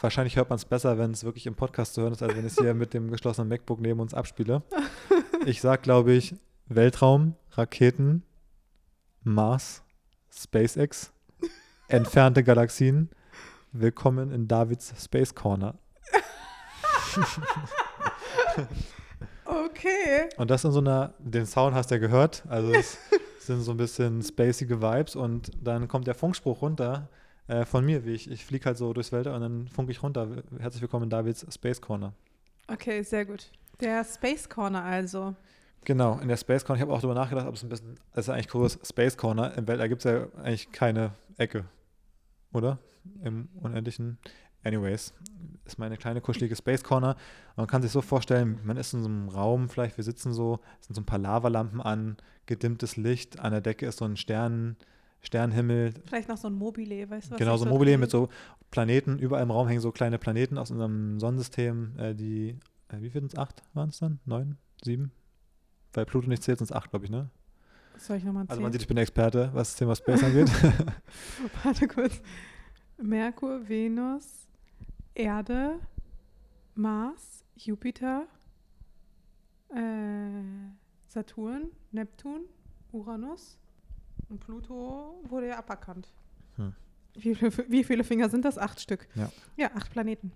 Wahrscheinlich 0.00 0.36
hört 0.36 0.50
man 0.50 0.56
es 0.56 0.64
besser, 0.64 0.98
wenn 0.98 1.12
es 1.12 1.24
wirklich 1.24 1.46
im 1.46 1.54
Podcast 1.54 1.94
zu 1.94 2.02
hören 2.02 2.12
ist, 2.12 2.22
als 2.22 2.36
wenn 2.36 2.46
ich 2.46 2.52
es 2.52 2.58
hier 2.58 2.74
mit 2.74 2.92
dem 2.92 3.10
geschlossenen 3.10 3.48
MacBook 3.48 3.80
neben 3.80 4.00
uns 4.00 4.14
abspiele. 4.14 4.62
Ich 5.44 5.60
sag, 5.60 5.84
glaube 5.84 6.12
ich, 6.12 6.34
Weltraum, 6.66 7.36
Raketen, 7.52 8.24
Mars, 9.22 9.84
SpaceX, 10.36 11.12
entfernte 11.88 12.44
Galaxien. 12.44 13.08
Willkommen 13.72 14.30
in 14.30 14.46
Davids 14.46 14.92
Space 15.02 15.34
Corner. 15.34 15.74
okay. 19.44 20.28
Und 20.36 20.50
das 20.50 20.64
in 20.64 20.72
so 20.72 20.80
einer, 20.80 21.14
den 21.18 21.46
Sound 21.46 21.74
hast 21.74 21.90
du 21.90 21.94
ja 21.94 21.98
gehört, 21.98 22.44
also 22.48 22.72
es 22.74 22.98
sind 23.40 23.62
so 23.62 23.70
ein 23.70 23.78
bisschen 23.78 24.22
spacige 24.22 24.82
Vibes 24.82 25.16
und 25.16 25.50
dann 25.62 25.88
kommt 25.88 26.06
der 26.06 26.14
Funkspruch 26.14 26.60
runter 26.60 27.08
äh, 27.48 27.64
von 27.64 27.84
mir, 27.84 28.04
wie 28.04 28.12
ich, 28.12 28.30
ich 28.30 28.44
fliege 28.44 28.66
halt 28.66 28.76
so 28.76 28.92
durchs 28.92 29.12
Weltall 29.12 29.34
und 29.34 29.40
dann 29.40 29.68
funke 29.68 29.92
ich 29.92 30.02
runter. 30.02 30.42
Herzlich 30.58 30.82
willkommen 30.82 31.04
in 31.04 31.10
Davids 31.10 31.46
Space 31.54 31.80
Corner. 31.80 32.12
Okay, 32.68 33.02
sehr 33.02 33.24
gut. 33.24 33.50
Der 33.80 34.04
Space 34.04 34.48
Corner 34.48 34.82
also. 34.82 35.34
Genau, 35.86 36.18
in 36.18 36.26
der 36.26 36.36
Space 36.36 36.64
Corner. 36.64 36.78
Ich 36.78 36.82
habe 36.82 36.92
auch 36.92 37.00
darüber 37.00 37.14
nachgedacht, 37.14 37.46
ob 37.46 37.54
es 37.54 37.62
ein 37.62 37.68
bisschen, 37.68 37.94
das 38.12 38.26
ist 38.26 38.28
eigentlich 38.28 38.52
cool, 38.54 38.68
Space 38.68 39.16
Corner. 39.16 39.56
Im 39.56 39.68
Weltall 39.68 39.88
gibt 39.88 40.04
es 40.04 40.10
ja 40.10 40.26
eigentlich 40.42 40.72
keine 40.72 41.12
Ecke, 41.36 41.64
oder? 42.52 42.80
Im 43.22 43.48
Unendlichen. 43.54 44.18
Anyways, 44.64 45.14
ist 45.64 45.78
meine 45.78 45.96
kleine 45.96 46.20
kuschelige 46.20 46.56
Space 46.56 46.82
Corner. 46.82 47.14
Man 47.54 47.68
kann 47.68 47.82
sich 47.82 47.92
so 47.92 48.02
vorstellen, 48.02 48.58
man 48.64 48.76
ist 48.76 48.94
in 48.94 49.02
so 49.02 49.08
einem 49.08 49.28
Raum, 49.28 49.68
vielleicht 49.68 49.96
wir 49.96 50.02
sitzen 50.02 50.32
so, 50.32 50.58
es 50.80 50.86
sind 50.88 50.96
so 50.96 51.02
ein 51.02 51.06
paar 51.06 51.20
Lavalampen 51.20 51.80
an, 51.80 52.16
gedimmtes 52.46 52.96
Licht, 52.96 53.38
an 53.38 53.52
der 53.52 53.60
Decke 53.60 53.86
ist 53.86 53.98
so 53.98 54.06
ein 54.06 54.16
Stern, 54.16 54.74
Sternenhimmel. 55.20 55.94
Vielleicht 56.06 56.28
noch 56.28 56.36
so 56.36 56.48
ein 56.48 56.54
Mobile, 56.54 57.08
weißt 57.08 57.28
du 57.28 57.30
was? 57.34 57.38
Genau, 57.38 57.56
so 57.58 57.64
ein 57.64 57.70
Mobile 57.70 57.96
mit 57.96 58.10
so 58.10 58.28
Planeten, 58.72 59.20
überall 59.20 59.44
im 59.44 59.52
Raum 59.52 59.68
hängen 59.68 59.80
so 59.80 59.92
kleine 59.92 60.18
Planeten 60.18 60.58
aus 60.58 60.72
unserem 60.72 61.20
Sonnensystem, 61.20 61.96
äh, 61.96 62.14
die, 62.16 62.58
äh, 62.88 63.00
wie 63.00 63.10
viel 63.10 63.20
sind 63.20 63.34
es? 63.34 63.38
Acht 63.38 63.62
waren 63.72 63.90
es 63.90 64.00
dann? 64.00 64.18
Neun? 64.24 64.58
Sieben? 64.82 65.12
Weil 65.96 66.06
Pluto 66.06 66.28
nicht 66.28 66.42
zählt, 66.42 66.58
sind 66.58 66.66
es 66.66 66.72
acht, 66.72 66.90
glaube 66.90 67.04
ich, 67.04 67.10
ne? 67.10 67.30
Soll 67.98 68.18
ich 68.18 68.24
nochmal 68.24 68.44
zählen? 68.44 68.50
Also 68.50 68.62
man 68.62 68.72
sieht, 68.72 68.82
ich 68.82 68.88
bin 68.88 68.96
Experte, 68.98 69.50
was 69.54 69.70
das 69.70 69.76
Thema 69.76 69.96
Space 69.96 70.22
angeht. 70.22 70.50
Warte 71.64 71.88
kurz. 71.88 72.20
Merkur, 72.98 73.68
Venus, 73.68 74.46
Erde, 75.14 75.78
Mars, 76.74 77.44
Jupiter, 77.56 78.26
äh, 79.70 80.42
Saturn, 81.08 81.70
Neptun, 81.92 82.42
Uranus 82.92 83.58
und 84.28 84.40
Pluto 84.40 85.20
wurde 85.28 85.48
ja 85.48 85.58
aberkannt. 85.58 86.12
Hm. 86.56 86.74
Wie, 87.14 87.34
viele, 87.34 87.52
wie 87.68 87.84
viele 87.84 88.04
Finger 88.04 88.28
sind 88.28 88.44
das? 88.44 88.58
Acht 88.58 88.80
Stück. 88.80 89.08
Ja. 89.14 89.30
Ja, 89.56 89.70
acht 89.74 89.90
Planeten. 89.90 90.32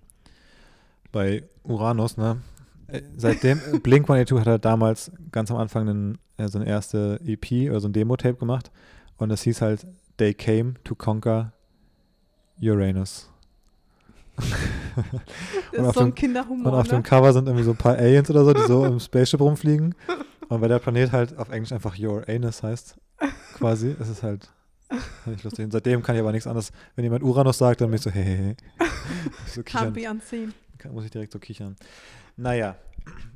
Bei 1.13 1.45
Uranus, 1.63 2.17
ne? 2.17 2.41
Äh, 2.93 3.03
seitdem, 3.17 3.59
Blink 3.83 4.09
182 4.09 4.39
hat 4.41 4.47
er 4.47 4.59
damals 4.59 5.13
ganz 5.33 5.51
am 5.51 5.57
Anfang 5.57 5.89
einen, 5.89 6.19
äh, 6.37 6.49
so 6.49 6.59
eine 6.59 6.69
erste 6.69 7.21
EP 7.25 7.71
oder 7.71 7.81
so 7.81 7.89
ein 7.89 7.93
Demo-Tape 7.93 8.37
gemacht 8.37 8.71
und 9.17 9.29
das 9.29 9.43
hieß 9.43 9.63
halt 9.63 9.87
They 10.17 10.35
Came 10.35 10.75
to 10.85 10.95
Conquer 10.95 11.53
Uranus. 12.61 13.31
das 15.73 15.87
ist 15.87 15.95
so 15.95 16.01
ein 16.01 16.15
Kinderhumor. 16.15 16.73
Und 16.73 16.79
auf 16.79 16.87
ne? 16.87 16.95
dem 16.95 17.03
Cover 17.03 17.33
sind 17.33 17.47
irgendwie 17.47 17.65
so 17.65 17.73
ein 17.73 17.77
paar 17.77 17.97
Aliens 17.99 18.31
oder 18.31 18.45
so, 18.45 18.53
die 18.53 18.63
so 18.63 18.85
im 18.85 19.01
Spaceship 19.01 19.41
rumfliegen. 19.41 19.95
Und 20.49 20.61
weil 20.61 20.69
der 20.69 20.79
Planet 20.79 21.13
halt 21.13 21.39
auf 21.39 21.51
Englisch 21.51 21.73
einfach 21.73 21.99
Your 21.99 22.25
Anus 22.29 22.63
heißt, 22.63 22.97
quasi, 23.55 23.95
ist 23.99 24.09
es 24.09 24.23
halt 24.23 24.51
nicht 25.27 25.45
lustig. 25.45 25.65
Und 25.65 25.71
seitdem 25.71 26.03
kann 26.03 26.17
ich 26.17 26.21
aber 26.21 26.33
nichts 26.33 26.47
anderes. 26.47 26.73
Wenn 26.97 27.05
jemand 27.05 27.23
Uranus 27.23 27.59
sagt, 27.59 27.81
dann 27.81 27.89
bin 27.89 27.97
ich 27.97 28.03
so, 28.03 28.11
hey, 28.11 28.25
hey, 28.25 28.37
hey. 28.37 28.57
So 29.47 29.61
Can't 29.63 29.91
be 29.91 30.11
unseen. 30.11 30.53
Muss 30.93 31.05
ich 31.05 31.11
direkt 31.11 31.33
so 31.33 31.39
kichern. 31.39 31.77
Naja, 32.41 32.75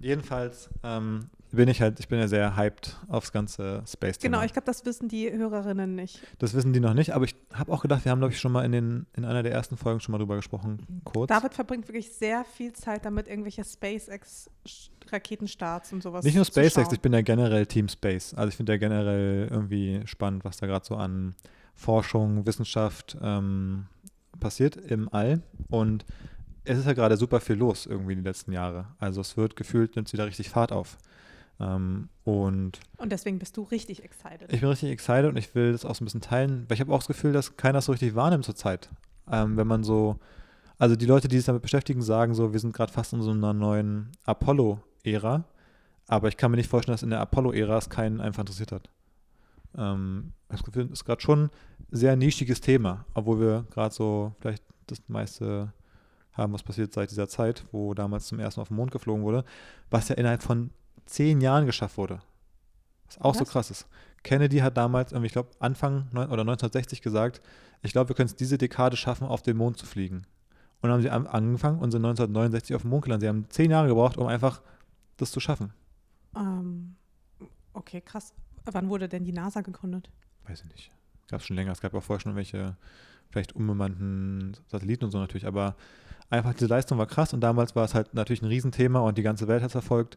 jedenfalls 0.00 0.70
ähm, 0.82 1.28
bin 1.52 1.68
ich 1.68 1.80
halt, 1.82 2.00
ich 2.00 2.08
bin 2.08 2.18
ja 2.18 2.26
sehr 2.26 2.56
hyped 2.56 2.98
aufs 3.08 3.30
ganze 3.32 3.82
Space-Thema. 3.86 4.38
Genau, 4.38 4.46
ich 4.46 4.54
glaube, 4.54 4.66
das 4.66 4.86
wissen 4.86 5.08
die 5.08 5.30
Hörerinnen 5.30 5.94
nicht. 5.94 6.22
Das 6.38 6.54
wissen 6.54 6.72
die 6.72 6.80
noch 6.80 6.94
nicht, 6.94 7.12
aber 7.12 7.26
ich 7.26 7.36
habe 7.52 7.70
auch 7.70 7.82
gedacht, 7.82 8.06
wir 8.06 8.12
haben, 8.12 8.20
glaube 8.20 8.32
ich, 8.32 8.40
schon 8.40 8.52
mal 8.52 8.64
in, 8.64 8.72
den, 8.72 9.04
in 9.14 9.26
einer 9.26 9.42
der 9.42 9.52
ersten 9.52 9.76
Folgen 9.76 10.00
schon 10.00 10.12
mal 10.12 10.18
drüber 10.18 10.36
gesprochen, 10.36 11.02
kurz. 11.04 11.28
David 11.28 11.52
verbringt 11.52 11.86
wirklich 11.86 12.12
sehr 12.12 12.46
viel 12.46 12.72
Zeit 12.72 13.04
damit, 13.04 13.28
irgendwelche 13.28 13.62
SpaceX-Raketenstarts 13.62 15.92
und 15.92 16.02
sowas 16.02 16.24
Nicht 16.24 16.36
nur 16.36 16.46
SpaceX, 16.46 16.90
ich 16.92 17.00
bin 17.00 17.12
ja 17.12 17.20
generell 17.20 17.66
Team 17.66 17.88
Space. 17.88 18.32
Also 18.34 18.48
ich 18.48 18.56
finde 18.56 18.72
ja 18.72 18.78
generell 18.78 19.48
irgendwie 19.50 20.00
spannend, 20.06 20.46
was 20.46 20.56
da 20.56 20.66
gerade 20.66 20.86
so 20.86 20.96
an 20.96 21.34
Forschung, 21.74 22.46
Wissenschaft 22.46 23.18
ähm, 23.20 23.84
passiert 24.40 24.76
im 24.76 25.12
All. 25.12 25.42
Und 25.68 26.06
es 26.64 26.78
ist 26.78 26.86
ja 26.86 26.92
gerade 26.92 27.16
super 27.16 27.40
viel 27.40 27.56
los 27.56 27.86
irgendwie 27.86 28.16
die 28.16 28.22
letzten 28.22 28.52
Jahre. 28.52 28.86
Also 28.98 29.20
es 29.20 29.36
wird 29.36 29.56
gefühlt, 29.56 29.96
nimmt 29.96 30.08
es 30.08 30.12
wieder 30.12 30.26
richtig 30.26 30.48
Fahrt 30.50 30.72
auf. 30.72 30.96
Ähm, 31.60 32.08
und 32.24 32.80
Und 32.96 33.12
deswegen 33.12 33.38
bist 33.38 33.56
du 33.56 33.62
richtig 33.62 34.02
excited. 34.02 34.52
ich 34.52 34.60
bin 34.60 34.68
richtig 34.68 34.90
excited 34.90 35.26
und 35.26 35.36
ich 35.36 35.54
will 35.54 35.72
das 35.72 35.84
auch 35.84 35.94
so 35.94 36.02
ein 36.02 36.06
bisschen 36.06 36.20
teilen, 36.20 36.64
weil 36.68 36.74
ich 36.74 36.80
habe 36.80 36.92
auch 36.92 36.98
das 36.98 37.06
Gefühl, 37.06 37.32
dass 37.32 37.56
keiner 37.56 37.78
es 37.78 37.84
so 37.84 37.92
richtig 37.92 38.14
wahrnimmt 38.14 38.44
zurzeit. 38.44 38.90
Ähm, 39.30 39.56
wenn 39.56 39.66
man 39.66 39.84
so, 39.84 40.18
also 40.78 40.96
die 40.96 41.06
Leute, 41.06 41.28
die 41.28 41.36
sich 41.36 41.46
damit 41.46 41.62
beschäftigen, 41.62 42.02
sagen 42.02 42.34
so, 42.34 42.52
wir 42.52 42.60
sind 42.60 42.74
gerade 42.74 42.92
fast 42.92 43.12
in 43.12 43.22
so 43.22 43.30
einer 43.30 43.52
neuen 43.52 44.10
Apollo-Ära, 44.24 45.44
aber 46.08 46.28
ich 46.28 46.36
kann 46.36 46.50
mir 46.50 46.56
nicht 46.56 46.68
vorstellen, 46.68 46.94
dass 46.94 47.02
in 47.02 47.10
der 47.10 47.20
Apollo-Ära 47.20 47.78
es 47.78 47.88
keinen 47.88 48.20
einfach 48.20 48.40
interessiert 48.40 48.72
hat. 48.72 48.90
Ähm, 49.76 50.32
ich 50.48 50.54
habe 50.54 50.56
das 50.58 50.64
Gefühl, 50.64 50.84
es 50.86 50.90
ist 50.92 51.04
gerade 51.04 51.22
schon 51.22 51.44
ein 51.44 51.50
sehr 51.90 52.16
nischiges 52.16 52.60
Thema, 52.60 53.04
obwohl 53.14 53.40
wir 53.40 53.64
gerade 53.70 53.94
so 53.94 54.34
vielleicht 54.40 54.64
das 54.86 54.98
meiste 55.08 55.72
haben, 56.34 56.52
was 56.52 56.62
passiert 56.62 56.92
seit 56.92 57.10
dieser 57.10 57.28
Zeit, 57.28 57.64
wo 57.72 57.94
damals 57.94 58.26
zum 58.26 58.38
ersten 58.38 58.60
Mal 58.60 58.62
auf 58.62 58.68
den 58.68 58.76
Mond 58.76 58.90
geflogen 58.90 59.24
wurde, 59.24 59.44
was 59.90 60.08
ja 60.08 60.16
innerhalb 60.16 60.42
von 60.42 60.70
zehn 61.06 61.40
Jahren 61.40 61.66
geschafft 61.66 61.96
wurde. 61.96 62.20
Was 63.06 63.20
auch 63.20 63.34
so 63.34 63.42
Was? 63.42 63.50
krass 63.50 63.70
ist. 63.70 63.86
Kennedy 64.22 64.58
hat 64.58 64.76
damals, 64.76 65.12
ich 65.12 65.32
glaube, 65.32 65.50
Anfang 65.60 66.08
oder 66.12 66.40
1960 66.40 67.02
gesagt, 67.02 67.42
ich 67.82 67.92
glaube, 67.92 68.08
wir 68.08 68.16
können 68.16 68.28
es 68.28 68.36
diese 68.36 68.56
Dekade 68.56 68.96
schaffen, 68.96 69.26
auf 69.26 69.42
den 69.42 69.56
Mond 69.56 69.76
zu 69.76 69.84
fliegen. 69.84 70.26
Und 70.80 70.88
dann 70.88 70.92
haben 70.92 71.02
sie 71.02 71.10
an, 71.10 71.26
angefangen 71.26 71.78
und 71.78 71.90
sind 71.90 72.04
1969 72.04 72.74
auf 72.74 72.82
dem 72.82 72.90
Mond 72.90 73.04
gelandet. 73.04 73.22
Sie 73.22 73.28
haben 73.28 73.46
zehn 73.50 73.70
Jahre 73.70 73.88
gebraucht, 73.88 74.16
um 74.16 74.26
einfach 74.26 74.62
das 75.18 75.30
zu 75.30 75.40
schaffen. 75.40 75.72
Ähm, 76.36 76.96
okay, 77.74 78.00
krass. 78.00 78.32
Wann 78.64 78.88
wurde 78.88 79.08
denn 79.08 79.24
die 79.24 79.32
NASA 79.32 79.60
gegründet? 79.60 80.10
Weiß 80.46 80.62
ich 80.62 80.70
nicht. 80.70 80.90
Gab 81.28 81.40
es 81.40 81.46
schon 81.46 81.56
länger. 81.56 81.72
Es 81.72 81.80
gab 81.80 81.94
auch 81.94 82.02
vorher 82.02 82.20
schon 82.20 82.36
welche, 82.36 82.76
vielleicht 83.30 83.54
unbemannten 83.54 84.56
Satelliten 84.68 85.04
und 85.04 85.10
so 85.10 85.18
natürlich. 85.18 85.46
Aber 85.46 85.76
einfach 86.30 86.54
diese 86.54 86.66
Leistung 86.66 86.98
war 86.98 87.06
krass 87.06 87.32
und 87.32 87.40
damals 87.40 87.76
war 87.76 87.84
es 87.84 87.94
halt 87.94 88.14
natürlich 88.14 88.42
ein 88.42 88.48
Riesenthema 88.48 89.00
und 89.00 89.18
die 89.18 89.22
ganze 89.22 89.48
Welt 89.48 89.62
hat 89.62 89.68
es 89.68 89.72
verfolgt. 89.72 90.16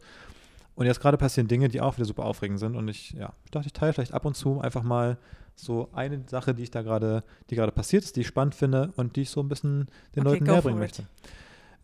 Und 0.76 0.86
jetzt 0.86 1.00
gerade 1.00 1.18
passieren 1.18 1.48
Dinge, 1.48 1.70
die 1.70 1.82
auch 1.82 1.98
wieder 1.98 2.06
super 2.06 2.26
aufregend 2.26 2.60
sind. 2.60 2.76
Und 2.76 2.88
ich, 2.88 3.12
ja, 3.14 3.34
ich 3.46 3.52
dachte, 3.52 3.66
ich 3.66 3.74
teile 3.74 3.94
vielleicht 3.94 4.14
ab 4.14 4.26
und 4.26 4.36
zu 4.36 4.62
einfach 4.62 4.84
mal 4.84 5.18
so 5.56 5.90
eine 5.94 6.22
Sache, 6.28 6.54
die 6.54 6.64
ich 6.64 6.72
da 6.72 6.84
gerade, 6.84 7.24
die 7.50 7.56
gerade 7.56 7.72
passiert 7.72 8.04
ist, 8.04 8.16
die 8.16 8.22
ich 8.22 8.28
spannend 8.28 8.54
finde 8.54 8.94
und 8.96 9.16
die 9.16 9.22
ich 9.22 9.32
so 9.32 9.42
ein 9.42 9.50
bisschen 9.50 9.88
den 10.16 10.22
Okay, 10.22 10.34
Leuten 10.34 10.44
näher 10.44 10.62
bringen 10.62 10.78
möchte. 10.78 11.08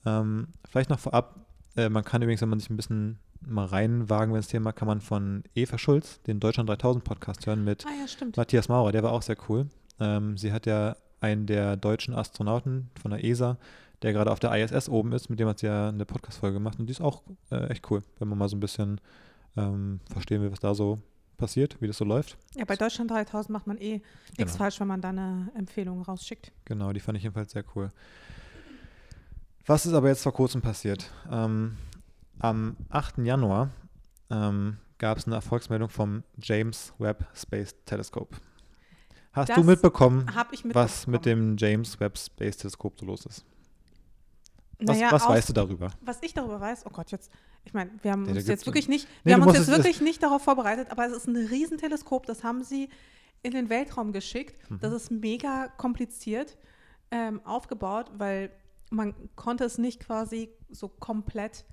Ähm, 0.06 0.50
vielleicht 0.70 0.92
noch 0.92 1.00
vorab, 1.00 1.40
äh, 1.76 1.90
man 1.90 2.04
kann 2.04 2.22
übrigens, 2.22 2.42
wenn 2.42 2.50
man 2.50 2.60
sich 2.60 2.70
ein 2.70 2.78
bisschen 2.78 3.18
mal 3.42 3.66
reinwagen 3.66 4.32
will 4.32 4.38
ins 4.38 4.48
Thema, 4.48 4.72
kann 4.74 4.88
man 4.88 5.02
von 5.02 5.44
Eva 5.56 5.78
Schulz 5.80 6.22
den 6.24 6.40
Deutschland 6.40 6.70
3000 6.70 7.04
Podcast 7.04 7.48
hören 7.48 7.64
mit 7.64 7.86
Ah 7.86 7.90
ja. 7.90 8.28
Matthias 8.36 8.70
Maurer, 8.70 8.92
der 8.92 9.02
war 9.02 9.12
auch 9.12 9.24
sehr 9.24 9.38
cool. 9.50 9.68
Ähm, 10.00 10.38
sie 10.38 10.52
hat 10.52 10.66
ja 10.66 10.96
einen 11.20 11.46
der 11.46 11.78
deutschen 11.78 12.14
Astronauten 12.14 12.92
von 13.02 13.12
der 13.12 13.24
ESA, 13.24 13.58
der 14.04 14.14
gerade 14.14 14.32
auf 14.32 14.40
der 14.40 14.54
ISS 14.56 14.90
oben 14.90 15.12
ist, 15.14 15.30
mit 15.30 15.40
dem 15.40 15.48
hat 15.48 15.60
sie 15.60 15.66
ja 15.68 15.90
eine 15.90 16.06
Podcast-Folge 16.06 16.56
gemacht 16.56 16.80
und 16.80 16.86
die 16.88 16.92
ist 16.92 17.02
auch 17.02 17.24
äh, 17.52 17.68
echt 17.72 17.90
cool, 17.90 18.02
wenn 18.20 18.28
man 18.28 18.38
mal 18.38 18.50
so 18.50 18.56
ein 18.56 18.60
bisschen 18.60 19.00
ähm, 19.58 20.00
verstehen 20.12 20.42
will, 20.42 20.52
was 20.52 20.60
da 20.60 20.76
so 20.76 21.00
passiert, 21.38 21.82
wie 21.82 21.88
das 21.88 21.98
so 21.98 22.06
läuft. 22.06 22.38
Ja, 22.56 22.66
bei 22.66 22.76
Deutschland 22.76 23.10
3000 23.12 23.50
macht 23.52 23.66
man 23.68 23.78
eh 23.78 23.94
nichts 23.94 24.04
Genau. 24.38 24.52
falsch, 24.54 24.80
wenn 24.80 24.88
man 24.88 25.02
da 25.02 25.10
eine 25.10 25.52
Empfehlung 25.56 26.02
rausschickt. 26.04 26.52
Genau, 26.66 26.92
die 26.94 27.00
fand 27.00 27.18
ich 27.18 27.24
jedenfalls 27.24 27.52
sehr 27.52 27.64
cool. 27.76 27.90
Was 29.66 29.86
ist 29.86 29.94
aber 29.94 30.10
jetzt 30.10 30.24
vor 30.24 30.34
kurzem 30.34 30.62
passiert? 30.62 31.10
Ähm, 31.32 31.78
am 32.40 32.76
8. 32.90 33.20
Januar 33.20 33.70
ähm, 34.30 34.78
gab 34.98 35.18
es 35.18 35.26
eine 35.26 35.36
Erfolgsmeldung 35.36 35.90
vom 35.90 36.24
James 36.42 36.94
Webb 37.00 37.26
Space 37.34 37.74
Telescope. 37.86 38.36
Hast 39.32 39.50
du 39.50 39.56
Das 39.56 39.66
mitbekommen, 39.66 40.34
Habe 40.36 40.54
ich 40.54 40.64
was 40.76 41.08
mit 41.08 41.26
mitbekommen. 41.26 41.58
dem 41.58 41.58
James 41.58 42.00
Webb 42.00 42.18
Space 42.18 42.58
Teleskop 42.58 43.00
so 43.00 43.06
los 43.06 43.26
ist? 43.26 43.46
Was, 44.80 44.98
Naja, 44.98 45.12
was 45.12 45.24
aus- 45.24 45.30
weißt 45.30 45.50
du 45.50 45.54
darüber? 45.54 45.90
Was 46.02 46.18
ich 46.22 46.34
darüber 46.34 46.60
weiß, 46.60 46.86
oh 46.86 46.90
Gott, 46.90 47.12
jetzt, 47.12 47.32
ich 47.64 47.74
meine, 47.74 47.92
wir 48.02 48.12
haben 48.12 48.24
Nee, 48.24 48.32
uns 48.32 48.48
jetzt 48.48 48.66
wirklich 48.66 48.88
nicht, 48.90 49.08
Nee, 49.24 49.32
wir 49.32 49.34
haben 49.36 49.44
uns 49.48 49.58
jetzt 49.58 49.68
wirklich 49.70 50.02
nicht 50.02 50.22
darauf 50.24 50.44
vorbereitet, 50.44 50.90
aber 50.92 51.06
es 51.06 51.14
ist 51.14 51.28
ein 51.28 51.36
Riesenteleskop, 51.36 52.26
das 52.26 52.44
haben 52.44 52.64
sie 52.64 52.90
in 53.44 53.52
den 53.52 53.70
Weltraum 53.70 54.12
geschickt. 54.14 54.70
Mhm. 54.70 54.80
Das 54.80 54.94
ist 54.94 55.12
mega 55.12 55.68
kompliziert 55.78 56.58
ähm, 57.12 57.42
aufgebaut, 57.46 58.12
weil 58.18 58.52
man 58.90 59.14
konnte 59.36 59.64
es 59.66 59.78
nicht 59.78 60.00
quasi 60.00 60.50
so 60.70 60.88
komplett 60.88 61.66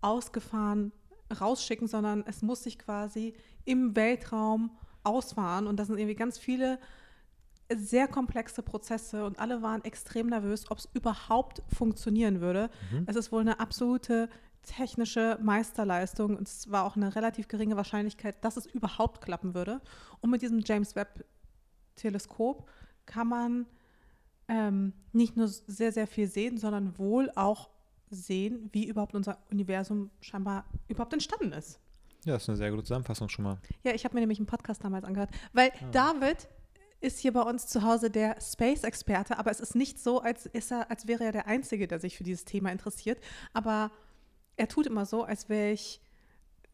ausgefahren 0.00 0.92
rausschicken, 1.40 1.88
sondern 1.88 2.24
es 2.26 2.42
muss 2.42 2.62
sich 2.62 2.78
quasi 2.78 3.34
im 3.64 3.96
Weltraum 3.96 4.70
ausfahren 5.02 5.66
und 5.66 5.76
das 5.78 5.88
sind 5.88 5.98
irgendwie 5.98 6.14
ganz 6.14 6.38
viele 6.38 6.78
sehr 7.74 8.08
komplexe 8.08 8.62
Prozesse 8.62 9.24
und 9.24 9.38
alle 9.38 9.62
waren 9.62 9.84
extrem 9.84 10.28
nervös, 10.28 10.70
ob 10.70 10.78
es 10.78 10.88
überhaupt 10.92 11.62
funktionieren 11.68 12.40
würde. 12.40 12.70
Mhm. 12.92 13.04
Es 13.06 13.16
ist 13.16 13.32
wohl 13.32 13.40
eine 13.40 13.60
absolute 13.60 14.28
technische 14.62 15.38
Meisterleistung 15.42 16.36
und 16.36 16.48
es 16.48 16.70
war 16.70 16.84
auch 16.84 16.96
eine 16.96 17.14
relativ 17.14 17.48
geringe 17.48 17.76
Wahrscheinlichkeit, 17.76 18.42
dass 18.44 18.56
es 18.56 18.66
überhaupt 18.66 19.20
klappen 19.22 19.54
würde. 19.54 19.80
Und 20.20 20.30
mit 20.30 20.42
diesem 20.42 20.60
James 20.64 20.96
Webb 20.96 21.24
Teleskop 21.96 22.68
kann 23.06 23.28
man 23.28 23.66
ähm, 24.48 24.92
nicht 25.12 25.36
nur 25.36 25.48
sehr, 25.48 25.92
sehr 25.92 26.06
viel 26.06 26.26
sehen, 26.26 26.58
sondern 26.58 26.98
wohl 26.98 27.30
auch 27.34 27.70
sehen, 28.10 28.68
wie 28.72 28.86
überhaupt 28.86 29.14
unser 29.14 29.38
Universum 29.50 30.10
scheinbar 30.20 30.64
überhaupt 30.88 31.12
entstanden 31.12 31.52
ist. 31.52 31.80
Ja, 32.24 32.34
das 32.34 32.44
ist 32.44 32.48
eine 32.48 32.56
sehr 32.56 32.70
gute 32.70 32.84
Zusammenfassung 32.84 33.28
schon 33.28 33.44
mal. 33.44 33.58
Ja, 33.82 33.92
ich 33.92 34.04
habe 34.04 34.14
mir 34.14 34.20
nämlich 34.20 34.38
einen 34.38 34.46
Podcast 34.46 34.82
damals 34.82 35.04
angehört, 35.04 35.30
weil 35.52 35.70
David 35.92 36.48
ist 37.00 37.18
hier 37.18 37.32
bei 37.32 37.42
uns 37.42 37.66
zu 37.66 37.82
Hause 37.82 38.10
der 38.10 38.36
Space-Experte, 38.40 39.38
aber 39.38 39.50
es 39.50 39.60
ist 39.60 39.74
nicht 39.74 39.98
so, 39.98 40.20
als, 40.20 40.46
ist 40.46 40.72
er, 40.72 40.90
als 40.90 41.06
wäre 41.06 41.24
er 41.24 41.32
der 41.32 41.46
Einzige, 41.46 41.86
der 41.86 42.00
sich 42.00 42.16
für 42.16 42.24
dieses 42.24 42.44
Thema 42.44 42.70
interessiert. 42.70 43.18
Aber 43.52 43.90
er 44.56 44.68
tut 44.68 44.86
immer 44.86 45.04
so, 45.06 45.22
als 45.24 45.48
wäre 45.48 45.72
ich 45.72 46.00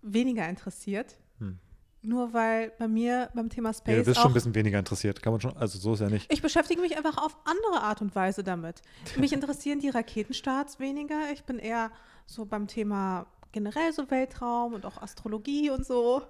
weniger 0.02 0.48
interessiert. 0.48 1.18
Hm. 1.38 1.58
Nur 2.02 2.32
weil 2.32 2.72
bei 2.78 2.88
mir 2.88 3.28
beim 3.34 3.50
Thema 3.50 3.70
Ja, 3.70 3.74
Space 3.74 3.96
du 3.98 4.04
bist 4.04 4.20
schon 4.20 4.30
ein 4.30 4.34
bisschen 4.34 4.54
weniger 4.54 4.78
interessiert. 4.78 5.20
Kann 5.22 5.34
man 5.34 5.40
schon, 5.40 5.56
also 5.56 5.78
so 5.78 5.94
ist 5.94 6.00
ja 6.00 6.08
nicht. 6.08 6.32
ich 6.32 6.40
beschäftige 6.40 6.80
mich 6.80 6.96
einfach 6.96 7.18
auf 7.18 7.36
andere 7.44 7.82
Art 7.82 8.00
und 8.00 8.14
Weise 8.14 8.42
damit. 8.42 8.80
Mich 9.18 9.32
interessieren 9.32 9.80
die 9.80 9.90
Raketenstarts 9.90 10.80
weniger. 10.80 11.30
Ich 11.32 11.44
bin 11.44 11.58
eher 11.58 11.90
so 12.24 12.46
beim 12.46 12.68
Thema 12.68 13.26
generell 13.52 13.92
so 13.92 14.10
Weltraum 14.10 14.74
und 14.74 14.86
auch 14.86 15.02
Astrologie 15.02 15.70
und 15.70 15.84
so. 15.84 16.22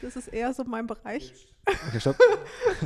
Das 0.00 0.16
ist 0.16 0.28
eher 0.28 0.52
so 0.54 0.64
mein 0.64 0.86
Bereich. 0.86 1.32
Okay, 1.88 2.00
stopp. 2.00 2.16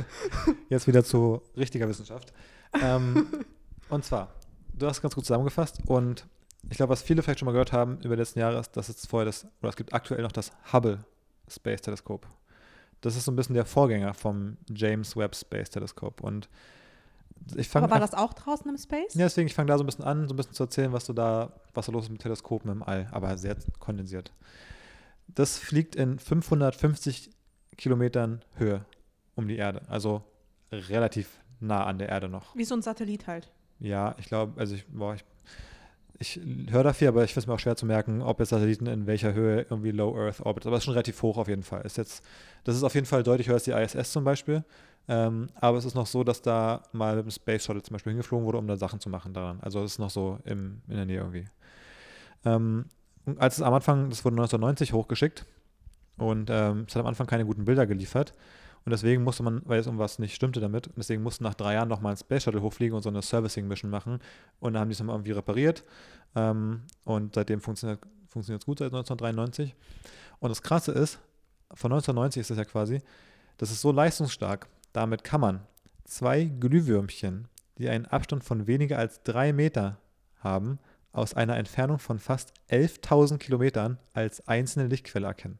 Jetzt 0.69 0.87
wieder 0.87 1.03
zu 1.03 1.41
richtiger 1.55 1.87
Wissenschaft. 1.87 2.33
Ähm, 2.81 3.27
und 3.89 4.03
zwar, 4.03 4.33
du 4.73 4.87
hast 4.87 5.01
ganz 5.01 5.15
gut 5.15 5.25
zusammengefasst 5.25 5.79
und 5.87 6.27
ich 6.69 6.77
glaube, 6.77 6.91
was 6.91 7.01
viele 7.01 7.23
vielleicht 7.23 7.39
schon 7.39 7.45
mal 7.45 7.53
gehört 7.53 7.71
haben 7.71 7.99
über 8.01 8.15
die 8.15 8.21
letzten 8.21 8.39
Jahre, 8.39 8.59
ist, 8.59 8.75
dass 8.75 8.89
es 8.89 9.05
vorher 9.05 9.25
das, 9.25 9.45
oder 9.61 9.69
es 9.69 9.75
gibt 9.75 9.93
aktuell 9.93 10.21
noch 10.21 10.31
das 10.31 10.51
Hubble 10.71 10.99
Space 11.49 11.81
Teleskop. 11.81 12.27
Das 13.01 13.15
ist 13.15 13.25
so 13.25 13.31
ein 13.31 13.35
bisschen 13.35 13.55
der 13.55 13.65
Vorgänger 13.65 14.13
vom 14.13 14.57
James 14.69 15.15
Webb 15.15 15.35
Space 15.35 15.69
Teleskop. 15.69 16.21
Und 16.21 16.49
ich 17.55 17.69
fange 17.69 17.85
Aber 17.85 17.93
war 17.93 17.99
das 17.99 18.13
auch 18.13 18.33
draußen 18.33 18.69
im 18.69 18.77
Space? 18.77 19.13
Ja, 19.13 19.25
deswegen, 19.25 19.47
ich 19.47 19.53
fange 19.53 19.67
da 19.67 19.77
so 19.77 19.83
ein 19.83 19.87
bisschen 19.87 20.03
an, 20.03 20.27
so 20.27 20.33
ein 20.33 20.37
bisschen 20.37 20.53
zu 20.53 20.63
erzählen, 20.63 20.91
was 20.91 21.05
du 21.05 21.13
da, 21.13 21.53
was 21.73 21.85
da 21.85 21.91
los 21.91 22.05
ist 22.05 22.11
mit 22.11 22.21
Teleskopen 22.21 22.71
im 22.71 22.83
All, 22.83 23.07
aber 23.11 23.37
sehr 23.37 23.55
kondensiert. 23.79 24.33
Das 25.27 25.57
fliegt 25.57 25.95
in 25.95 26.19
550 26.19 27.29
Kilometern 27.77 28.41
Höhe 28.55 28.85
um 29.35 29.47
die 29.47 29.57
Erde, 29.57 29.81
also 29.87 30.23
relativ 30.71 31.29
nah 31.59 31.85
an 31.85 31.99
der 31.99 32.09
Erde 32.09 32.27
noch. 32.27 32.55
Wie 32.55 32.63
so 32.63 32.75
ein 32.75 32.81
Satellit 32.81 33.27
halt. 33.27 33.51
Ja, 33.79 34.15
ich 34.17 34.25
glaube, 34.25 34.59
also 34.59 34.73
ich, 34.73 34.87
boah, 34.87 35.13
ich 35.13 35.23
ich 36.19 36.39
höre 36.69 36.83
da 36.83 36.93
viel, 36.93 37.07
aber 37.07 37.23
ich 37.23 37.31
finde 37.31 37.41
es 37.41 37.47
mir 37.47 37.53
auch 37.53 37.59
schwer 37.59 37.75
zu 37.75 37.85
merken, 37.85 38.21
ob 38.21 38.39
jetzt 38.39 38.49
Satelliten 38.49 38.87
in 38.87 39.05
welcher 39.05 39.33
Höhe 39.33 39.67
irgendwie 39.69 39.91
Low 39.91 40.17
Earth 40.17 40.41
Orbit, 40.41 40.65
aber 40.65 40.75
es 40.75 40.81
ist 40.81 40.85
schon 40.85 40.93
relativ 40.93 41.21
hoch 41.21 41.37
auf 41.37 41.47
jeden 41.47 41.63
Fall. 41.63 41.81
Ist 41.81 41.97
jetzt, 41.97 42.23
das 42.63 42.75
ist 42.75 42.83
auf 42.83 42.95
jeden 42.95 43.05
Fall 43.05 43.23
deutlich 43.23 43.47
höher 43.47 43.55
als 43.55 43.65
die 43.65 43.71
ISS 43.71 44.11
zum 44.11 44.23
Beispiel. 44.23 44.63
Ähm, 45.07 45.47
aber 45.55 45.77
es 45.77 45.85
ist 45.85 45.93
noch 45.93 46.07
so, 46.07 46.23
dass 46.23 46.41
da 46.41 46.83
mal 46.91 47.15
mit 47.15 47.25
dem 47.25 47.31
Space 47.31 47.63
Shuttle 47.63 47.83
zum 47.83 47.93
Beispiel 47.93 48.11
hingeflogen 48.11 48.45
wurde, 48.45 48.57
um 48.57 48.67
da 48.67 48.75
Sachen 48.75 48.99
zu 48.99 49.09
machen 49.09 49.33
daran. 49.33 49.59
Also 49.61 49.83
es 49.83 49.93
ist 49.93 49.99
noch 49.99 50.09
so 50.09 50.39
im, 50.43 50.81
in 50.87 50.95
der 50.95 51.05
Nähe 51.05 51.19
irgendwie. 51.19 51.45
Ähm, 52.45 52.85
als 53.37 53.57
es 53.57 53.63
am 53.63 53.73
Anfang, 53.73 54.09
das 54.09 54.23
wurde 54.23 54.35
1990 54.35 54.93
hochgeschickt 54.93 55.45
und 56.17 56.49
ähm, 56.49 56.85
es 56.87 56.95
hat 56.95 57.01
am 57.01 57.07
Anfang 57.07 57.27
keine 57.27 57.45
guten 57.45 57.65
Bilder 57.65 57.85
geliefert. 57.85 58.33
Und 58.85 58.91
deswegen 58.91 59.23
musste 59.23 59.43
man, 59.43 59.61
weil 59.65 59.81
es 59.81 59.85
irgendwas 59.85 60.17
nicht 60.17 60.33
stimmte 60.33 60.61
damit, 60.61 60.89
deswegen 60.95 61.21
mussten 61.21 61.43
nach 61.43 61.55
drei 61.55 61.73
Jahren 61.73 61.89
nochmal 61.89 62.13
ein 62.13 62.17
Space 62.17 62.43
Shuttle 62.43 62.61
hochfliegen 62.61 62.95
und 62.95 63.03
so 63.03 63.09
eine 63.09 63.21
Servicing-Mission 63.21 63.91
machen. 63.91 64.19
Und 64.61 64.73
dann 64.73 64.81
haben 64.81 64.87
die 64.87 64.93
es 64.93 64.99
nochmal 64.99 65.17
irgendwie 65.17 65.33
repariert. 65.33 65.83
Ähm, 66.35 66.83
und 67.03 67.35
seitdem 67.35 67.59
funktioniert 67.59 67.99
es 68.33 68.65
gut 68.65 68.79
seit 68.79 68.93
1993. 68.93 69.75
Und 70.39 70.49
das 70.49 70.61
Krasse 70.61 70.93
ist, 70.93 71.19
von 71.73 71.91
1990 71.91 72.41
ist 72.41 72.49
das 72.51 72.57
ja 72.57 72.63
quasi, 72.63 73.01
das 73.57 73.71
ist 73.71 73.81
so 73.81 73.91
leistungsstark. 73.91 74.67
Damit 74.93 75.25
kann 75.25 75.41
man 75.41 75.59
zwei 76.05 76.45
Glühwürmchen, 76.45 77.49
die 77.77 77.89
einen 77.89 78.05
Abstand 78.05 78.45
von 78.45 78.67
weniger 78.67 78.97
als 78.97 79.21
drei 79.23 79.51
Meter 79.51 79.97
haben, 80.39 80.79
aus 81.11 81.33
einer 81.33 81.57
Entfernung 81.57 81.99
von 81.99 82.19
fast 82.19 82.53
11.000 82.69 83.37
Kilometern 83.37 83.97
als 84.13 84.47
einzelne 84.47 84.87
Lichtquelle 84.87 85.27
erkennen. 85.27 85.59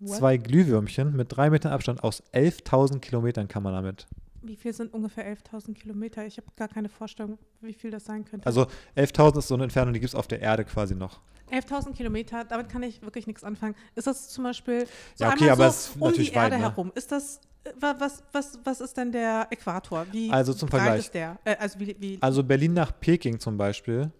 What? 0.00 0.18
Zwei 0.18 0.36
Glühwürmchen 0.36 1.16
mit 1.16 1.34
drei 1.34 1.50
Metern 1.50 1.72
Abstand 1.72 2.02
aus 2.02 2.22
11.000 2.32 3.00
Kilometern 3.00 3.48
kann 3.48 3.62
man 3.62 3.72
damit. 3.72 4.06
Wie 4.42 4.56
viel 4.56 4.74
sind 4.74 4.92
ungefähr 4.92 5.24
11.000 5.26 5.72
Kilometer? 5.74 6.26
Ich 6.26 6.36
habe 6.36 6.48
gar 6.56 6.68
keine 6.68 6.90
Vorstellung, 6.90 7.38
wie 7.62 7.72
viel 7.72 7.90
das 7.90 8.04
sein 8.04 8.26
könnte. 8.26 8.46
Also 8.46 8.66
11.000 8.96 9.38
ist 9.38 9.48
so 9.48 9.54
eine 9.54 9.64
Entfernung, 9.64 9.94
die 9.94 10.00
gibt 10.00 10.10
es 10.10 10.14
auf 10.14 10.26
der 10.26 10.40
Erde 10.40 10.64
quasi 10.64 10.94
noch. 10.94 11.20
11.000 11.50 11.94
Kilometer, 11.94 12.44
damit 12.44 12.68
kann 12.68 12.82
ich 12.82 13.00
wirklich 13.00 13.26
nichts 13.26 13.44
anfangen. 13.44 13.74
Ist 13.94 14.06
das 14.06 14.28
zum 14.28 14.44
Beispiel 14.44 14.86
so 15.14 15.24
ja, 15.24 15.32
okay, 15.32 15.48
aber 15.48 15.70
so 15.70 15.98
um 15.98 16.12
die 16.12 16.28
Erde 16.28 16.36
weit, 16.36 16.52
ne? 16.52 16.58
herum? 16.58 16.92
Ist 16.94 17.12
das 17.12 17.40
was, 17.80 18.22
was, 18.32 18.58
was 18.64 18.80
ist 18.80 18.96
denn 18.96 19.12
der 19.12 19.46
Äquator? 19.50 20.06
Wie 20.12 20.30
also 20.30 20.52
zum 20.52 20.68
Vergleich. 20.68 21.00
Ist 21.00 21.14
der? 21.14 21.38
Äh, 21.44 21.56
also, 21.56 21.80
wie, 21.80 21.96
wie 21.98 22.18
also 22.20 22.42
Berlin 22.42 22.74
nach 22.74 22.92
Peking 23.00 23.38
zum 23.40 23.56
Beispiel 23.56 24.10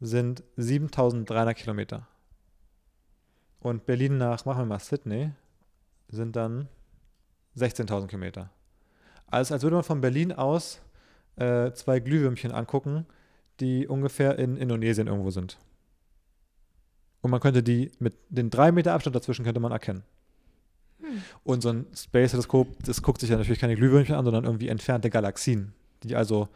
sind 0.00 0.42
7300 0.56 1.56
Kilometer. 1.56 2.06
Und 3.60 3.86
Berlin 3.86 4.18
nach, 4.18 4.44
machen 4.44 4.60
wir 4.60 4.66
mal 4.66 4.78
Sydney, 4.78 5.32
sind 6.08 6.36
dann 6.36 6.68
16.000 7.56 8.06
Kilometer. 8.06 8.50
Also 9.26 9.54
als 9.54 9.62
würde 9.62 9.76
man 9.76 9.84
von 9.84 10.00
Berlin 10.00 10.32
aus 10.32 10.80
äh, 11.36 11.72
zwei 11.72 12.00
Glühwürmchen 12.00 12.52
angucken, 12.52 13.06
die 13.60 13.86
ungefähr 13.88 14.38
in 14.38 14.56
Indonesien 14.56 15.06
irgendwo 15.06 15.30
sind. 15.30 15.58
Und 17.22 17.30
man 17.30 17.40
könnte 17.40 17.62
die 17.62 17.90
mit 17.98 18.14
den 18.28 18.50
drei 18.50 18.70
Meter 18.70 18.92
Abstand 18.92 19.16
dazwischen 19.16 19.44
könnte 19.44 19.60
man 19.60 19.72
erkennen. 19.72 20.04
Hm. 21.06 21.22
Und 21.44 21.60
so 21.62 21.70
ein 21.70 21.86
Space-Teleskop, 21.94 22.82
das 22.84 23.02
guckt 23.02 23.20
sich 23.20 23.30
ja 23.30 23.36
natürlich 23.36 23.60
keine 23.60 23.76
Glühwürmchen 23.76 24.14
an, 24.14 24.24
sondern 24.24 24.44
irgendwie 24.44 24.68
entfernte 24.68 25.10
Galaxien. 25.10 25.72
Die 26.02 26.16
also, 26.16 26.48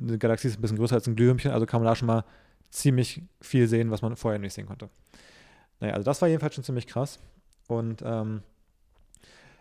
eine 0.00 0.18
Galaxie 0.18 0.48
ist 0.48 0.58
ein 0.58 0.62
bisschen 0.62 0.78
größer 0.78 0.96
als 0.96 1.06
ein 1.06 1.16
Glühwürmchen, 1.16 1.50
also 1.52 1.66
kann 1.66 1.80
man 1.80 1.86
da 1.86 1.96
schon 1.96 2.06
mal 2.06 2.24
ziemlich 2.70 3.22
viel 3.40 3.68
sehen, 3.68 3.90
was 3.90 4.02
man 4.02 4.16
vorher 4.16 4.38
nicht 4.38 4.52
sehen 4.52 4.66
konnte. 4.66 4.90
Naja, 5.80 5.94
also 5.94 6.04
das 6.04 6.20
war 6.20 6.28
jedenfalls 6.28 6.54
schon 6.54 6.64
ziemlich 6.64 6.86
krass. 6.86 7.18
Und 7.68 8.02
ähm, 8.04 8.42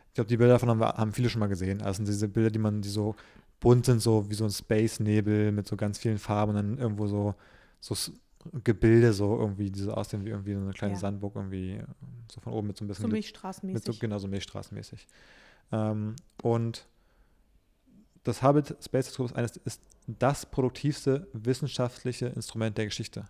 ich 0.07 0.13
glaube, 0.15 0.27
die 0.27 0.37
Bilder 0.37 0.53
davon 0.53 0.69
haben, 0.69 0.79
wir, 0.79 0.93
haben 0.93 1.13
viele 1.13 1.29
schon 1.29 1.39
mal 1.39 1.47
gesehen. 1.47 1.81
Also 1.81 2.03
diese 2.03 2.27
Bilder, 2.27 2.49
die 2.49 2.59
man, 2.59 2.81
die 2.81 2.89
so 2.89 3.15
bunt 3.59 3.85
sind, 3.85 4.01
so 4.01 4.29
wie 4.29 4.35
so 4.35 4.45
ein 4.45 4.51
Space-Nebel 4.51 5.51
mit 5.51 5.67
so 5.67 5.75
ganz 5.75 5.97
vielen 5.97 6.17
Farben 6.17 6.51
und 6.51 6.55
dann 6.55 6.77
irgendwo 6.77 7.07
so, 7.07 7.35
so 7.79 7.95
Gebilde, 8.63 9.13
so 9.13 9.37
irgendwie, 9.37 9.71
die 9.71 9.79
so 9.79 9.93
aussehen 9.93 10.25
wie 10.25 10.29
irgendwie 10.29 10.53
so 10.53 10.59
eine 10.59 10.71
kleine 10.71 10.93
ja. 10.93 10.99
Sandburg, 10.99 11.35
irgendwie 11.35 11.81
so 12.31 12.41
von 12.41 12.53
oben 12.53 12.67
mit 12.67 12.77
so 12.77 12.85
ein 12.85 12.87
bisschen. 12.87 13.03
So 13.03 13.07
Milchstraßenmäßig. 13.07 13.85
so, 13.85 13.99
genau, 13.99 14.17
so 14.17 14.27
Milchstraßenmäßig. 14.27 15.07
Ähm, 15.71 16.15
und 16.41 16.87
das 18.23 18.41
Hubble 18.43 18.63
Space 18.81 19.13
Telescope 19.13 19.41
ist, 19.41 19.57
ist 19.57 19.81
das 20.07 20.45
produktivste 20.45 21.27
wissenschaftliche 21.33 22.27
Instrument 22.27 22.77
der 22.77 22.85
Geschichte. 22.85 23.25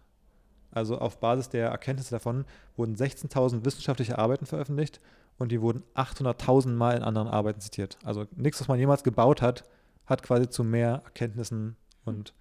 Also 0.72 0.98
auf 0.98 1.20
Basis 1.20 1.50
der 1.50 1.70
Erkenntnisse 1.70 2.12
davon 2.12 2.46
wurden 2.76 2.96
16.000 2.96 3.64
wissenschaftliche 3.64 4.18
Arbeiten 4.18 4.46
veröffentlicht 4.46 5.00
und 5.38 5.52
die 5.52 5.62
wurden 5.62 5.84
800.000 5.96 6.70
Mal 6.70 6.98
in 6.98 7.04
anderen 7.04 7.28
Arbeiten 7.28 7.62
zitiert. 7.62 7.98
Also 8.04 8.26
nichts, 8.36 8.60
was 8.60 8.68
man 8.68 8.80
jemals 8.80 9.04
gebaut 9.04 9.42
hat, 9.42 9.64
hat 10.06 10.24
quasi 10.24 10.50
zu 10.50 10.64
mehr 10.64 11.02
Erkenntnissen 11.06 11.78
und 12.04 12.34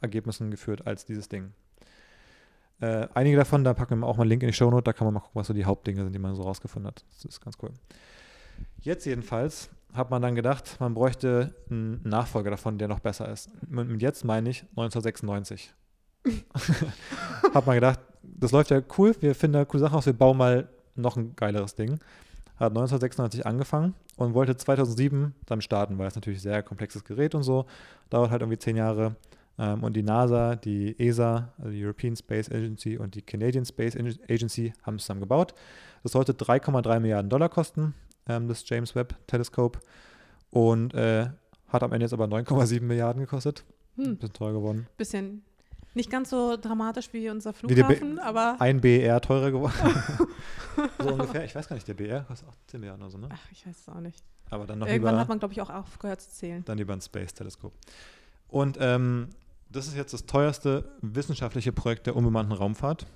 Ergebnissen 0.00 0.50
geführt 0.50 0.86
als 0.86 1.04
dieses 1.06 1.28
Ding. 1.28 1.52
Äh, 2.80 3.08
einige 3.14 3.36
davon, 3.36 3.64
da 3.64 3.74
packen 3.74 4.00
wir 4.00 4.06
auch 4.06 4.16
mal 4.16 4.22
einen 4.22 4.30
Link 4.30 4.42
in 4.42 4.48
die 4.48 4.54
Show 4.54 4.70
Note, 4.70 4.84
da 4.84 4.92
kann 4.92 5.06
man 5.06 5.14
mal 5.14 5.20
gucken, 5.20 5.40
was 5.40 5.46
so 5.46 5.54
die 5.54 5.64
Hauptdinge 5.64 6.02
sind, 6.02 6.12
die 6.12 6.18
man 6.18 6.34
so 6.34 6.42
rausgefunden 6.42 6.88
hat. 6.88 7.04
Das 7.14 7.24
ist 7.24 7.40
ganz 7.40 7.56
cool. 7.62 7.70
Jetzt 8.80 9.06
jedenfalls 9.06 9.70
hat 9.92 10.10
man 10.10 10.20
dann 10.20 10.34
gedacht, 10.34 10.76
man 10.80 10.92
bräuchte 10.92 11.54
einen 11.70 12.00
Nachfolger 12.04 12.50
davon, 12.50 12.78
der 12.78 12.88
noch 12.88 13.00
besser 13.00 13.30
ist. 13.30 13.48
Und 13.70 14.02
jetzt 14.02 14.24
meine 14.24 14.50
ich 14.50 14.62
1996. 14.70 15.72
hat 17.54 17.66
man 17.66 17.76
gedacht, 17.76 18.00
das 18.22 18.50
läuft 18.50 18.70
ja 18.70 18.80
cool, 18.98 19.14
wir 19.20 19.34
finden 19.34 19.54
da 19.54 19.64
coole 19.64 19.82
Sachen 19.82 19.96
aus, 19.96 20.06
wir 20.06 20.14
bauen 20.14 20.36
mal 20.36 20.68
noch 20.96 21.16
ein 21.16 21.36
geileres 21.36 21.74
Ding. 21.74 22.00
Hat 22.56 22.70
1996 22.70 23.46
angefangen 23.46 23.94
und 24.16 24.34
wollte 24.34 24.56
2007 24.56 25.34
dann 25.46 25.60
starten, 25.60 25.98
weil 25.98 26.06
es 26.06 26.14
natürlich 26.14 26.38
ein 26.38 26.42
sehr 26.42 26.62
komplexes 26.62 27.04
Gerät 27.04 27.34
und 27.34 27.42
so. 27.42 27.66
Dauert 28.10 28.30
halt 28.30 28.42
irgendwie 28.42 28.58
zehn 28.58 28.76
Jahre. 28.76 29.16
Ähm, 29.58 29.82
und 29.84 29.94
die 29.94 30.02
NASA, 30.02 30.56
die 30.56 30.98
ESA, 30.98 31.52
also 31.58 31.70
die 31.70 31.84
European 31.84 32.16
Space 32.16 32.50
Agency 32.50 32.98
und 32.98 33.14
die 33.14 33.22
Canadian 33.22 33.64
Space 33.64 33.96
Agency 33.96 34.72
haben 34.82 34.96
es 34.96 35.02
zusammen 35.02 35.20
gebaut. 35.20 35.54
Das 36.02 36.12
sollte 36.12 36.32
3,3 36.32 37.00
Milliarden 37.00 37.30
Dollar 37.30 37.48
kosten, 37.48 37.94
ähm, 38.28 38.48
das 38.48 38.68
James 38.68 38.94
Webb 38.94 39.14
Teleskop. 39.26 39.80
Und 40.50 40.94
äh, 40.94 41.28
hat 41.68 41.82
am 41.82 41.92
Ende 41.92 42.04
jetzt 42.04 42.12
aber 42.12 42.26
9,7 42.26 42.82
Milliarden 42.82 43.20
gekostet. 43.20 43.64
Hm. 43.96 44.16
Bisschen 44.16 44.32
teuer 44.32 44.52
geworden. 44.52 44.86
Bisschen 44.96 45.42
nicht 45.94 46.10
ganz 46.10 46.30
so 46.30 46.56
dramatisch 46.56 47.12
wie 47.12 47.30
unser 47.30 47.52
Flughafen, 47.52 48.16
wie 48.16 48.20
aber. 48.20 48.56
Ein 48.60 48.80
BR 48.80 49.20
teurer 49.20 49.52
geworden. 49.52 49.74
so 50.98 51.12
ungefähr. 51.12 51.44
Ich 51.44 51.54
weiß 51.54 51.68
gar 51.68 51.76
nicht, 51.76 51.86
der 51.86 51.94
BR 51.94 52.22
kostet 52.22 52.48
auch 52.48 52.54
10 52.66 52.80
Milliarden 52.80 53.02
oder 53.02 53.10
so, 53.10 53.18
ne? 53.18 53.28
Ach, 53.32 53.52
ich 53.52 53.64
weiß 53.66 53.78
es 53.78 53.88
auch 53.88 54.00
nicht. 54.00 54.22
Aber 54.50 54.66
dann 54.66 54.80
noch 54.80 54.86
Irgendwann 54.88 55.12
lieber, 55.12 55.20
hat 55.20 55.28
man, 55.28 55.38
glaube 55.38 55.52
ich, 55.52 55.60
auch 55.60 55.70
aufgehört 55.70 56.20
zu 56.20 56.30
zählen. 56.30 56.64
Dann 56.64 56.78
lieber 56.78 56.92
ein 56.92 57.00
Space-Teleskop. 57.00 57.72
Und 58.48 58.76
ähm, 58.80 59.28
das 59.74 59.88
ist 59.88 59.96
jetzt 59.96 60.12
das 60.12 60.26
teuerste 60.26 60.88
wissenschaftliche 61.02 61.72
Projekt 61.72 62.06
der 62.06 62.14
unbemannten 62.14 62.52
Raumfahrt 62.52 63.06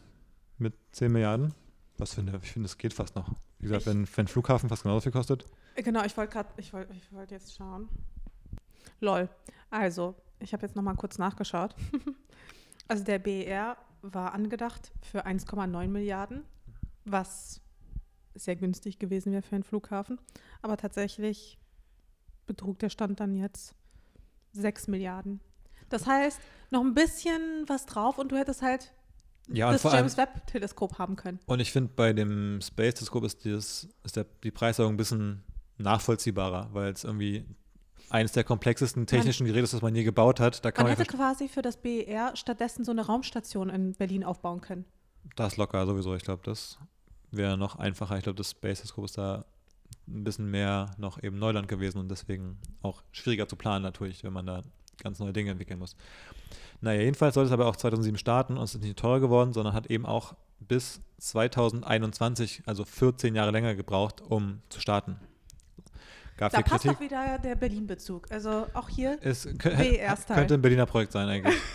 mit 0.58 0.74
10 0.92 1.12
Milliarden. 1.12 1.54
Was 1.98 2.14
finde 2.14 2.38
ich 2.42 2.52
finde, 2.52 2.68
das 2.68 2.78
geht 2.78 2.92
fast 2.92 3.14
noch. 3.14 3.30
Wie 3.58 3.66
gesagt, 3.66 3.86
wenn, 3.86 4.08
wenn 4.16 4.28
Flughafen 4.28 4.68
fast 4.68 4.82
genauso 4.82 5.02
viel 5.02 5.12
kostet. 5.12 5.46
Genau, 5.76 6.04
ich 6.04 6.16
wollte 6.16 6.32
gerade, 6.32 6.48
ich 6.56 6.72
wollte 6.72 6.92
ich 6.94 7.12
wollt 7.12 7.30
jetzt 7.30 7.54
schauen. 7.54 7.88
Lol. 9.00 9.28
Also, 9.70 10.16
ich 10.40 10.52
habe 10.52 10.66
jetzt 10.66 10.74
nochmal 10.74 10.96
kurz 10.96 11.18
nachgeschaut. 11.18 11.74
Also 12.90 13.04
der 13.04 13.18
BER 13.18 13.76
war 14.00 14.32
angedacht 14.32 14.92
für 15.02 15.26
1,9 15.26 15.88
Milliarden, 15.88 16.42
was 17.04 17.60
sehr 18.34 18.56
günstig 18.56 18.98
gewesen 18.98 19.30
wäre 19.30 19.42
für 19.42 19.56
einen 19.56 19.62
Flughafen. 19.62 20.18
Aber 20.62 20.78
tatsächlich 20.78 21.58
betrug 22.46 22.78
der 22.78 22.88
Stand 22.88 23.20
dann 23.20 23.34
jetzt 23.34 23.74
6 24.52 24.88
Milliarden. 24.88 25.42
Das 25.88 26.06
heißt, 26.06 26.40
noch 26.70 26.82
ein 26.82 26.94
bisschen 26.94 27.64
was 27.66 27.86
drauf 27.86 28.18
und 28.18 28.32
du 28.32 28.36
hättest 28.36 28.62
halt 28.62 28.92
ja, 29.50 29.72
das 29.72 29.82
James 29.82 30.16
Webb-Teleskop 30.16 30.98
haben 30.98 31.16
können. 31.16 31.40
Und 31.46 31.60
ich 31.60 31.72
finde, 31.72 31.90
bei 31.94 32.12
dem 32.12 32.60
Space-Teleskop 32.60 33.24
ist, 33.24 33.44
ist 33.46 34.16
der, 34.16 34.26
die 34.42 34.50
Preiserhöhung 34.50 34.94
ein 34.94 34.98
bisschen 34.98 35.42
nachvollziehbarer, 35.78 36.68
weil 36.72 36.92
es 36.92 37.04
irgendwie 37.04 37.46
eines 38.10 38.32
der 38.32 38.44
komplexesten 38.44 39.06
technischen 39.06 39.44
man, 39.44 39.54
Geräte, 39.54 39.70
das 39.70 39.82
man 39.82 39.94
je 39.94 40.04
gebaut 40.04 40.40
hat. 40.40 40.64
Da 40.64 40.70
kann 40.70 40.84
man, 40.84 40.92
man 40.92 40.98
hätte 40.98 41.16
quasi 41.16 41.48
für 41.48 41.62
das 41.62 41.76
BER 41.76 42.32
stattdessen 42.36 42.84
so 42.84 42.90
eine 42.90 43.06
Raumstation 43.06 43.70
in 43.70 43.92
Berlin 43.92 44.24
aufbauen 44.24 44.60
können. 44.60 44.84
Das 45.36 45.56
locker 45.56 45.86
sowieso. 45.86 46.14
Ich 46.14 46.24
glaube, 46.24 46.42
das 46.44 46.78
wäre 47.30 47.58
noch 47.58 47.76
einfacher. 47.76 48.16
Ich 48.16 48.24
glaube, 48.24 48.36
das 48.36 48.50
Space 48.50 48.78
Telescope 48.80 49.04
ist 49.04 49.18
da 49.18 49.44
ein 50.06 50.24
bisschen 50.24 50.50
mehr 50.50 50.90
noch 50.96 51.22
eben 51.22 51.38
Neuland 51.38 51.68
gewesen 51.68 51.98
und 51.98 52.08
deswegen 52.08 52.58
auch 52.82 53.02
schwieriger 53.12 53.46
zu 53.46 53.56
planen 53.56 53.82
natürlich, 53.82 54.24
wenn 54.24 54.32
man 54.32 54.46
da 54.46 54.62
ganz 55.02 55.18
neue 55.18 55.32
Dinge 55.32 55.50
entwickeln 55.50 55.78
muss. 55.78 55.96
Naja, 56.80 57.00
jedenfalls 57.00 57.34
sollte 57.34 57.48
es 57.48 57.52
aber 57.52 57.66
auch 57.66 57.76
2007 57.76 58.18
starten 58.18 58.56
und 58.56 58.64
es 58.64 58.74
ist 58.74 58.82
nicht 58.82 58.98
teurer 58.98 59.20
geworden, 59.20 59.52
sondern 59.52 59.74
hat 59.74 59.86
eben 59.88 60.06
auch 60.06 60.34
bis 60.60 61.00
2021, 61.18 62.62
also 62.66 62.84
14 62.84 63.34
Jahre 63.34 63.50
länger 63.50 63.74
gebraucht, 63.74 64.20
um 64.20 64.60
zu 64.68 64.80
starten. 64.80 65.16
Gab 66.36 66.52
da 66.52 66.60
passt 66.60 66.84
Kritik. 66.84 66.92
doch 66.92 67.00
wieder 67.00 67.38
der 67.38 67.56
Berlin-Bezug. 67.56 68.30
Also 68.30 68.68
auch 68.72 68.88
hier 68.88 69.18
es 69.22 69.48
könnte 69.58 70.54
ein 70.54 70.62
Berliner 70.62 70.86
Projekt 70.86 71.12
sein 71.12 71.28
eigentlich. 71.28 71.56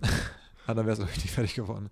ah, 0.66 0.74
dann 0.74 0.86
wäre 0.86 1.00
es 1.00 1.06
richtig 1.06 1.30
fertig 1.30 1.54
geworden. 1.54 1.90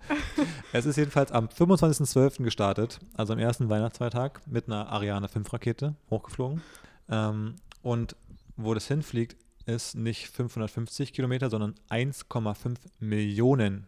es 0.72 0.86
ist 0.86 0.96
jedenfalls 0.96 1.30
am 1.30 1.46
25.12. 1.46 2.42
gestartet, 2.42 3.00
also 3.14 3.34
am 3.34 3.38
ersten 3.38 3.68
Weihnachtsfeiertag, 3.68 4.40
mit 4.46 4.66
einer 4.66 4.88
Ariane 4.88 5.28
5 5.28 5.52
Rakete 5.52 5.94
hochgeflogen. 6.08 6.62
Ähm, 7.10 7.56
und 7.82 8.16
wo 8.56 8.72
das 8.72 8.86
hinfliegt, 8.86 9.36
ist 9.74 9.94
nicht 9.94 10.28
550 10.28 11.12
Kilometer, 11.12 11.50
sondern 11.50 11.74
1,5 11.88 12.76
Millionen 12.98 13.86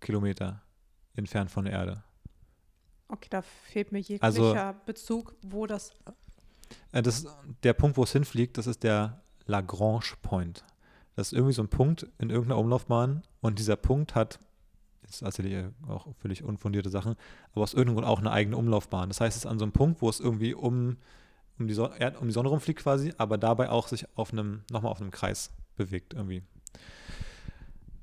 Kilometer 0.00 0.62
entfernt 1.14 1.50
von 1.50 1.64
der 1.64 1.74
Erde. 1.74 2.02
Okay, 3.08 3.28
da 3.30 3.42
fehlt 3.42 3.90
mir 3.92 3.98
jeglicher 4.00 4.22
Also- 4.24 4.54
Bezug, 4.86 5.34
wo 5.42 5.66
das. 5.66 5.90
Äh, 6.92 7.02
Das 7.02 7.26
der 7.62 7.72
Punkt, 7.72 7.96
wo 7.96 8.02
es 8.04 8.12
hinfliegt, 8.12 8.58
das 8.58 8.66
ist 8.66 8.82
der 8.82 9.22
Lagrange 9.46 10.14
Point. 10.22 10.64
Das 11.16 11.28
ist 11.28 11.32
irgendwie 11.32 11.54
so 11.54 11.62
ein 11.62 11.68
Punkt 11.68 12.06
in 12.18 12.28
irgendeiner 12.30 12.58
Umlaufbahn 12.60 13.22
und 13.40 13.58
dieser 13.58 13.76
Punkt 13.76 14.14
hat, 14.14 14.38
jetzt 15.02 15.22
erzähle 15.22 15.48
ich 15.82 15.88
auch 15.88 16.06
völlig 16.20 16.44
unfundierte 16.44 16.90
Sachen, 16.90 17.16
aber 17.52 17.62
aus 17.62 17.72
irgendeinem 17.72 17.96
Grund 17.96 18.06
auch 18.08 18.18
eine 18.20 18.30
eigene 18.30 18.56
Umlaufbahn. 18.58 19.08
Das 19.08 19.20
heißt, 19.22 19.36
es 19.36 19.44
ist 19.44 19.50
an 19.50 19.58
so 19.58 19.64
einem 19.64 19.72
Punkt, 19.72 20.02
wo 20.02 20.08
es 20.10 20.20
irgendwie 20.20 20.52
um, 20.54 20.98
um, 21.58 21.66
die, 21.68 21.74
Sonne, 21.74 21.94
Erd- 21.98 22.20
um 22.20 22.26
die 22.28 22.32
Sonne 22.32 22.48
rumfliegt 22.48 22.80
quasi, 22.80 23.12
aber 23.18 23.38
dabei 23.38 23.70
auch 23.70 23.88
sich 23.88 24.06
auf 24.16 24.32
einem, 24.32 24.62
nochmal 24.70 24.92
auf 24.92 25.00
einem 25.00 25.10
Kreis 25.10 25.50
bewegt 25.76 26.14
irgendwie. 26.14 26.42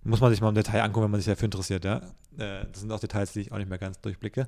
Muss 0.03 0.21
man 0.21 0.31
sich 0.31 0.41
mal 0.41 0.49
im 0.49 0.55
Detail 0.55 0.81
angucken, 0.81 1.05
wenn 1.05 1.11
man 1.11 1.19
sich 1.19 1.31
dafür 1.31 1.45
interessiert, 1.45 1.83
ja. 1.83 1.97
Äh, 2.37 2.65
Das 2.71 2.81
sind 2.81 2.91
auch 2.91 2.99
Details, 2.99 3.33
die 3.33 3.41
ich 3.41 3.51
auch 3.51 3.57
nicht 3.57 3.69
mehr 3.69 3.79
ganz 3.79 3.99
durchblicke. 4.01 4.47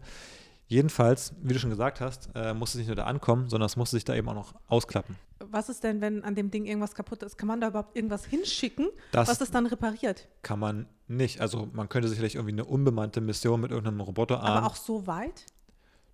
Jedenfalls, 0.69 1.33
wie 1.41 1.53
du 1.53 1.59
schon 1.59 1.69
gesagt 1.69 2.01
hast, 2.01 2.29
äh, 2.35 2.53
musste 2.53 2.77
es 2.77 2.79
nicht 2.79 2.87
nur 2.87 2.95
da 2.97 3.05
ankommen, 3.05 3.49
sondern 3.49 3.67
es 3.67 3.77
musste 3.77 3.95
sich 3.95 4.03
da 4.03 4.13
eben 4.15 4.27
auch 4.27 4.33
noch 4.33 4.53
ausklappen. 4.67 5.15
Was 5.39 5.69
ist 5.69 5.83
denn, 5.83 6.01
wenn 6.01 6.23
an 6.25 6.35
dem 6.35 6.51
Ding 6.51 6.65
irgendwas 6.65 6.93
kaputt 6.93 7.23
ist? 7.23 7.37
Kann 7.37 7.47
man 7.47 7.61
da 7.61 7.69
überhaupt 7.69 7.95
irgendwas 7.95 8.25
hinschicken, 8.25 8.89
Das 9.13 9.29
was 9.29 9.39
es 9.39 9.49
dann 9.49 9.65
repariert? 9.65 10.27
kann 10.43 10.59
man 10.59 10.87
nicht. 11.07 11.39
Also 11.39 11.69
man 11.71 11.87
könnte 11.87 12.09
sicherlich 12.09 12.35
irgendwie 12.35 12.51
eine 12.51 12.65
unbemannte 12.65 13.21
Mission 13.21 13.61
mit 13.61 13.71
irgendeinem 13.71 14.01
Roboterarm. 14.01 14.57
Aber 14.57 14.67
auch 14.67 14.75
so 14.75 15.07
weit? 15.07 15.45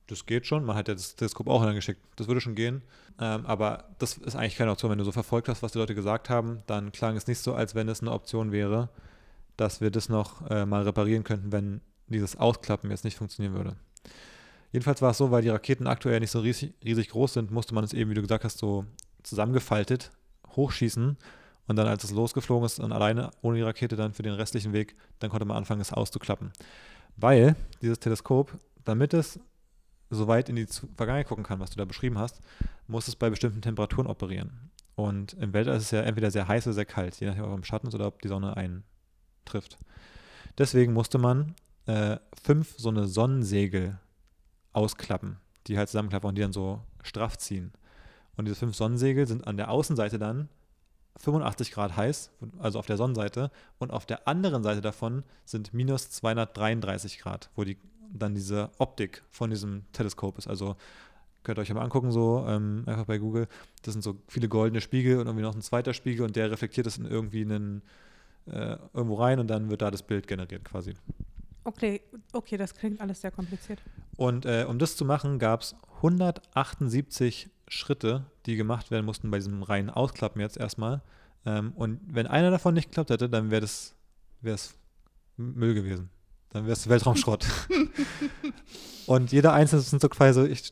Das 0.08 0.26
geht 0.26 0.46
schon. 0.46 0.66
Man 0.66 0.76
hat 0.76 0.88
ja 0.88 0.94
das 0.94 1.16
Teleskop 1.16 1.48
auch 1.48 1.64
hingeschickt. 1.64 2.02
Das 2.16 2.28
würde 2.28 2.42
schon 2.42 2.56
gehen. 2.56 2.82
Ähm, 3.20 3.46
aber 3.46 3.86
das 4.00 4.18
ist 4.18 4.36
eigentlich 4.36 4.58
keine 4.58 4.72
Option. 4.72 4.92
Wenn 4.92 4.98
du 4.98 5.04
so 5.04 5.12
verfolgt 5.12 5.48
hast, 5.50 5.64
was 5.64 5.72
die 5.72 5.80
Leute 5.80 5.96
gesagt 5.96 6.30
haben, 6.30 6.64
dann 6.68 6.92
klang 6.92 7.16
es 7.16 7.28
nicht 7.28 7.40
so, 7.40 7.54
als 7.54 7.76
wenn 7.76 7.88
es 7.88 8.02
eine 8.02 8.12
Option 8.12 8.52
wäre, 8.52 8.90
dass 9.58 9.82
wir 9.82 9.92
das 9.92 10.10
noch 10.10 10.50
äh, 10.50 10.66
mal 10.66 10.84
reparieren 10.84 11.24
könnten, 11.24 11.52
wenn 11.52 11.82
dieses 12.08 12.36
Ausklappen 12.36 12.90
jetzt 12.92 13.04
nicht 13.04 13.18
funktionieren 13.18 13.56
würde. 13.56 13.76
Jedenfalls 14.72 15.02
war 15.02 15.12
es 15.12 15.18
so, 15.18 15.32
weil 15.32 15.44
die 15.44 15.50
Raketen 15.50 15.88
aktuell 15.88 16.20
nicht 16.20 16.32
so 16.32 16.40
riesig, 16.40 16.74
riesig 16.84 17.10
groß 17.10 17.34
sind, 17.34 17.52
musste 17.52 17.76
man 17.76 17.84
es 17.84 17.94
eben, 17.94 18.10
wie 18.10 18.16
du 18.16 18.22
gesagt 18.22 18.44
hast, 18.44 18.58
so 18.58 18.86
zusammengefaltet 19.22 20.12
hochschießen. 20.56 21.18
Und 21.66 21.76
dann, 21.78 21.88
als 21.88 22.04
es 22.04 22.12
losgeflogen 22.12 22.66
ist 22.66 22.80
und 22.80 22.92
alleine 22.92 23.32
ohne 23.42 23.58
die 23.58 23.64
Rakete 23.64 23.96
dann 23.96 24.14
für 24.14 24.24
den 24.24 24.34
restlichen 24.34 24.74
Weg, 24.74 24.96
dann 25.20 25.30
konnte 25.30 25.46
man 25.46 25.56
anfangen, 25.56 25.80
es 25.80 25.94
auszuklappen. 25.94 26.52
Weil 27.16 27.56
dieses 27.82 28.00
Teleskop, 28.00 28.52
damit 28.84 29.14
es 29.14 29.40
so 30.10 30.28
weit 30.28 30.50
in 30.50 30.56
die 30.56 30.68
Vergangenheit 30.96 31.28
gucken 31.28 31.44
kann, 31.44 31.60
was 31.60 31.72
du 31.72 31.78
da 31.78 31.86
beschrieben 31.86 32.18
hast, 32.18 32.42
muss 32.88 33.08
es 33.08 33.16
bei 33.16 33.30
bestimmten 33.30 33.62
Temperaturen 33.62 34.08
operieren. 34.08 34.72
Und 34.96 35.34
im 35.34 35.54
Weltall 35.54 35.78
ist 35.78 35.84
es 35.84 35.92
ja 35.92 36.02
entweder 36.02 36.30
sehr 36.30 36.48
heiß 36.48 36.68
oder 36.68 36.74
sehr 36.74 36.86
kalt, 36.86 37.20
je 37.20 37.28
nachdem, 37.28 37.46
ob 37.46 37.58
im 37.58 37.64
Schatten 37.64 37.88
ist 37.88 37.96
oder 37.96 38.08
ob 38.08 38.22
die 38.22 38.28
Sonne 38.28 38.56
einen 38.56 38.84
trifft. 39.46 39.78
Deswegen 40.58 40.94
musste 40.94 41.18
man 41.18 41.56
äh, 41.88 42.18
fünf 42.42 42.76
so 42.78 42.90
eine 42.90 43.08
Sonnensegel 43.08 44.00
ausklappen, 44.72 45.38
die 45.68 45.78
halt 45.78 45.90
zusammenklappen 45.90 46.30
und 46.30 46.36
die 46.36 46.42
dann 46.42 46.54
so 46.54 46.82
straff 47.02 47.38
ziehen. 47.38 47.74
Und 48.36 48.46
diese 48.46 48.56
fünf 48.56 48.76
Sonnensegel 48.76 49.28
sind 49.28 49.48
an 49.48 49.58
der 49.58 49.70
Außenseite 49.70 50.20
dann 50.20 50.50
85 51.18 51.72
Grad 51.72 51.96
heiß, 51.96 52.32
also 52.60 52.80
auf 52.80 52.88
der 52.88 52.98
Sonnenseite, 52.98 53.52
und 53.78 53.92
auf 53.92 54.06
der 54.06 54.28
anderen 54.28 54.64
Seite 54.64 54.82
davon 54.82 55.24
sind 55.46 55.74
minus 55.74 56.10
233 56.10 57.20
Grad, 57.20 57.50
wo 57.56 57.64
die 57.64 57.78
dann 58.14 58.36
diese 58.36 58.72
Optik 58.78 59.24
von 59.30 59.50
diesem 59.50 59.84
Teleskop 59.92 60.38
ist. 60.38 60.48
Also 60.48 60.76
könnt 61.44 61.58
ihr 61.58 61.62
euch 61.62 61.74
mal 61.74 61.82
angucken, 61.82 62.12
so 62.12 62.46
ähm, 62.48 62.84
einfach 62.86 63.06
bei 63.06 63.18
Google. 63.18 63.48
Das 63.82 63.94
sind 63.94 64.02
so 64.02 64.18
viele 64.28 64.48
goldene 64.48 64.82
Spiegel 64.82 65.18
und 65.18 65.28
irgendwie 65.28 65.44
noch 65.44 65.56
ein 65.56 65.62
zweiter 65.62 65.94
Spiegel 65.94 66.26
und 66.26 66.36
der 66.36 66.52
reflektiert 66.52 66.86
das 66.86 66.98
in 66.98 67.06
irgendwie 67.06 67.42
einen, 67.42 67.82
äh, 68.46 68.78
irgendwo 68.94 69.16
rein 69.16 69.40
und 69.40 69.48
dann 69.48 69.70
wird 69.70 69.82
da 69.82 69.92
das 69.92 70.04
Bild 70.04 70.28
generiert 70.28 70.64
quasi. 70.64 70.94
Okay, 71.66 72.02
okay, 72.34 72.58
das 72.58 72.74
klingt 72.74 73.00
alles 73.00 73.22
sehr 73.22 73.32
kompliziert. 73.32 73.80
Und 74.18 74.46
äh, 74.46 74.66
um 74.68 74.80
das 74.80 74.98
zu 74.98 75.06
machen, 75.06 75.40
gab 75.40 75.62
es 75.62 75.76
178 75.98 77.50
Schritte, 77.68 78.26
die 78.46 78.56
gemacht 78.56 78.92
werden 78.92 79.06
mussten 79.06 79.32
bei 79.32 79.38
diesem 79.38 79.64
reinen 79.64 79.90
Ausklappen 79.90 80.42
jetzt 80.42 80.58
erstmal. 80.58 81.02
Ähm, 81.46 81.72
und 81.76 82.00
wenn 82.06 82.28
einer 82.28 82.52
davon 82.52 82.74
nicht 82.74 82.90
geklappt 82.90 83.10
hätte, 83.10 83.30
dann 83.30 83.50
wäre 83.50 83.62
das 83.62 83.96
wär's 84.42 84.76
Müll 85.38 85.74
gewesen. 85.74 86.10
Dann 86.54 86.64
wäre 86.64 86.74
es 86.74 86.88
Weltraumschrott. 86.88 87.46
und 89.08 89.32
jeder 89.32 89.54
einzelne 89.54 89.82
sind 89.82 90.02
so 90.02 90.10
quasi, 90.10 90.34
so, 90.40 90.46
ich, 90.46 90.72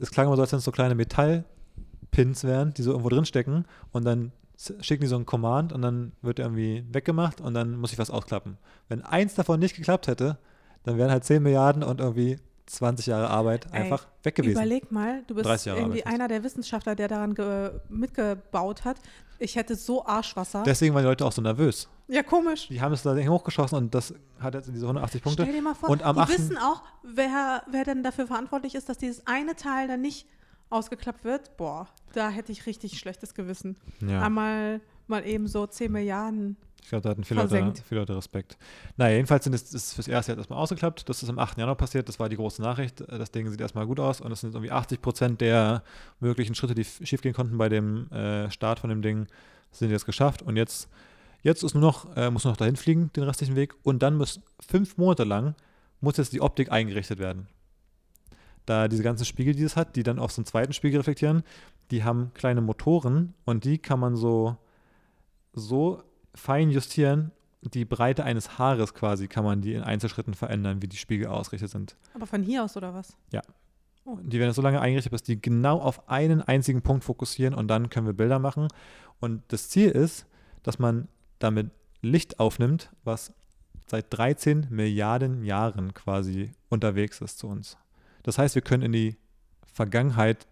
es 0.00 0.10
klang 0.10 0.26
immer 0.26 0.36
so, 0.36 0.42
als 0.42 0.52
wenn 0.52 0.58
es 0.58 0.64
so 0.64 0.72
kleine 0.72 0.94
Metallpins 0.94 2.44
wären, 2.44 2.74
die 2.74 2.82
so 2.82 2.90
irgendwo 2.90 3.08
drin 3.08 3.24
stecken. 3.24 3.64
Und 3.92 4.04
dann 4.04 4.32
schicken 4.80 5.02
die 5.02 5.08
so 5.08 5.16
einen 5.16 5.26
Command 5.26 5.72
und 5.72 5.82
dann 5.82 6.12
wird 6.22 6.38
irgendwie 6.38 6.84
weggemacht 6.90 7.40
und 7.40 7.54
dann 7.54 7.76
muss 7.76 7.92
ich 7.92 7.98
was 7.98 8.10
ausklappen. 8.10 8.56
Wenn 8.88 9.02
eins 9.02 9.34
davon 9.34 9.60
nicht 9.60 9.76
geklappt 9.76 10.08
hätte, 10.08 10.38
dann 10.84 10.98
wären 10.98 11.10
halt 11.10 11.24
10 11.24 11.42
Milliarden 11.42 11.82
und 11.82 12.00
irgendwie 12.00 12.38
20 12.66 13.06
Jahre 13.06 13.28
Arbeit 13.28 13.66
Ey, 13.72 13.82
einfach 13.82 14.06
weg 14.22 14.34
gewesen. 14.36 14.52
Überleg 14.52 14.90
mal, 14.90 15.22
du 15.26 15.34
bist 15.34 15.46
30 15.46 15.66
Jahre 15.66 15.80
irgendwie 15.80 16.04
Arbeit 16.04 16.14
einer 16.14 16.28
der 16.28 16.44
Wissenschaftler, 16.44 16.94
der 16.94 17.08
daran 17.08 17.34
ge 17.34 17.72
mitgebaut 17.88 18.84
hat. 18.84 18.96
Ich 19.38 19.56
hätte 19.56 19.76
so 19.76 20.04
Arschwasser. 20.06 20.62
Deswegen 20.64 20.94
waren 20.94 21.02
die 21.02 21.08
Leute 21.08 21.26
auch 21.26 21.32
so 21.32 21.42
nervös. 21.42 21.88
Ja, 22.08 22.22
komisch. 22.22 22.68
Die 22.68 22.80
haben 22.80 22.92
es 22.92 23.02
da 23.02 23.16
hochgeschossen 23.16 23.76
und 23.78 23.94
das 23.94 24.14
hat 24.38 24.54
jetzt 24.54 24.68
diese 24.68 24.84
180 24.84 25.22
Punkte. 25.22 25.42
Stell 25.42 25.54
dir 25.54 25.62
mal 25.62 25.74
vor, 25.74 25.88
Und 25.90 26.02
am 26.02 26.16
die 26.16 26.22
8. 26.22 26.28
wissen 26.30 26.58
auch, 26.58 26.82
wer, 27.02 27.62
wer 27.70 27.84
denn 27.84 28.02
dafür 28.02 28.26
verantwortlich 28.26 28.74
ist, 28.74 28.88
dass 28.88 28.98
dieses 28.98 29.26
eine 29.26 29.56
Teil 29.56 29.88
dann 29.88 30.00
nicht 30.00 30.26
ausgeklappt 30.70 31.24
wird. 31.24 31.56
Boah, 31.56 31.88
da 32.12 32.30
hätte 32.30 32.52
ich 32.52 32.66
richtig 32.66 32.98
schlechtes 32.98 33.34
Gewissen. 33.34 33.76
Ja, 34.00 34.22
Einmal 34.22 34.80
mal 35.06 35.26
eben 35.26 35.46
so 35.46 35.66
10 35.66 35.92
Milliarden. 35.92 36.56
ich 36.82 36.88
glaube, 36.88 37.02
da 37.02 37.10
hatten 37.10 37.24
viele 37.24 37.42
Leute, 37.42 37.82
viele 37.86 38.00
Leute 38.00 38.16
Respekt. 38.16 38.56
Naja, 38.96 39.14
jedenfalls 39.16 39.44
sind 39.44 39.52
es, 39.52 39.72
ist 39.72 39.94
fürs 39.94 40.08
erste 40.08 40.32
jetzt 40.32 40.38
erstmal 40.38 40.58
ausgeklappt. 40.58 41.08
Das 41.08 41.22
ist 41.22 41.28
am 41.28 41.38
8. 41.38 41.58
Januar 41.58 41.76
passiert. 41.76 42.08
Das 42.08 42.18
war 42.18 42.28
die 42.28 42.36
große 42.36 42.60
Nachricht. 42.62 43.04
Das 43.06 43.30
Ding 43.30 43.48
sieht 43.50 43.60
erstmal 43.60 43.86
gut 43.86 44.00
aus 44.00 44.20
und 44.20 44.32
es 44.32 44.40
sind 44.40 44.54
irgendwie 44.54 44.72
80 44.72 45.00
Prozent 45.00 45.40
der 45.40 45.82
möglichen 46.20 46.54
Schritte, 46.54 46.74
die 46.74 46.84
schiefgehen 46.84 47.34
konnten 47.34 47.56
bei 47.58 47.68
dem 47.68 48.10
äh, 48.10 48.50
Start 48.50 48.78
von 48.80 48.90
dem 48.90 49.02
Ding, 49.02 49.26
sind 49.70 49.90
jetzt 49.90 50.06
geschafft. 50.06 50.42
Und 50.42 50.56
jetzt, 50.56 50.88
jetzt 51.44 51.62
ist 51.62 51.74
nur 51.74 51.82
noch, 51.82 52.16
äh, 52.16 52.30
muss 52.30 52.42
nur 52.42 52.52
noch 52.52 52.58
dahin 52.58 52.74
fliegen, 52.74 53.12
den 53.14 53.22
restlichen 53.22 53.54
Weg. 53.54 53.74
Und 53.84 54.02
dann 54.02 54.16
muss 54.16 54.40
fünf 54.60 54.96
Monate 54.96 55.22
lang 55.22 55.54
muss 56.00 56.16
jetzt 56.16 56.32
die 56.32 56.40
Optik 56.40 56.70
eingerichtet 56.70 57.18
werden. 57.18 57.48
Da 58.66 58.88
diese 58.88 59.02
ganzen 59.02 59.24
Spiegel, 59.24 59.54
die 59.54 59.62
es 59.62 59.76
hat, 59.76 59.96
die 59.96 60.02
dann 60.02 60.18
auf 60.18 60.32
so 60.32 60.40
einen 60.40 60.46
zweiten 60.46 60.72
Spiegel 60.72 60.98
reflektieren, 60.98 61.42
die 61.90 62.04
haben 62.04 62.32
kleine 62.34 62.60
Motoren 62.60 63.34
und 63.44 63.64
die 63.64 63.78
kann 63.78 64.00
man 64.00 64.16
so, 64.16 64.56
so 65.52 66.02
fein 66.34 66.70
justieren. 66.70 67.30
Die 67.62 67.84
Breite 67.84 68.24
eines 68.24 68.58
Haares 68.58 68.94
quasi 68.94 69.26
kann 69.28 69.44
man 69.44 69.62
die 69.62 69.74
in 69.74 69.82
Einzelschritten 69.82 70.34
verändern, 70.34 70.82
wie 70.82 70.88
die 70.88 70.96
Spiegel 70.96 71.28
ausgerichtet 71.28 71.70
sind. 71.70 71.96
Aber 72.14 72.26
von 72.26 72.42
hier 72.42 72.64
aus 72.64 72.76
oder 72.76 72.92
was? 72.92 73.16
Die 74.22 74.38
werden 74.38 74.52
so 74.52 74.60
lange 74.60 74.80
eingerichtet, 74.80 75.12
bis 75.12 75.22
die 75.22 75.40
genau 75.40 75.80
auf 75.80 76.08
einen 76.10 76.42
einzigen 76.42 76.82
Punkt 76.82 77.04
fokussieren 77.04 77.54
und 77.54 77.68
dann 77.68 77.88
können 77.88 78.06
wir 78.06 78.12
Bilder 78.12 78.38
machen. 78.38 78.68
Und 79.18 79.42
das 79.48 79.70
Ziel 79.70 79.90
ist, 79.90 80.26
dass 80.62 80.78
man 80.78 81.08
damit 81.44 81.70
Licht 82.02 82.40
aufnimmt, 82.40 82.90
was 83.04 83.32
seit 83.86 84.06
13 84.16 84.66
Milliarden 84.70 85.44
Jahren 85.44 85.94
quasi 85.94 86.52
unterwegs 86.68 87.20
ist 87.20 87.38
zu 87.38 87.48
uns. 87.48 87.76
Das 88.22 88.38
heißt, 88.38 88.54
wir 88.54 88.62
können 88.62 88.82
in 88.82 88.92
die 88.92 89.16
Vergangenheit, 89.72 90.46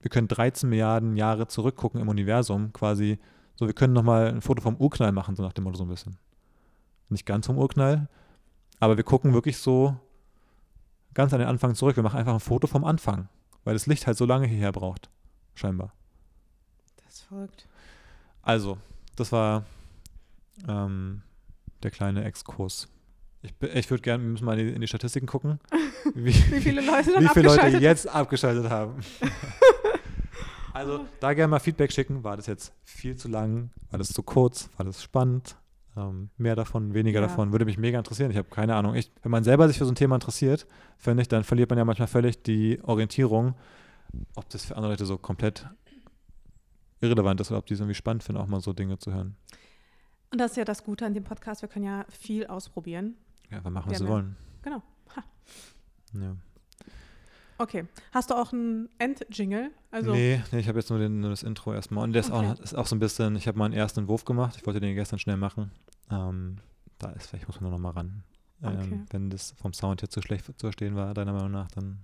wir 0.00 0.10
können 0.10 0.28
13 0.28 0.68
Milliarden 0.68 1.16
Jahre 1.16 1.48
zurückgucken 1.48 2.00
im 2.00 2.08
Universum 2.08 2.72
quasi. 2.72 3.18
So, 3.56 3.66
wir 3.66 3.74
können 3.74 3.92
nochmal 3.92 4.28
ein 4.28 4.40
Foto 4.40 4.62
vom 4.62 4.76
Urknall 4.76 5.12
machen, 5.12 5.36
so 5.36 5.42
nach 5.42 5.52
dem 5.52 5.64
Motto 5.64 5.76
so 5.76 5.84
ein 5.84 5.88
bisschen. 5.88 6.16
Nicht 7.08 7.26
ganz 7.26 7.46
vom 7.46 7.58
Urknall, 7.58 8.08
aber 8.78 8.96
wir 8.96 9.04
gucken 9.04 9.34
wirklich 9.34 9.58
so 9.58 9.96
ganz 11.12 11.32
an 11.32 11.40
den 11.40 11.48
Anfang 11.48 11.74
zurück. 11.74 11.96
Wir 11.96 12.02
machen 12.02 12.18
einfach 12.18 12.34
ein 12.34 12.40
Foto 12.40 12.66
vom 12.66 12.84
Anfang, 12.84 13.28
weil 13.64 13.74
das 13.74 13.86
Licht 13.86 14.06
halt 14.06 14.16
so 14.16 14.24
lange 14.24 14.46
hierher 14.46 14.72
braucht. 14.72 15.10
Scheinbar. 15.54 15.92
Das 17.04 17.22
verrückt. 17.22 17.66
Also, 18.42 18.78
das 19.16 19.32
war 19.32 19.64
ähm, 20.68 21.22
der 21.82 21.90
kleine 21.90 22.24
Exkurs. 22.24 22.88
Ich, 23.42 23.54
ich 23.62 23.90
würde 23.90 24.02
gerne, 24.02 24.22
wir 24.22 24.30
müssen 24.30 24.44
mal 24.44 24.58
in 24.58 24.66
die, 24.66 24.72
in 24.74 24.80
die 24.80 24.88
Statistiken 24.88 25.26
gucken, 25.26 25.60
wie, 26.14 26.26
Wie 26.26 26.60
viele 26.60 26.82
Leute 26.82 27.10
wie 27.18 27.28
viele 27.28 27.48
Leute 27.48 27.78
jetzt 27.78 28.06
abgeschaltet 28.06 28.68
haben. 28.70 29.00
also, 30.72 31.06
da 31.20 31.32
gerne 31.32 31.50
mal 31.50 31.58
Feedback 31.58 31.92
schicken. 31.92 32.22
War 32.22 32.36
das 32.36 32.46
jetzt 32.46 32.72
viel 32.84 33.16
zu 33.16 33.28
lang? 33.28 33.70
War 33.90 33.98
das 33.98 34.08
zu 34.08 34.22
kurz? 34.22 34.68
War 34.76 34.84
das 34.84 35.02
spannend? 35.02 35.56
Ähm, 35.96 36.30
mehr 36.36 36.54
davon, 36.54 36.94
weniger 36.94 37.20
Ja. 37.20 37.26
davon. 37.26 37.52
Würde 37.52 37.64
mich 37.64 37.78
mega 37.78 37.98
interessieren. 37.98 38.30
Ich 38.30 38.36
habe 38.36 38.48
keine 38.48 38.74
Ahnung. 38.76 38.94
Ich, 38.94 39.10
wenn 39.22 39.30
man 39.32 39.42
selber 39.42 39.66
sich 39.68 39.78
für 39.78 39.84
so 39.84 39.90
ein 39.92 39.96
Thema 39.96 40.14
interessiert, 40.16 40.66
finde 40.98 41.22
ich, 41.22 41.28
dann 41.28 41.42
verliert 41.44 41.70
man 41.70 41.78
ja 41.78 41.84
manchmal 41.84 42.08
völlig 42.08 42.42
die 42.42 42.78
Orientierung, 42.82 43.54
ob 44.36 44.48
das 44.50 44.66
für 44.66 44.76
andere 44.76 44.92
Leute 44.92 45.06
so 45.06 45.18
komplett 45.18 45.66
irrelevant 47.00 47.40
ist 47.40 47.50
oder 47.50 47.58
ob 47.58 47.66
die 47.66 47.74
es 47.74 47.80
irgendwie 47.80 47.94
spannend 47.94 48.22
finden, 48.22 48.40
auch 48.40 48.46
mal 48.46 48.60
so 48.60 48.72
Dinge 48.72 48.98
zu 48.98 49.12
hören. 49.12 49.36
Und 50.32 50.38
das 50.40 50.52
ist 50.52 50.56
ja 50.56 50.64
das 50.64 50.84
Gute 50.84 51.06
an 51.06 51.14
dem 51.14 51.24
Podcast. 51.24 51.62
Wir 51.62 51.68
können 51.68 51.84
ja 51.84 52.04
viel 52.08 52.46
ausprobieren. 52.46 53.16
Ja, 53.50 53.62
wir 53.64 53.70
machen, 53.70 53.90
was 53.90 54.00
wir 54.00 54.06
ja- 54.06 54.12
wollen. 54.12 54.36
Genau. 54.62 54.82
Ha. 55.16 55.24
Ja. 56.14 56.36
Okay. 57.58 57.86
Hast 58.12 58.30
du 58.30 58.34
auch 58.34 58.52
einen 58.52 58.88
End-Jingle? 58.98 59.70
Also 59.90 60.12
nee, 60.12 60.40
nee, 60.52 60.60
ich 60.60 60.68
habe 60.68 60.78
jetzt 60.78 60.88
nur, 60.88 60.98
den, 60.98 61.20
das 61.22 61.42
Intro 61.42 61.74
erstmal. 61.74 62.04
Und 62.04 62.12
der 62.12 62.20
ist, 62.20 62.30
Okay. 62.30 62.46
auch, 62.46 62.60
ist 62.60 62.74
auch 62.74 62.86
so 62.86 62.96
ein 62.96 63.00
bisschen, 63.00 63.36
ich 63.36 63.48
habe 63.48 63.58
mal 63.58 63.66
einen 63.66 63.74
ersten 63.74 64.00
Entwurf 64.00 64.24
gemacht. 64.24 64.56
Ich 64.56 64.64
wollte 64.66 64.80
den 64.80 64.94
gestern 64.94 65.18
schnell 65.18 65.36
machen. 65.36 65.70
Ähm, 66.10 66.56
da 66.98 67.10
ist, 67.10 67.26
vielleicht 67.26 67.48
muss 67.48 67.60
man 67.60 67.70
noch 67.70 67.78
mal 67.78 67.90
ran. 67.90 68.22
Ähm, 68.62 68.78
Okay. 68.78 69.00
Wenn 69.10 69.30
das 69.30 69.52
vom 69.52 69.72
Sound 69.72 70.00
jetzt 70.02 70.12
zu 70.12 70.22
schlecht 70.22 70.46
zu 70.46 70.52
verstehen 70.54 70.94
war, 70.94 71.12
deiner 71.12 71.32
Meinung 71.32 71.50
nach, 71.50 71.70
dann 71.72 71.98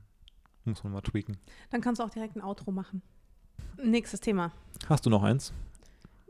muss 0.64 0.82
man 0.82 0.92
mal 0.92 1.00
tweaken. 1.00 1.36
dann 1.70 1.80
kannst 1.80 2.00
du 2.00 2.04
auch 2.04 2.10
direkt 2.10 2.34
ein 2.36 2.42
Outro 2.42 2.72
machen. 2.72 3.02
Nächstes 3.82 4.20
Thema. 4.20 4.52
Hast 4.88 5.06
du 5.06 5.10
noch 5.10 5.22
eins? 5.22 5.52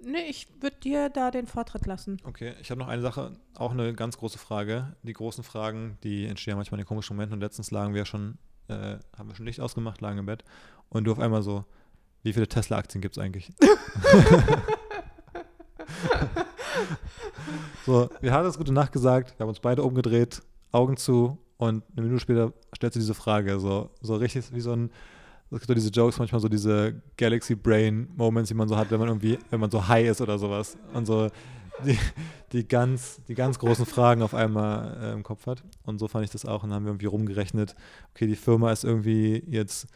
Nee, 0.02 0.26
ich 0.28 0.48
würde 0.60 0.76
dir 0.76 1.08
da 1.08 1.30
den 1.30 1.46
Vortritt 1.46 1.86
lassen. 1.86 2.18
Okay, 2.24 2.54
ich 2.60 2.70
habe 2.70 2.78
noch 2.78 2.88
eine 2.88 3.02
Sache, 3.02 3.32
auch 3.54 3.72
eine 3.72 3.94
ganz 3.94 4.18
große 4.18 4.38
Frage. 4.38 4.94
Die 5.02 5.14
großen 5.14 5.42
Fragen, 5.42 5.98
die 6.02 6.26
entstehen 6.26 6.56
manchmal 6.56 6.78
in 6.78 6.84
den 6.84 6.88
komischen 6.88 7.16
Momenten. 7.16 7.34
Und 7.34 7.40
letztens 7.40 7.70
lagen 7.70 7.94
wir 7.94 8.04
schon, 8.04 8.38
äh, 8.68 8.98
haben 9.16 9.28
wir 9.28 9.34
schon 9.34 9.46
Licht 9.46 9.60
ausgemacht, 9.60 10.00
lagen 10.00 10.18
im 10.18 10.26
Bett. 10.26 10.44
Und 10.90 11.04
du 11.04 11.12
auf 11.12 11.18
einmal 11.18 11.42
so, 11.42 11.64
wie 12.22 12.32
viele 12.32 12.48
Tesla-Aktien 12.48 13.00
gibt 13.00 13.16
es 13.16 13.22
eigentlich? 13.22 13.52
so, 17.86 18.10
wir 18.20 18.32
haben 18.32 18.44
das 18.44 18.58
gute 18.58 18.72
Nacht 18.72 18.92
gesagt, 18.92 19.38
wir 19.38 19.44
haben 19.44 19.48
uns 19.48 19.60
beide 19.60 19.82
umgedreht, 19.82 20.42
Augen 20.72 20.96
zu 20.96 21.38
und 21.56 21.84
eine 21.92 22.02
Minute 22.02 22.20
später 22.20 22.52
stellt 22.74 22.92
sie 22.92 22.98
diese 22.98 23.14
Frage. 23.14 23.58
So, 23.60 23.90
so 24.00 24.16
richtig 24.16 24.52
wie 24.52 24.60
so 24.60 24.72
ein, 24.72 24.90
es 25.50 25.60
gibt 25.60 25.68
so 25.68 25.74
diese 25.74 25.90
Jokes, 25.90 26.18
manchmal 26.18 26.40
so 26.40 26.48
diese 26.48 27.00
Galaxy 27.16 27.54
Brain 27.54 28.08
Moments, 28.16 28.48
die 28.48 28.54
man 28.54 28.68
so 28.68 28.76
hat, 28.76 28.90
wenn 28.90 28.98
man 28.98 29.08
irgendwie, 29.08 29.38
wenn 29.50 29.60
man 29.60 29.70
so 29.70 29.86
high 29.86 30.08
ist 30.08 30.20
oder 30.20 30.38
sowas. 30.38 30.76
Und 30.92 31.06
so 31.06 31.28
die, 31.84 31.98
die, 32.52 32.66
ganz, 32.66 33.20
die 33.28 33.34
ganz 33.34 33.58
großen 33.58 33.86
Fragen 33.86 34.22
auf 34.22 34.34
einmal 34.34 34.96
äh, 35.00 35.12
im 35.12 35.22
Kopf 35.22 35.46
hat. 35.46 35.62
Und 35.84 35.98
so 35.98 36.08
fand 36.08 36.24
ich 36.24 36.30
das 36.30 36.44
auch. 36.44 36.62
Und 36.62 36.70
dann 36.70 36.76
haben 36.76 36.84
wir 36.84 36.90
irgendwie 36.90 37.06
rumgerechnet, 37.06 37.74
okay, 38.14 38.26
die 38.26 38.36
Firma 38.36 38.72
ist 38.72 38.84
irgendwie 38.84 39.44
jetzt 39.46 39.86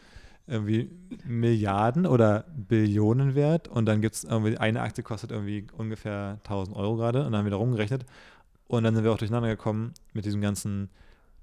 irgendwie 0.47 0.89
Milliarden 1.23 2.05
oder 2.05 2.45
Billionen 2.55 3.35
wert 3.35 3.67
und 3.67 3.85
dann 3.85 4.01
gibt 4.01 4.15
es 4.15 4.23
irgendwie, 4.23 4.57
eine 4.57 4.81
Aktie 4.81 5.03
kostet 5.03 5.31
irgendwie 5.31 5.67
ungefähr 5.77 6.39
1000 6.43 6.75
Euro 6.75 6.97
gerade 6.97 7.19
und 7.19 7.31
dann 7.31 7.39
haben 7.39 7.45
wir 7.45 7.51
da 7.51 7.57
rumgerechnet 7.57 8.05
und 8.67 8.83
dann 8.83 8.95
sind 8.95 9.03
wir 9.03 9.11
auch 9.11 9.17
durcheinander 9.17 9.49
gekommen 9.49 9.93
mit 10.13 10.25
diesen 10.25 10.41
ganzen 10.41 10.89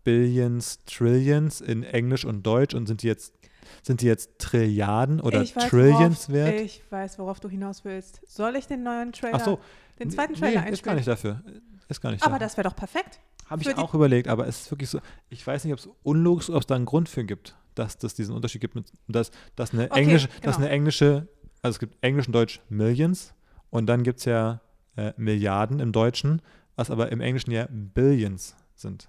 Billions, 0.04 0.78
Trillions 0.84 1.61
in 1.61 1.84
Englisch 1.84 2.24
und 2.24 2.46
Deutsch 2.46 2.74
und 2.74 2.86
sind 2.86 3.02
die 3.02 3.06
jetzt, 3.06 3.34
sind 3.82 4.00
die 4.00 4.06
jetzt 4.06 4.38
Trilliarden 4.38 5.20
oder 5.20 5.42
ich 5.42 5.54
weiß, 5.54 5.68
Trillions 5.68 6.28
worauf, 6.28 6.34
wert? 6.34 6.61
Ich 6.61 6.82
weiß, 6.90 7.18
worauf 7.18 7.40
du 7.40 7.48
hinaus 7.48 7.84
willst. 7.84 8.20
Soll 8.26 8.56
ich 8.56 8.66
den 8.66 8.82
neuen 8.82 9.12
Trailer, 9.12 9.38
Ach 9.40 9.44
so, 9.44 9.59
den 9.98 10.11
zweiten 10.11 10.34
nee, 10.34 10.38
Trailer 10.38 10.68
ist 10.68 10.82
gar 10.82 10.94
einspielen? 10.94 10.96
nicht 10.96 11.09
dafür. 11.09 11.42
Ist 11.88 12.00
gar 12.00 12.11
nicht 12.11 12.22
Aber 12.22 12.32
dafür. 12.32 12.46
das 12.46 12.56
wäre 12.56 12.68
doch 12.68 12.76
perfekt. 12.76 13.20
Habe 13.48 13.62
ich 13.62 13.76
auch 13.76 13.94
überlegt, 13.94 14.28
aber 14.28 14.46
es 14.46 14.62
ist 14.62 14.70
wirklich 14.70 14.90
so, 14.90 15.00
ich 15.30 15.46
weiß 15.46 15.64
nicht, 15.64 15.72
ob 15.72 15.78
es 15.78 15.88
unlogisch 16.02 16.50
ob 16.50 16.61
es 16.61 16.66
da 16.66 16.74
einen 16.74 16.84
Grund 16.84 17.09
für 17.09 17.24
gibt, 17.24 17.56
dass 17.74 17.96
es 18.02 18.14
diesen 18.14 18.34
Unterschied 18.34 18.61
gibt, 18.61 18.74
mit, 18.74 18.92
dass, 19.09 19.30
dass, 19.56 19.72
eine 19.72 19.90
Okay, 19.90 20.00
englische, 20.00 20.28
dass 20.42 20.56
genau. 20.56 20.56
eine 20.59 20.68
englische, 20.68 21.28
also 21.62 21.76
es 21.76 21.78
gibt 21.78 21.96
Englisch 22.02 22.26
und 22.26 22.34
Deutsch 22.34 22.61
Millions 22.68 23.32
und 23.70 23.86
dann 23.86 24.02
gibt 24.02 24.18
es 24.18 24.26
ja 24.26 24.61
äh, 24.96 25.12
Milliarden 25.16 25.80
im 25.80 25.92
Deutschen, 25.92 26.42
was 26.76 26.90
aber 26.90 27.11
im 27.11 27.22
Englischen 27.22 27.50
ja 27.50 27.66
Billions 27.70 28.54
sind. 28.74 29.09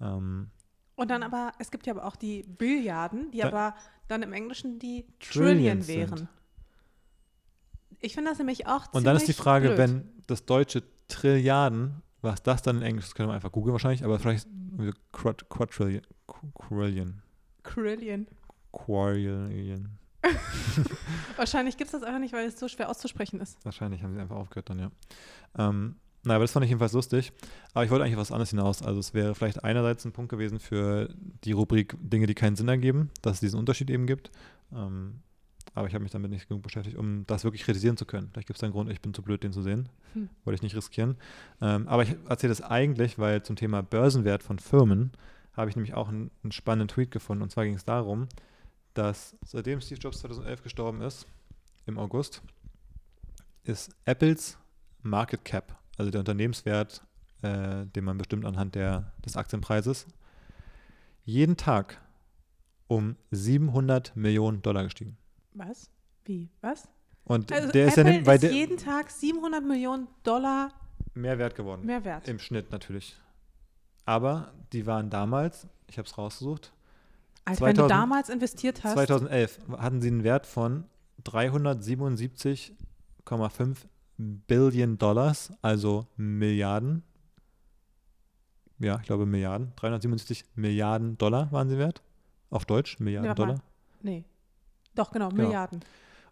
Ähm, 0.00 0.50
Und 0.96 1.10
dann 1.10 1.22
aber, 1.22 1.52
es 1.58 1.70
gibt 1.70 1.86
ja 1.86 1.92
aber 1.92 2.04
auch 2.06 2.16
die 2.16 2.42
Billiarden, 2.42 3.30
die 3.30 3.38
Da- 3.38 3.48
aber 3.48 3.74
dann 4.08 4.22
im 4.22 4.32
Englischen 4.32 4.78
die 4.78 5.04
Trillion 5.20 5.86
wären. 5.86 6.16
sind. 6.16 6.28
Ich 8.00 8.14
finde 8.14 8.30
das 8.30 8.38
nämlich 8.38 8.66
auch 8.66 8.92
und 8.92 9.04
dann 9.04 9.16
ist 9.16 9.22
die 9.22 9.26
ziemlich 9.26 9.36
Frage, 9.38 9.66
blöd. 9.68 9.78
wenn 9.78 10.08
das 10.26 10.44
deutsche 10.44 10.82
Trilliarden, 11.08 12.02
was 12.22 12.42
das 12.42 12.62
dann 12.62 12.76
in 12.76 12.82
Englisch 12.82 13.06
ist, 13.06 13.14
können 13.14 13.28
wir 13.28 13.34
einfach 13.34 13.52
googeln 13.52 13.72
wahrscheinlich, 13.72 14.04
aber 14.04 14.18
vielleicht 14.18 14.48
Quad, 15.12 15.48
Quadrillion, 15.48 16.02
Quadrillion, 16.26 17.22
Trillion. 17.62 18.26
Quadrillion. 18.72 19.98
Wahrscheinlich 21.36 21.76
gibt 21.76 21.86
es 21.88 21.92
das 21.92 22.02
einfach 22.02 22.20
nicht, 22.20 22.32
weil 22.34 22.46
es 22.46 22.58
so 22.58 22.68
schwer 22.68 22.90
auszusprechen 22.90 23.40
ist. 23.40 23.64
Wahrscheinlich 23.64 24.02
haben 24.02 24.12
sie 24.14 24.20
einfach 24.20 24.36
aufgehört 24.36 24.68
dann, 24.70 24.78
ja. 24.78 24.90
Ähm, 25.56 25.96
naja, 26.26 26.36
aber 26.36 26.44
das 26.44 26.52
fand 26.52 26.64
ich 26.64 26.70
jedenfalls 26.70 26.92
lustig. 26.92 27.32
Aber 27.72 27.84
ich 27.84 27.90
wollte 27.90 28.04
eigentlich 28.04 28.16
auf 28.16 28.20
was 28.20 28.32
anderes 28.32 28.50
hinaus. 28.50 28.82
Also 28.82 28.98
es 28.98 29.14
wäre 29.14 29.34
vielleicht 29.34 29.62
einerseits 29.62 30.04
ein 30.04 30.12
Punkt 30.12 30.28
gewesen 30.28 30.58
für 30.58 31.08
die 31.44 31.52
Rubrik 31.52 31.96
Dinge, 32.00 32.26
die 32.26 32.34
keinen 32.34 32.56
Sinn 32.56 32.68
ergeben, 32.68 33.10
dass 33.22 33.34
es 33.34 33.40
diesen 33.40 33.60
Unterschied 33.60 33.90
eben 33.90 34.06
gibt. 34.06 34.32
Ähm, 34.74 35.20
aber 35.74 35.86
ich 35.86 35.94
habe 35.94 36.02
mich 36.02 36.10
damit 36.10 36.30
nicht 36.30 36.48
genug 36.48 36.62
beschäftigt, 36.62 36.96
um 36.96 37.24
das 37.26 37.44
wirklich 37.44 37.62
kritisieren 37.62 37.96
zu 37.96 38.06
können. 38.06 38.30
Vielleicht 38.32 38.48
gibt 38.48 38.56
es 38.56 38.64
einen 38.64 38.72
Grund, 38.72 38.90
ich 38.90 39.00
bin 39.00 39.14
zu 39.14 39.22
blöd, 39.22 39.44
den 39.44 39.52
zu 39.52 39.62
sehen. 39.62 39.88
Hm. 40.14 40.28
Wollte 40.44 40.56
ich 40.56 40.62
nicht 40.62 40.74
riskieren. 40.74 41.16
Ähm, 41.60 41.86
aber 41.86 42.02
ich 42.02 42.16
erzähle 42.28 42.50
das 42.50 42.62
eigentlich, 42.62 43.18
weil 43.18 43.42
zum 43.42 43.54
Thema 43.54 43.82
Börsenwert 43.82 44.42
von 44.42 44.58
Firmen 44.58 45.12
habe 45.52 45.70
ich 45.70 45.76
nämlich 45.76 45.94
auch 45.94 46.08
einen, 46.08 46.30
einen 46.42 46.52
spannenden 46.52 46.88
Tweet 46.88 47.12
gefunden. 47.12 47.42
Und 47.42 47.50
zwar 47.50 47.64
ging 47.64 47.74
es 47.74 47.84
darum, 47.84 48.28
dass 48.94 49.36
seitdem 49.44 49.80
Steve 49.80 50.00
Jobs 50.00 50.20
2011 50.20 50.62
gestorben 50.62 51.02
ist, 51.02 51.26
im 51.86 51.98
August, 51.98 52.42
ist 53.62 53.90
Apples 54.06 54.58
Market 55.02 55.44
Cap, 55.44 55.78
also 55.96 56.10
der 56.10 56.20
Unternehmenswert, 56.20 57.02
äh, 57.42 57.86
den 57.86 58.04
man 58.04 58.18
bestimmt 58.18 58.44
anhand 58.44 58.74
der, 58.74 59.12
des 59.24 59.36
Aktienpreises, 59.36 60.06
jeden 61.24 61.56
Tag 61.56 62.00
um 62.88 63.16
700 63.30 64.14
Millionen 64.16 64.62
Dollar 64.62 64.84
gestiegen. 64.84 65.16
Was? 65.54 65.90
Wie? 66.24 66.48
Was? 66.60 66.88
Und 67.24 67.50
Also 67.52 67.70
der 67.72 67.88
ist 67.88 67.98
Apple 67.98 68.12
ja 68.12 68.18
nicht, 68.18 68.26
weil 68.26 68.42
ist 68.42 68.52
jeden 68.52 68.76
Tag 68.76 69.10
700 69.10 69.64
Millionen 69.64 70.06
Dollar 70.22 70.70
mehr 71.14 71.38
wert 71.38 71.56
geworden. 71.56 71.84
mehr 71.84 72.04
wert. 72.04 72.28
Im 72.28 72.38
Schnitt 72.38 72.70
natürlich. 72.70 73.16
Aber 74.04 74.52
die 74.72 74.86
waren 74.86 75.10
damals, 75.10 75.66
ich 75.88 75.98
habe 75.98 76.06
es 76.06 76.16
rausgesucht, 76.16 76.72
Als 77.44 77.60
wenn 77.60 77.74
du 77.74 77.82
2000 77.82 77.90
damals 77.90 78.28
investiert 78.28 78.84
hast. 78.84 78.92
2011 78.92 79.58
hatten 79.78 80.00
sie 80.00 80.08
einen 80.08 80.22
Wert 80.22 80.46
von 80.46 80.84
377,5 81.24 83.76
Billion 84.18 84.98
Dollars, 84.98 85.52
also 85.62 86.06
Milliarden. 86.16 87.02
Ja, 88.78 88.98
ich 89.00 89.06
glaube 89.06 89.26
Milliarden. 89.26 89.72
377 89.76 90.44
Milliarden 90.54 91.16
Dollar 91.18 91.50
waren 91.52 91.68
sie 91.68 91.78
wert. 91.78 92.02
Auf 92.50 92.64
Deutsch, 92.64 92.98
Milliarden 93.00 93.28
mal. 93.28 93.34
Dollar. 93.34 93.62
Nee. 94.02 94.24
Doch, 94.94 95.10
genau, 95.10 95.28
Genau. 95.30 95.44
Milliarden. 95.44 95.80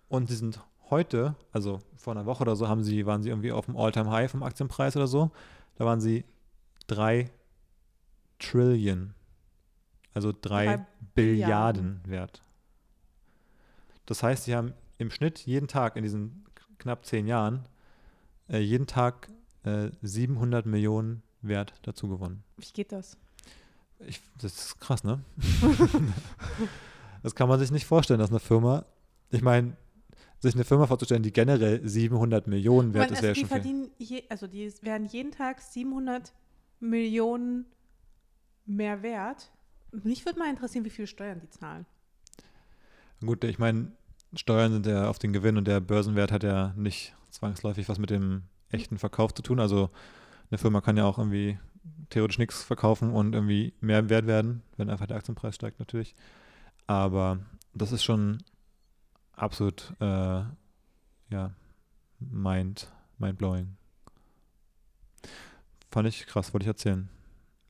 Und 0.09 0.29
sie 0.29 0.37
sind 0.37 0.61
heute, 0.91 1.35
also 1.53 1.81
vor 1.97 2.15
einer 2.15 2.27
Woche 2.27 2.43
oder 2.43 2.57
so, 2.57 2.69
haben 2.69 2.85
sie, 2.85 3.07
waren 3.07 3.23
sie 3.23 3.31
irgendwie 3.31 3.53
auf 3.53 3.67
dem 3.67 3.77
All-Time-High 3.77 4.31
vom 4.31 4.43
Aktienpreis 4.43 4.97
oder 4.97 5.07
so. 5.07 5.31
Da 5.77 5.85
waren 5.85 6.01
sie 6.01 6.25
3 6.87 7.31
Trillion. 8.39 9.15
Also 10.13 10.33
3 10.33 10.39
Drei 10.67 10.87
Billiarden 11.15 12.01
wert. 12.07 12.43
Das 14.07 14.23
heißt, 14.23 14.45
sie 14.45 14.55
haben 14.55 14.75
im 14.99 15.11
Schnitt 15.11 15.41
jeden 15.41 15.67
Tag 15.67 15.97
in 15.97 16.03
diesen 16.03 16.45
knapp 16.79 17.05
10 17.05 17.27
Jahren 17.27 17.67
äh, 18.49 18.59
jeden 18.59 18.87
Tag 18.87 19.29
äh, 19.65 19.91
700 20.03 20.67
Millionen 20.67 21.23
Wert 21.43 21.75
dazu 21.83 22.09
gewonnen. 22.09 22.43
Wie 22.57 22.73
geht 22.73 22.93
das? 22.93 23.17
Ich, 24.07 24.21
das 24.41 24.55
ist 24.55 24.81
krass, 24.81 25.05
ne? 25.05 25.21
das 27.23 27.35
kann 27.35 27.49
man 27.49 27.59
sich 27.59 27.71
nicht 27.71 27.87
vorstellen, 27.87 28.21
dass 28.21 28.31
eine 28.31 28.41
Firma, 28.41 28.85
ich 29.31 29.43
meine, 29.43 29.77
sich 30.41 30.55
eine 30.55 30.65
Firma 30.65 30.87
vorzustellen, 30.87 31.23
die 31.23 31.33
generell 31.33 31.87
700 31.87 32.47
Millionen 32.47 32.95
wert 32.95 33.11
Weil, 33.11 33.13
ist, 33.15 33.23
wäre 33.23 33.31
also, 33.31 33.35
die 33.35 33.41
schon 33.41 33.49
verdienen, 33.49 33.91
je, 33.99 34.25
also 34.29 34.47
die 34.47 34.73
werden 34.83 35.07
jeden 35.07 35.33
Tag 35.33 35.61
700 35.61 36.33
Millionen 36.81 37.67
mehr 38.67 39.03
wert. 39.03 39.51
Mich 39.93 40.25
würde 40.27 40.39
mal 40.39 40.51
interessieren, 40.51 40.85
wie 40.85 40.91
viel 40.91 41.07
Steuern 41.07 41.41
die 41.41 41.51
zahlen. 41.51 41.87
Gut, 43.21 43.45
ich 43.45 43.59
meine, 43.59 43.93
Steuern 44.37 44.73
sind 44.73 44.87
ja 44.87 45.09
auf 45.09 45.19
den 45.19 45.33
Gewinn 45.33 45.57
und 45.57 45.67
der 45.67 45.81
Börsenwert 45.81 46.33
hat 46.33 46.43
ja 46.43 46.73
nicht 46.77 47.15
zwangsläufig 47.31 47.89
was 47.89 47.99
mit 47.99 48.11
dem 48.11 48.43
echten 48.71 48.99
Verkauf 48.99 49.35
zu 49.35 49.43
tun. 49.43 49.61
Also 49.61 49.91
eine 50.51 50.59
Firma 50.59 50.81
kann 50.81 50.97
ja 50.97 51.05
auch 51.05 51.19
irgendwie 51.19 51.59
theoretisch 52.11 52.39
nichts 52.39 52.63
verkaufen 52.63 53.11
und 53.11 53.35
irgendwie 53.35 53.73
mehr 53.81 54.09
wert 54.09 54.27
werden, 54.27 54.63
wenn 54.77 54.91
einfach 54.91 55.07
der 55.07 55.17
Aktienpreis 55.17 55.55
steigt 55.55 55.79
natürlich. 55.79 56.15
Aber 56.87 57.39
das 57.75 57.93
ist 57.93 58.05
schon 58.05 58.39
absolut, 59.33 59.93
äh, 60.01 60.43
ja, 61.31 61.55
mind, 62.19 62.93
mind-blowing. 63.19 63.77
Fand 65.91 66.09
ich 66.09 66.27
krass, 66.27 66.53
wollte 66.53 66.65
ich 66.65 66.69
erzählen. 66.69 67.09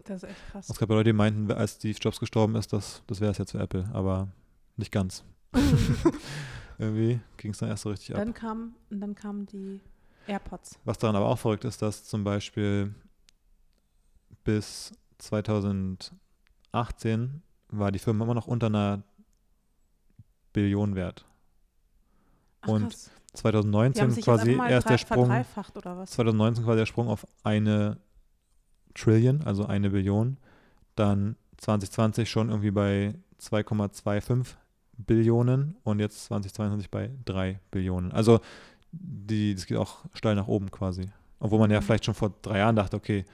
Das 0.04 0.22
ist 0.22 0.30
echt 0.30 0.50
krass. 0.50 0.68
Es 0.68 0.78
gab 0.78 0.88
ja 0.90 0.96
Leute, 0.96 1.10
die 1.10 1.16
meinten, 1.16 1.50
als 1.50 1.76
Steve 1.76 1.98
Jobs 1.98 2.20
gestorben 2.20 2.56
ist, 2.56 2.72
das, 2.72 3.02
das 3.06 3.20
wäre 3.20 3.32
es 3.32 3.38
jetzt 3.38 3.52
für 3.52 3.60
Apple, 3.60 3.88
aber 3.92 4.28
nicht 4.76 4.92
ganz. 4.92 5.24
Irgendwie 6.78 7.20
ging 7.36 7.52
es 7.52 7.58
dann 7.58 7.68
erst 7.68 7.84
so 7.84 7.90
richtig 7.90 8.14
ab. 8.14 8.18
dann 8.18 8.34
kam, 8.34 8.74
und 8.90 9.00
dann 9.00 9.14
kamen 9.14 9.46
die 9.46 9.80
AirPods. 10.26 10.78
Was 10.84 10.98
daran 10.98 11.16
aber 11.16 11.26
auch 11.26 11.38
verrückt 11.38 11.64
ist, 11.64 11.80
dass 11.82 12.04
zum 12.04 12.24
Beispiel 12.24 12.94
bis 14.42 14.92
2018 15.18 17.42
war 17.68 17.92
die 17.92 17.98
Firma 17.98 18.24
immer 18.24 18.34
noch 18.34 18.46
unter 18.46 18.66
einer 18.66 19.02
Billion 20.52 20.94
wert. 20.94 21.24
Ach, 22.62 22.68
Und 22.68 22.90
krass. 22.90 23.10
Die 23.30 23.40
2019 23.40 24.02
haben 24.02 24.10
sich 24.12 24.24
quasi 24.24 24.52
erst 24.52 24.88
der 24.88 24.98
Sprung, 24.98 25.26
verdreifacht 25.26 25.76
oder 25.76 25.96
was? 25.96 26.10
2019 26.12 26.64
quasi 26.64 26.78
der 26.78 26.86
Sprung 26.86 27.08
auf 27.08 27.26
eine 27.42 27.98
Trillion, 28.94 29.42
also 29.42 29.66
eine 29.66 29.90
Billion. 29.90 30.38
Dann 30.94 31.36
2020 31.56 32.30
schon 32.30 32.50
irgendwie 32.50 32.70
bei 32.70 33.14
2,25 33.40 34.54
Billionen 34.98 35.76
und 35.84 35.98
jetzt 36.00 36.24
2022 36.26 36.90
bei 36.90 37.10
3 37.24 37.60
Billionen. 37.70 38.12
Also 38.12 38.40
die, 38.92 39.54
das 39.54 39.66
geht 39.66 39.76
auch 39.76 40.04
steil 40.12 40.34
nach 40.36 40.46
oben 40.48 40.70
quasi. 40.70 41.06
Obwohl 41.40 41.58
man 41.58 41.70
ja 41.70 41.80
Mhm. 41.80 41.84
vielleicht 41.84 42.04
schon 42.04 42.14
vor 42.14 42.32
drei 42.42 42.58
Jahren 42.58 42.76
dachte, 42.76 42.96
okay, 42.96 43.24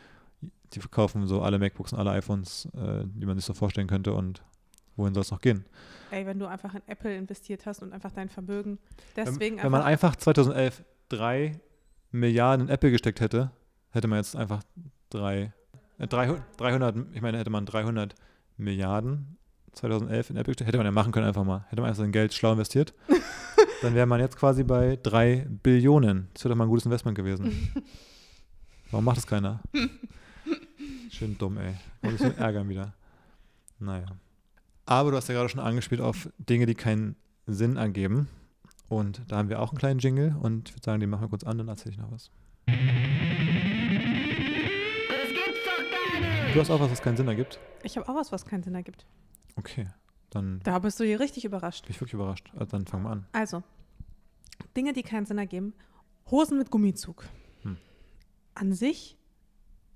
die 0.73 0.81
verkaufen 0.81 1.27
so 1.27 1.43
alle 1.43 1.59
MacBooks 1.59 1.93
und 1.93 1.99
alle 1.99 2.11
iPhones, 2.13 2.67
äh, 2.77 3.05
die 3.05 3.27
man 3.27 3.37
sich 3.37 3.45
so 3.45 3.55
vorstellen 3.55 3.87
könnte 3.89 4.13
und 4.15 4.43
wohin 4.97 5.15
soll 5.15 5.23
es 5.23 5.31
noch 5.31 5.41
gehen? 5.41 5.65
Ey, 6.11 6.27
wenn 6.27 6.39
du 6.39 6.47
einfach 6.47 6.75
in 6.75 6.83
Apple 6.87 7.15
investiert 7.17 7.67
hast 7.67 7.83
und 7.83 7.93
einfach 7.93 8.11
dein 8.13 8.29
Vermögen 8.29 8.79
Wenn, 9.15 9.25
deswegen 9.27 9.63
wenn 9.63 9.71
man 9.71 9.83
einfach, 9.83 10.11
einfach 10.11 10.17
2011 10.17 10.85
drei 11.09 11.61
Milliarden 12.13 12.67
in 12.67 12.73
Apple 12.73 12.91
gesteckt 12.91 13.21
hätte, 13.21 13.51
hätte 13.91 14.09
man 14.09 14.19
jetzt 14.19 14.35
einfach 14.37 14.63
drei, 15.11 15.53
äh, 15.99 16.07
300, 16.07 16.43
300, 16.57 16.97
ich 17.13 17.21
meine, 17.23 17.39
hätte 17.39 17.51
man 17.51 17.67
300 17.67 18.15
Milliarden 18.57 19.37
2011 19.73 20.31
in 20.31 20.37
Apple 20.37 20.53
gesteckt, 20.53 20.69
hätte 20.69 20.79
man 20.79 20.87
ja 20.87 20.93
machen 20.93 21.13
können 21.13 21.27
einfach 21.27 21.45
mal. 21.45 21.65
Hätte 21.69 21.83
man 21.83 21.91
einfach 21.91 22.03
sein 22.03 22.13
Geld 22.13 22.35
schlau 22.35 22.53
investiert, 22.53 22.95
dann 23.83 23.95
wäre 23.95 24.07
man 24.07 24.21
jetzt 24.21 24.37
quasi 24.37 24.65
bei 24.65 24.99
drei 25.03 25.47
Billionen. 25.49 26.29
Das 26.35 26.45
wäre 26.45 26.51
doch 26.51 26.59
mal 26.59 26.65
ein 26.65 26.71
gutes 26.71 26.85
Investment 26.85 27.17
gewesen. 27.17 27.73
Warum 28.91 29.05
macht 29.05 29.19
das 29.19 29.27
keiner? 29.27 29.61
Schön 31.11 31.37
dumm, 31.39 31.59
ey. 31.59 31.75
Muss 32.03 32.21
ich 32.21 32.37
ärgern 32.39 32.69
wieder. 32.69 32.95
Naja. 33.79 34.07
Aber 34.87 35.13
du 35.13 35.17
hast 35.17 35.29
ja 35.29 35.35
gerade 35.35 35.49
schon 35.49 35.61
angespielt 35.61 36.01
auf 36.01 36.29
Dinge, 36.39 36.67
die 36.67 36.75
keinen 36.75 37.17
Sinn 37.47 37.77
ergeben. 37.77 38.29
Und 38.89 39.23
da 39.29 39.37
haben 39.37 39.49
wir 39.49 39.61
auch 39.61 39.71
einen 39.71 39.79
kleinen 39.79 40.01
Jingle 40.01 40.35
und 40.41 40.69
ich 40.69 40.75
würde 40.75 40.85
sagen, 40.85 41.01
den 41.01 41.11
machen 41.11 41.23
wir 41.23 41.29
kurz 41.29 41.45
an, 41.45 41.59
dann 41.59 41.69
erzähle 41.69 41.93
ich 41.93 41.99
noch 41.99 42.11
was. 42.11 42.31
Du 46.53 46.59
hast 46.59 46.71
auch 46.71 46.81
was, 46.81 46.91
was 46.91 47.01
keinen 47.01 47.17
Sinn 47.17 47.29
ergibt? 47.29 47.61
ich 47.83 47.97
habe 47.97 48.09
auch 48.09 48.17
was, 48.17 48.33
was 48.33 48.45
keinen 48.45 48.63
Sinn 48.63 48.75
ergibt. 48.75 49.07
Okay, 49.57 49.89
dann 50.31 50.61
Da 50.65 50.79
bist 50.79 51.01
du 51.01 51.05
hier 51.05 51.21
richtig 51.21 51.45
überrascht. 51.45 51.85
bin 51.87 51.93
ich 51.95 52.01
wirklich 52.01 52.15
überrascht. 52.15 52.51
Also 52.55 52.67
dann 52.73 52.87
fangen 52.87 53.05
wir 53.05 53.11
an. 53.11 53.27
Also, 53.33 53.63
Dinge, 54.77 54.93
die 54.93 55.03
keinen 55.03 55.27
Sinn 55.27 55.39
ergeben. 55.39 55.75
Hosen 56.31 56.59
mit 56.59 56.71
Gummizug. 56.71 57.25
Hm. 57.63 57.77
An 58.55 58.73
sich 58.73 59.17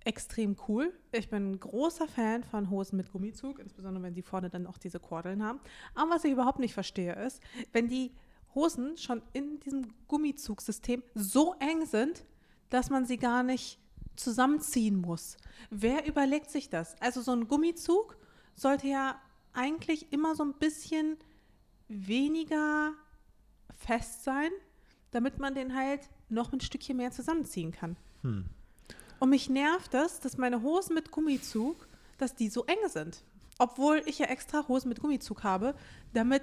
extrem 0.05 0.57
cool. 0.69 0.93
Ich 1.13 1.31
bin 1.31 1.53
ein 1.53 1.61
großer 1.61 2.09
Fan 2.09 2.45
von 2.45 2.71
Hosen 2.71 2.97
mit 2.97 3.11
Gummizug, 3.11 3.59
insbesondere 3.59 4.03
wenn 4.05 4.15
die 4.15 4.23
vorne 4.23 4.51
dann 4.51 4.67
auch 4.67 4.79
diese 4.79 5.01
Kordeln 5.01 5.43
haben. 5.43 5.61
Aber 5.95 6.11
was 6.11 6.25
ich 6.25 6.33
überhaupt 6.33 6.59
nicht 6.59 6.75
verstehe, 6.75 7.15
ist, 7.15 7.41
wenn 7.73 7.89
die 7.89 8.13
Hosen 8.55 8.97
schon 8.97 9.23
in 9.33 9.61
diesem 9.61 9.95
Gummizugsystem 10.09 11.03
so 11.15 11.55
eng 11.59 11.87
sind, 11.87 12.25
dass 12.71 12.91
man 12.91 13.07
sie 13.07 13.17
gar 13.17 13.43
nicht 13.43 13.79
zusammenziehen 14.17 15.01
muss. 15.01 15.37
Wer 15.71 16.07
überlegt 16.07 16.51
sich 16.51 16.69
das? 16.71 16.95
Also 17.01 17.21
so 17.23 17.33
ein 17.33 17.49
Gummizug 17.49 18.17
sollte 18.55 18.87
ja 18.87 19.17
eigentlich 19.55 20.13
immer 20.13 20.35
so 20.35 20.45
ein 20.45 20.55
bisschen 20.55 21.17
weniger 21.89 22.93
fest 23.77 24.25
sein, 24.25 24.51
damit 25.11 25.39
man 25.39 25.55
den 25.55 25.75
halt 25.75 26.01
noch 26.29 26.53
ein 26.53 26.61
Stückchen 26.61 26.97
mehr 26.97 27.11
zusammenziehen 27.11 27.73
kann. 27.73 27.97
Hm. 28.23 28.47
Und 29.21 29.31
mich 29.31 29.49
nervt 29.49 29.95
das, 29.95 30.21
dass 30.21 30.37
meine 30.37 30.63
Hosen 30.63 30.95
mit 30.95 31.11
Gummizug, 31.11 31.89
dass 32.19 32.35
die 32.35 32.49
so 32.49 32.65
eng 32.65 32.89
sind. 32.89 33.23
Obwohl 33.59 34.03
ich 34.07 34.19
ja 34.19 34.27
extra 34.27 34.67
Hosen 34.67 34.89
mit 34.89 35.01
Gummizug 35.01 35.45
habe, 35.45 35.75
damit 36.13 36.43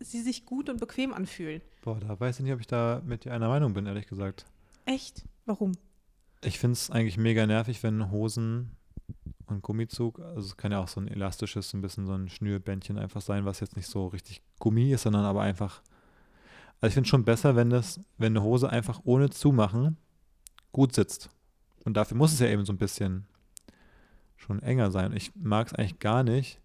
sie 0.00 0.22
sich 0.22 0.46
gut 0.46 0.68
und 0.68 0.80
bequem 0.80 1.12
anfühlen. 1.12 1.60
Boah, 1.82 2.00
da 2.00 2.18
weiß 2.18 2.38
ich 2.38 2.44
nicht, 2.44 2.54
ob 2.54 2.60
ich 2.60 2.66
da 2.66 3.02
mit 3.04 3.24
dir 3.24 3.32
einer 3.32 3.48
Meinung 3.48 3.74
bin, 3.74 3.86
ehrlich 3.86 4.06
gesagt. 4.06 4.46
Echt? 4.84 5.24
Warum? 5.44 5.72
Ich 6.42 6.58
finde 6.58 6.72
es 6.72 6.90
eigentlich 6.90 7.16
mega 7.16 7.46
nervig, 7.46 7.82
wenn 7.82 8.10
Hosen 8.10 8.70
und 9.46 9.62
Gummizug, 9.62 10.18
also 10.20 10.40
es 10.40 10.56
kann 10.56 10.72
ja 10.72 10.80
auch 10.80 10.88
so 10.88 11.00
ein 11.00 11.08
elastisches, 11.08 11.70
so 11.70 11.78
ein 11.78 11.80
bisschen 11.80 12.06
so 12.06 12.14
ein 12.14 12.28
Schnürbändchen 12.28 12.98
einfach 12.98 13.20
sein, 13.20 13.44
was 13.44 13.60
jetzt 13.60 13.76
nicht 13.76 13.88
so 13.88 14.08
richtig 14.08 14.42
Gummi 14.58 14.92
ist, 14.92 15.02
sondern 15.02 15.24
aber 15.24 15.42
einfach. 15.42 15.82
Also 16.80 16.88
ich 16.88 16.94
finde 16.94 17.06
es 17.06 17.10
schon 17.10 17.24
besser, 17.24 17.56
wenn 17.56 17.70
das, 17.70 18.00
wenn 18.18 18.36
eine 18.36 18.42
Hose 18.42 18.68
einfach 18.68 19.00
ohne 19.04 19.30
Zumachen 19.30 19.96
gut 20.72 20.94
sitzt. 20.94 21.30
Und 21.84 21.96
dafür 21.96 22.16
muss 22.16 22.32
es 22.32 22.40
ja 22.40 22.48
eben 22.48 22.64
so 22.64 22.72
ein 22.72 22.78
bisschen 22.78 23.26
schon 24.36 24.60
enger 24.62 24.90
sein. 24.90 25.12
Ich 25.12 25.34
mag 25.36 25.68
es 25.68 25.74
eigentlich 25.74 25.98
gar 26.00 26.22
nicht. 26.22 26.60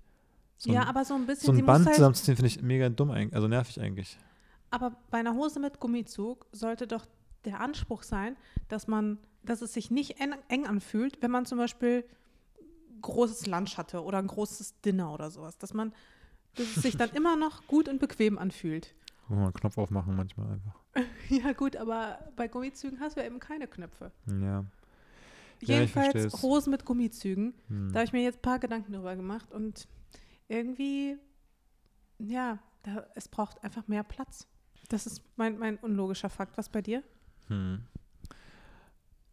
So 0.58 0.72
ja, 0.72 0.82
ein, 0.82 0.88
aber 0.88 1.06
so 1.06 1.14
ein 1.16 1.26
bisschen, 1.26 1.56
so 1.56 1.62
ein 1.62 1.66
Band 1.66 1.86
halt, 1.86 1.96
zusammenzuziehen, 1.96 2.36
finde 2.36 2.48
ich 2.48 2.62
mega 2.62 2.90
dumm, 2.90 3.10
also 3.10 3.48
nervig 3.48 3.80
eigentlich. 3.80 4.18
aber 4.70 4.96
bei 5.10 5.20
einer 5.20 5.34
Hose 5.34 5.60
mit 5.60 5.80
Gummizug 5.80 6.46
sollte 6.52 6.88
doch 6.88 7.06
der 7.46 7.60
Anspruch 7.62 8.04
sein, 8.04 8.36
dass 8.68 8.88
man, 8.88 9.18
dass 9.44 9.62
es 9.62 9.74
sich 9.74 9.92
nicht 9.92 10.20
eng, 10.20 10.36
eng 10.50 10.68
anfühlt, 10.68 11.22
wenn 11.22 11.32
man 11.32 11.46
zum 11.46 11.58
Beispiel 11.58 12.06
großes 13.02 13.48
Lunch 13.48 13.78
hatte 13.78 14.04
oder 14.04 14.20
ein 14.20 14.28
großes 14.28 14.82
Dinner 14.82 15.14
oder 15.14 15.32
sowas, 15.32 15.58
dass 15.58 15.74
man, 15.74 15.94
dass 16.56 16.68
es 16.76 16.84
sich 16.84 16.98
dann 16.98 17.10
immer 17.12 17.36
noch 17.36 17.68
gut 17.68 17.88
und 17.88 18.00
bequem 18.00 18.38
anfühlt. 18.38 18.94
Muss 19.28 19.38
man 19.38 19.46
einen 19.46 19.54
Knopf 19.54 19.78
aufmachen 19.78 20.16
manchmal 20.16 20.52
einfach. 20.54 20.76
Ja 21.30 21.54
gut, 21.54 21.78
aber 21.78 22.20
bei 22.36 22.50
Gummizügen 22.50 23.00
hast 23.00 23.16
du 23.16 23.22
ja 23.22 23.28
eben 23.28 23.40
keine 23.40 23.66
Knöpfe. 23.68 24.12
Ja. 24.28 24.66
Ja, 25.62 25.80
Jedenfalls 25.80 26.12
versteh's. 26.12 26.42
Hosen 26.42 26.72
mit 26.72 26.86
Gummizügen. 26.86 27.54
Hm. 27.68 27.92
Da 27.94 28.00
habe 28.00 28.06
ich 28.06 28.14
mir 28.14 28.24
jetzt 28.24 28.40
ein 28.40 28.42
paar 28.42 28.60
Gedanken 28.60 28.92
drüber 28.94 29.16
gemacht 29.16 29.52
und 29.52 29.88
irgendwie, 30.48 31.18
ja, 32.18 32.60
da, 32.84 33.06
es 33.16 33.28
braucht 33.28 33.64
einfach 33.64 33.88
mehr 33.88 34.04
Platz. 34.04 34.48
Das 34.90 35.06
ist 35.06 35.22
mein, 35.38 35.58
mein 35.60 35.78
unlogischer 35.78 36.30
Fakt. 36.30 36.58
Was 36.58 36.68
bei 36.68 36.82
dir? 36.82 37.04
Hm. 37.48 37.84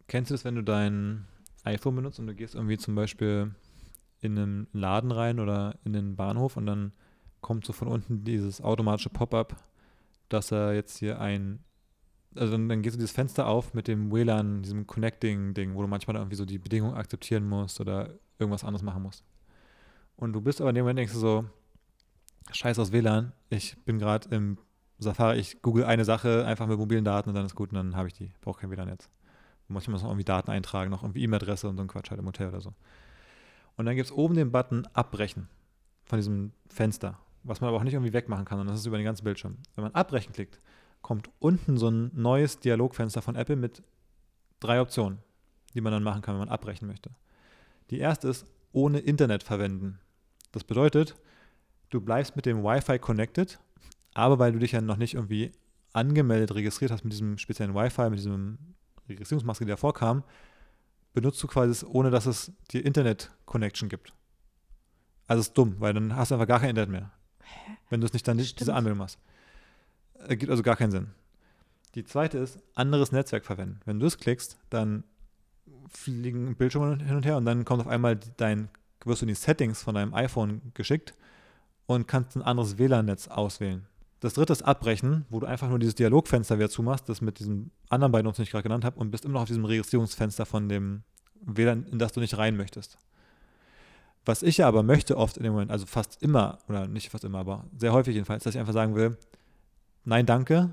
Kennst 0.07 0.31
du 0.31 0.33
das, 0.33 0.45
wenn 0.45 0.55
du 0.55 0.63
dein 0.63 1.27
iPhone 1.63 1.95
benutzt 1.95 2.19
und 2.19 2.27
du 2.27 2.35
gehst 2.35 2.55
irgendwie 2.55 2.77
zum 2.77 2.95
Beispiel 2.95 3.53
in 4.21 4.37
einen 4.37 4.67
Laden 4.73 5.11
rein 5.11 5.39
oder 5.39 5.77
in 5.83 5.93
den 5.93 6.15
Bahnhof 6.15 6.57
und 6.57 6.65
dann 6.65 6.91
kommt 7.41 7.65
so 7.65 7.73
von 7.73 7.87
unten 7.87 8.23
dieses 8.23 8.61
automatische 8.61 9.09
Pop-up, 9.09 9.55
dass 10.27 10.51
er 10.51 10.73
jetzt 10.73 10.97
hier 10.97 11.19
ein, 11.21 11.63
also 12.35 12.51
dann, 12.51 12.67
dann 12.69 12.81
geht 12.81 12.91
so 12.91 12.97
dieses 12.97 13.11
Fenster 13.11 13.47
auf 13.47 13.73
mit 13.73 13.87
dem 13.87 14.11
WLAN, 14.11 14.61
diesem 14.61 14.87
Connecting-Ding, 14.87 15.75
wo 15.75 15.81
du 15.81 15.87
manchmal 15.87 16.17
irgendwie 16.17 16.35
so 16.35 16.45
die 16.45 16.59
Bedingungen 16.59 16.95
akzeptieren 16.95 17.47
musst 17.47 17.79
oder 17.79 18.13
irgendwas 18.37 18.63
anderes 18.63 18.83
machen 18.83 19.03
musst. 19.03 19.23
Und 20.15 20.33
du 20.33 20.41
bist 20.41 20.59
aber 20.59 20.69
in 20.71 20.75
dem 20.75 20.83
Moment 20.83 20.99
denkst 20.99 21.13
du 21.13 21.19
so, 21.19 21.45
scheiß 22.51 22.77
aus 22.79 22.91
WLAN, 22.91 23.31
ich 23.49 23.77
bin 23.85 23.99
gerade 23.99 24.27
im 24.35 24.57
Safari, 24.97 25.39
ich 25.39 25.61
google 25.61 25.85
eine 25.85 26.03
Sache 26.03 26.45
einfach 26.45 26.67
mit 26.67 26.77
mobilen 26.77 27.05
Daten 27.05 27.29
und 27.29 27.35
dann 27.35 27.45
ist 27.45 27.55
gut 27.55 27.69
und 27.69 27.75
dann 27.75 27.95
habe 27.95 28.09
ich 28.09 28.13
die, 28.13 28.31
brauche 28.41 28.59
kein 28.59 28.69
WLAN-Netz. 29.69 29.87
Manchmal 29.87 29.93
muss 29.93 30.01
man 30.01 30.11
irgendwie 30.11 30.25
Daten 30.25 30.51
eintragen, 30.51 30.91
noch 30.91 31.03
irgendwie 31.03 31.23
E-Mail-Adresse 31.23 31.69
und 31.69 31.77
so 31.77 31.83
ein 31.83 31.87
Quatsch 31.87 32.09
halt 32.09 32.19
im 32.19 32.27
Hotel 32.27 32.49
oder 32.49 32.61
so. 32.61 32.73
Und 33.77 33.85
dann 33.85 33.95
gibt 33.95 34.07
es 34.07 34.11
oben 34.11 34.35
den 34.35 34.51
Button 34.51 34.85
Abbrechen 34.93 35.47
von 36.03 36.19
diesem 36.19 36.51
Fenster, 36.67 37.19
was 37.43 37.61
man 37.61 37.69
aber 37.69 37.77
auch 37.77 37.83
nicht 37.83 37.93
irgendwie 37.93 38.13
wegmachen 38.13 38.45
kann 38.45 38.59
und 38.59 38.67
das 38.67 38.79
ist 38.79 38.85
über 38.85 38.97
den 38.97 39.05
ganzen 39.05 39.23
Bildschirm. 39.23 39.57
Wenn 39.75 39.83
man 39.83 39.93
Abbrechen 39.93 40.33
klickt, 40.33 40.59
kommt 41.01 41.29
unten 41.39 41.77
so 41.77 41.89
ein 41.89 42.11
neues 42.13 42.59
Dialogfenster 42.59 43.21
von 43.21 43.35
Apple 43.35 43.55
mit 43.55 43.83
drei 44.59 44.81
Optionen, 44.81 45.19
die 45.73 45.81
man 45.81 45.93
dann 45.93 46.03
machen 46.03 46.21
kann, 46.21 46.35
wenn 46.35 46.39
man 46.39 46.49
abbrechen 46.49 46.87
möchte. 46.87 47.11
Die 47.89 47.99
erste 47.99 48.27
ist 48.27 48.45
ohne 48.73 48.99
Internet 48.99 49.43
verwenden. 49.43 49.99
Das 50.51 50.63
bedeutet, 50.63 51.15
du 51.89 52.01
bleibst 52.01 52.35
mit 52.35 52.45
dem 52.45 52.63
Wi-Fi 52.63 52.99
connected, 52.99 53.59
aber 54.13 54.39
weil 54.39 54.51
du 54.51 54.59
dich 54.59 54.73
ja 54.73 54.81
noch 54.81 54.97
nicht 54.97 55.13
irgendwie 55.13 55.53
angemeldet, 55.93 56.53
registriert 56.53 56.91
hast 56.91 57.03
mit 57.03 57.13
diesem 57.13 57.37
speziellen 57.37 57.73
Wi-Fi, 57.73 58.09
mit 58.09 58.19
diesem 58.19 58.57
Registrierungsmaske, 59.13 59.65
die 59.65 59.71
davor 59.71 59.93
kam, 59.93 60.23
benutzt 61.13 61.41
du 61.41 61.47
quasi 61.47 61.71
es, 61.71 61.85
ohne 61.85 62.11
dass 62.11 62.25
es 62.25 62.51
dir 62.71 62.85
Internet-Connection 62.85 63.89
gibt. 63.89 64.13
Also 65.27 65.41
ist 65.41 65.53
dumm, 65.53 65.75
weil 65.79 65.93
dann 65.93 66.15
hast 66.15 66.31
du 66.31 66.35
einfach 66.35 66.47
gar 66.47 66.59
kein 66.59 66.71
Internet 66.71 66.89
mehr. 66.89 67.11
Wenn 67.89 68.01
du 68.01 68.07
es 68.07 68.13
nicht 68.13 68.27
dann 68.27 68.37
nicht 68.37 68.59
diese. 68.59 68.73
Anmeldung 68.73 68.99
machst. 68.99 69.19
Ergibt 70.27 70.51
also 70.51 70.63
gar 70.63 70.75
keinen 70.75 70.91
Sinn. 70.91 71.11
Die 71.95 72.03
zweite 72.03 72.37
ist, 72.37 72.59
anderes 72.75 73.11
Netzwerk 73.11 73.45
verwenden. 73.45 73.79
Wenn 73.85 73.99
du 73.99 74.05
es 74.05 74.17
klickst, 74.17 74.57
dann 74.69 75.03
fliegen 75.87 76.55
Bildschirme 76.55 77.03
hin 77.03 77.15
und 77.15 77.25
her 77.25 77.37
und 77.37 77.45
dann 77.45 77.65
kommt 77.65 77.81
auf 77.81 77.87
einmal 77.87 78.19
dein, 78.37 78.69
wirst 79.05 79.21
du 79.21 79.25
in 79.25 79.29
die 79.29 79.35
Settings 79.35 79.81
von 79.81 79.95
deinem 79.95 80.13
iPhone 80.13 80.61
geschickt 80.73 81.15
und 81.85 82.07
kannst 82.07 82.35
ein 82.35 82.43
anderes 82.43 82.77
WLAN-Netz 82.77 83.27
auswählen. 83.27 83.87
Das 84.19 84.33
dritte 84.33 84.51
ist 84.51 84.63
Abbrechen, 84.63 85.25
wo 85.29 85.39
du 85.39 85.47
einfach 85.47 85.69
nur 85.69 85.79
dieses 85.79 85.95
Dialogfenster 85.95 86.57
wieder 86.57 86.69
zumachst, 86.69 87.07
das 87.07 87.21
mit 87.21 87.39
diesen 87.39 87.71
anderen 87.89 88.11
beiden 88.11 88.31
die 88.31 88.41
ich 88.41 88.51
gerade 88.51 88.63
genannt 88.63 88.83
habe, 88.83 88.99
und 88.99 89.11
bist 89.11 89.23
immer 89.23 89.35
noch 89.35 89.41
auf 89.41 89.47
diesem 89.47 89.65
Registrierungsfenster 89.65 90.45
von 90.45 90.67
dem 90.67 91.03
WLAN, 91.41 91.85
in 91.85 91.99
das 91.99 92.11
du 92.11 92.19
nicht 92.19 92.37
rein 92.37 92.57
möchtest. 92.57 92.97
Was 94.25 94.43
ich 94.43 94.57
ja 94.57 94.67
aber 94.67 94.83
möchte 94.83 95.17
oft 95.17 95.37
in 95.37 95.43
dem 95.43 95.53
Moment, 95.53 95.71
also 95.71 95.85
fast 95.85 96.21
immer, 96.21 96.59
oder 96.67 96.87
nicht 96.87 97.09
fast 97.09 97.23
immer, 97.23 97.39
aber 97.39 97.65
sehr 97.77 97.93
häufig 97.93 98.13
jedenfalls, 98.13 98.43
dass 98.43 98.55
ich 98.55 98.59
einfach 98.59 98.73
sagen 98.73 98.95
will, 98.95 99.17
nein, 100.03 100.25
danke, 100.25 100.71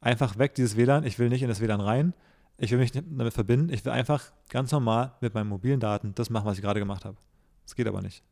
einfach 0.00 0.36
weg 0.36 0.54
dieses 0.56 0.76
WLAN, 0.76 1.04
ich 1.04 1.18
will 1.20 1.28
nicht 1.28 1.42
in 1.42 1.48
das 1.48 1.60
WLAN 1.60 1.80
rein, 1.80 2.14
ich 2.58 2.72
will 2.72 2.78
mich 2.78 2.90
damit 2.92 3.32
verbinden, 3.32 3.72
ich 3.72 3.84
will 3.84 3.92
einfach 3.92 4.32
ganz 4.48 4.72
normal 4.72 5.12
mit 5.20 5.34
meinen 5.34 5.48
mobilen 5.48 5.78
Daten 5.78 6.14
das 6.16 6.30
machen, 6.30 6.46
was 6.46 6.56
ich 6.56 6.62
gerade 6.62 6.80
gemacht 6.80 7.04
habe. 7.04 7.16
Das 7.64 7.76
geht 7.76 7.86
aber 7.86 8.02
nicht. 8.02 8.24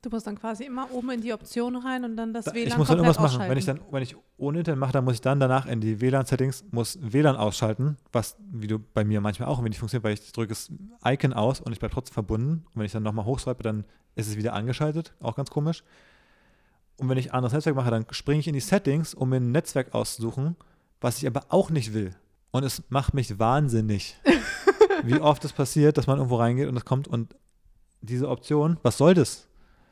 Du 0.00 0.10
musst 0.10 0.28
dann 0.28 0.38
quasi 0.38 0.64
immer 0.64 0.88
oben 0.92 1.10
in 1.10 1.20
die 1.20 1.32
Option 1.32 1.74
rein 1.74 2.04
und 2.04 2.16
dann 2.16 2.32
das 2.32 2.44
Da- 2.44 2.54
WLAN 2.54 2.68
ich 2.68 2.76
muss 2.76 2.86
dann 2.88 2.98
komplett 2.98 3.16
irgendwas 3.16 3.32
machen. 3.38 3.50
Wenn 3.50 3.58
ich 3.58 3.64
dann, 3.64 3.80
wenn 3.90 4.02
ich 4.02 4.14
ohne 4.36 4.58
Internet 4.60 4.78
mache, 4.78 4.92
dann 4.92 5.04
muss 5.04 5.14
ich 5.14 5.20
dann 5.20 5.40
danach 5.40 5.66
in 5.66 5.80
die 5.80 6.00
WLAN-Settings, 6.00 6.66
muss 6.70 6.98
WLAN 7.02 7.34
ausschalten, 7.36 7.96
was, 8.12 8.36
wie 8.52 8.68
du 8.68 8.78
bei 8.78 9.02
mir 9.04 9.20
manchmal 9.20 9.48
auch, 9.48 9.58
wenn 9.58 9.70
nicht 9.70 9.80
funktioniert, 9.80 10.04
weil 10.04 10.14
ich 10.14 10.30
drücke 10.32 10.50
das 10.50 10.70
Icon 11.04 11.32
aus 11.32 11.60
und 11.60 11.72
ich 11.72 11.80
bleibe 11.80 11.94
trotzdem 11.94 12.14
verbunden. 12.14 12.64
Und 12.66 12.76
wenn 12.76 12.86
ich 12.86 12.92
dann 12.92 13.02
nochmal 13.02 13.24
hochswipe, 13.24 13.62
dann 13.62 13.84
ist 14.14 14.28
es 14.28 14.36
wieder 14.36 14.52
angeschaltet, 14.52 15.14
auch 15.20 15.34
ganz 15.34 15.50
komisch. 15.50 15.82
Und 16.98 17.08
wenn 17.08 17.18
ich 17.18 17.30
ein 17.30 17.34
anderes 17.34 17.52
Netzwerk 17.52 17.74
mache, 17.76 17.90
dann 17.90 18.06
springe 18.10 18.38
ich 18.40 18.46
in 18.46 18.54
die 18.54 18.60
Settings, 18.60 19.14
um 19.14 19.30
mir 19.30 19.36
ein 19.36 19.50
Netzwerk 19.50 19.94
auszusuchen, 19.94 20.56
was 21.00 21.18
ich 21.18 21.26
aber 21.26 21.46
auch 21.48 21.70
nicht 21.70 21.92
will. 21.92 22.14
Und 22.52 22.62
es 22.64 22.82
macht 22.88 23.14
mich 23.14 23.38
wahnsinnig, 23.40 24.16
wie 25.02 25.18
oft 25.20 25.44
es 25.44 25.52
passiert, 25.52 25.98
dass 25.98 26.06
man 26.06 26.18
irgendwo 26.18 26.36
reingeht 26.36 26.68
und 26.68 26.76
es 26.76 26.84
kommt 26.84 27.08
und 27.08 27.34
diese 28.00 28.28
Option, 28.28 28.78
was 28.82 28.96
soll 28.96 29.14
das? 29.14 29.47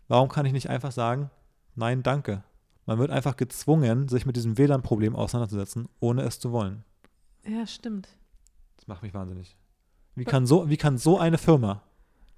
Warum 0.09 0.29
kann 0.29 0.47
ich 0.47 0.53
nicht 0.53 0.71
einfach 0.71 0.93
sagen, 0.93 1.31
nein, 1.75 2.03
danke? 2.03 2.43
Man 2.87 2.99
wird 2.99 3.11
einfach 3.11 3.37
gezwungen, 3.37 4.09
sich 4.09 4.27
mit 4.27 4.37
diesem 4.37 4.57
WLAN-Problem 4.57 5.17
auseinanderzusetzen, 5.17 5.89
ohne 5.99 6.23
es 6.23 6.39
zu 6.39 6.53
wollen. 6.53 6.85
Ja, 7.45 7.67
stimmt. 7.67 8.09
Das 8.77 8.87
macht 8.87 9.03
mich 9.03 9.15
wahnsinnig. 9.15 9.57
Wie 10.15 10.25
kann 10.25 10.47
so, 10.47 10.69
wie 10.71 10.77
kann 10.77 10.97
so 10.97 11.19
eine 11.19 11.39
Firma, 11.39 11.83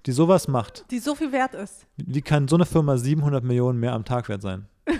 die 0.05 0.11
sowas 0.11 0.47
macht, 0.47 0.85
Die 0.91 0.99
so 0.99 1.13
viel 1.15 1.31
wert 1.31 1.53
ist. 1.53 1.85
wie 1.97 2.21
kann 2.21 2.47
so 2.47 2.55
eine 2.55 2.65
Firma 2.65 2.97
700 2.97 3.43
Millionen 3.43 3.79
mehr 3.79 3.93
am 3.93 4.05
Tag 4.05 4.29
wert 4.29 4.41
sein? 4.41 4.67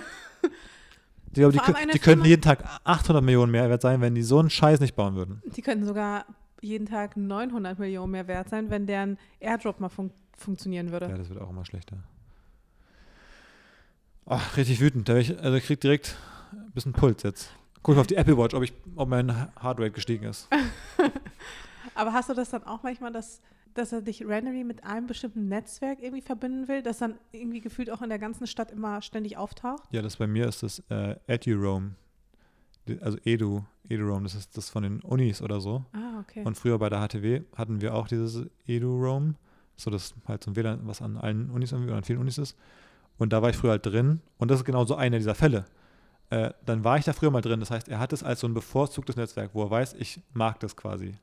Ich 1.32 1.34
glaube, 1.34 1.54
die, 1.54 1.92
die 1.94 2.00
könnten 2.00 2.26
jeden 2.26 2.42
Tag 2.42 2.64
800 2.86 3.24
Millionen 3.24 3.52
mehr 3.52 3.70
wert 3.70 3.84
sein, 3.84 4.02
wenn 4.02 4.16
die 4.16 4.24
so 4.24 4.40
einen 4.40 4.50
Scheiß 4.50 4.80
nicht 4.80 4.96
bauen 4.96 5.14
würden. 5.14 5.44
Die 5.56 5.62
könnten 5.62 5.86
sogar 5.86 6.26
jeden 6.60 6.88
Tag 6.88 7.16
900 7.16 7.78
Millionen 7.78 8.12
mehr 8.12 8.28
wert 8.28 8.50
sein, 8.50 8.72
wenn 8.72 8.88
deren 8.88 9.20
Airdrop 9.40 9.80
mal 9.80 9.90
fun 9.90 10.12
funktionieren 10.36 10.92
würde. 10.92 11.08
Ja, 11.08 11.16
das 11.18 11.30
wird 11.30 11.40
auch 11.40 11.52
immer 11.52 11.66
schlechter. 11.66 11.98
Ach, 14.32 14.58
richtig 14.58 14.80
wütend. 14.80 15.10
Da 15.10 15.18
ich, 15.18 15.38
also 15.42 15.58
ich 15.58 15.64
krieg 15.66 15.82
direkt 15.82 16.16
ein 16.52 16.72
bisschen 16.72 16.94
Puls 16.94 17.24
jetzt. 17.24 17.52
Guck 17.82 17.96
mal 17.96 18.02
auf 18.02 18.08
die 18.08 18.16
Apple 18.16 18.38
Watch, 18.38 18.54
ob, 18.54 18.64
ich, 18.64 18.74
ob 18.96 19.10
mein 19.10 19.30
Heartrate 19.62 19.92
gestiegen 19.92 20.26
ist. 20.26 20.48
Aber 21.96 22.14
hast 22.14 22.30
du 22.30 22.34
das 22.34 22.50
dann 22.52 22.64
auch 22.64 22.84
manchmal, 22.84 23.12
dass, 23.12 23.42
dass 23.74 23.92
er 23.92 24.02
dich 24.02 24.26
randomly 24.26 24.64
mit 24.64 24.84
einem 24.84 25.08
bestimmten 25.08 25.48
Netzwerk 25.48 26.00
irgendwie 26.02 26.22
verbinden 26.22 26.68
will, 26.68 26.82
das 26.84 27.00
dann 27.00 27.16
irgendwie 27.32 27.62
gefühlt 27.62 27.90
auch 27.90 28.02
in 28.02 28.10
der 28.10 28.20
ganzen 28.20 28.48
Stadt 28.48 28.72
immer 28.72 29.02
ständig 29.02 29.38
auftaucht? 29.38 29.84
Ja, 29.92 30.02
das 30.02 30.18
bei 30.18 30.28
mir 30.28 30.48
ist 30.48 30.62
das 30.64 30.80
äh, 30.90 31.16
EduRoam. 31.28 31.96
Die- 32.88 33.02
Also 33.02 33.18
Edu, 33.26 33.64
EduRoam, 33.88 34.24
das 34.24 34.36
ist 34.36 34.56
das 34.58 34.70
von 34.70 34.84
den 34.84 35.02
Unis 35.02 35.42
oder 35.42 35.60
so. 35.60 35.86
Ah, 35.94 36.20
okay. 36.20 36.44
Und 36.46 36.56
früher 36.56 36.78
bei 36.78 36.90
der 36.90 37.00
HTW 37.08 37.42
hatten 37.56 37.82
wir 37.82 37.96
auch 37.96 38.08
dieses 38.08 38.46
EduRoam, 38.68 39.36
so 39.76 39.90
das 39.90 40.14
halt 40.28 40.44
so 40.44 40.52
ein 40.52 40.56
WLAN, 40.56 40.82
was 40.84 41.02
an 41.02 41.18
allen 41.18 41.50
Unis 41.50 41.72
irgendwie 41.72 41.90
oder 41.90 41.98
an 41.98 42.04
vielen 42.04 42.20
Unis 42.20 42.38
ist. 42.38 42.56
Und 43.20 43.34
da 43.34 43.42
war 43.42 43.50
ich 43.50 43.58
früher 43.58 43.72
halt 43.72 43.86
drin 43.86 44.22
und 44.38 44.50
das 44.50 44.62
ist 44.62 44.66
genau 44.66 44.86
so 44.86 44.96
einer 44.96 45.18
dieser 45.18 45.36
Fälle. 45.36 45.66
Äh, 46.30 46.52
dann 46.66 46.84
war 46.84 46.98
ich 46.98 47.06
da 47.06 47.14
früher 47.14 47.30
mal 47.30 47.42
drin, 47.42 47.60
das 47.60 47.70
heißt, 47.70 47.90
er 47.90 48.00
hat 48.00 48.14
es 48.14 48.24
als 48.24 48.40
so 48.40 48.48
ein 48.48 48.54
bevorzugtes 48.54 49.18
Netzwerk, 49.18 49.52
wo 49.54 49.64
er 49.64 49.70
weiß, 49.70 49.94
ich 49.96 50.22
mag 50.34 50.60
das 50.62 50.76
quasi. 50.76 51.16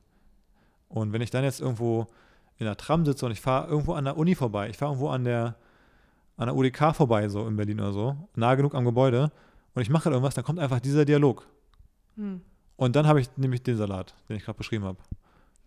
Und 0.89 1.11
wenn 1.11 1.21
ich 1.21 1.31
dann 1.31 1.43
jetzt 1.43 1.59
irgendwo 1.59 2.07
in 2.57 2.65
der 2.65 2.77
Tram 2.77 3.05
sitze 3.05 3.25
und 3.25 3.31
ich 3.31 3.41
fahre 3.41 3.67
irgendwo 3.67 3.93
an 3.93 4.05
der 4.05 4.15
Uni 4.15 4.35
vorbei, 4.35 4.69
ich 4.69 4.77
fahre 4.77 4.91
irgendwo 4.91 5.09
an 5.09 5.23
der, 5.23 5.55
an 6.37 6.47
der 6.47 6.55
UDK 6.55 6.95
vorbei, 6.95 7.27
so 7.29 7.47
in 7.47 7.55
Berlin 7.55 7.79
oder 7.79 7.93
so, 7.93 8.17
nah 8.35 8.53
genug 8.55 8.75
am 8.75 8.85
Gebäude 8.85 9.31
und 9.73 9.81
ich 9.81 9.89
mache 9.89 10.05
halt 10.05 10.13
irgendwas, 10.13 10.35
dann 10.35 10.43
kommt 10.43 10.59
einfach 10.59 10.79
dieser 10.79 11.03
Dialog. 11.03 11.47
Hm. 12.15 12.41
Und 12.75 12.95
dann 12.95 13.07
habe 13.07 13.19
ich 13.21 13.35
nämlich 13.37 13.63
den 13.63 13.75
Salat, 13.75 14.13
den 14.29 14.37
ich 14.37 14.45
gerade 14.45 14.57
beschrieben 14.57 14.85
habe. 14.85 14.99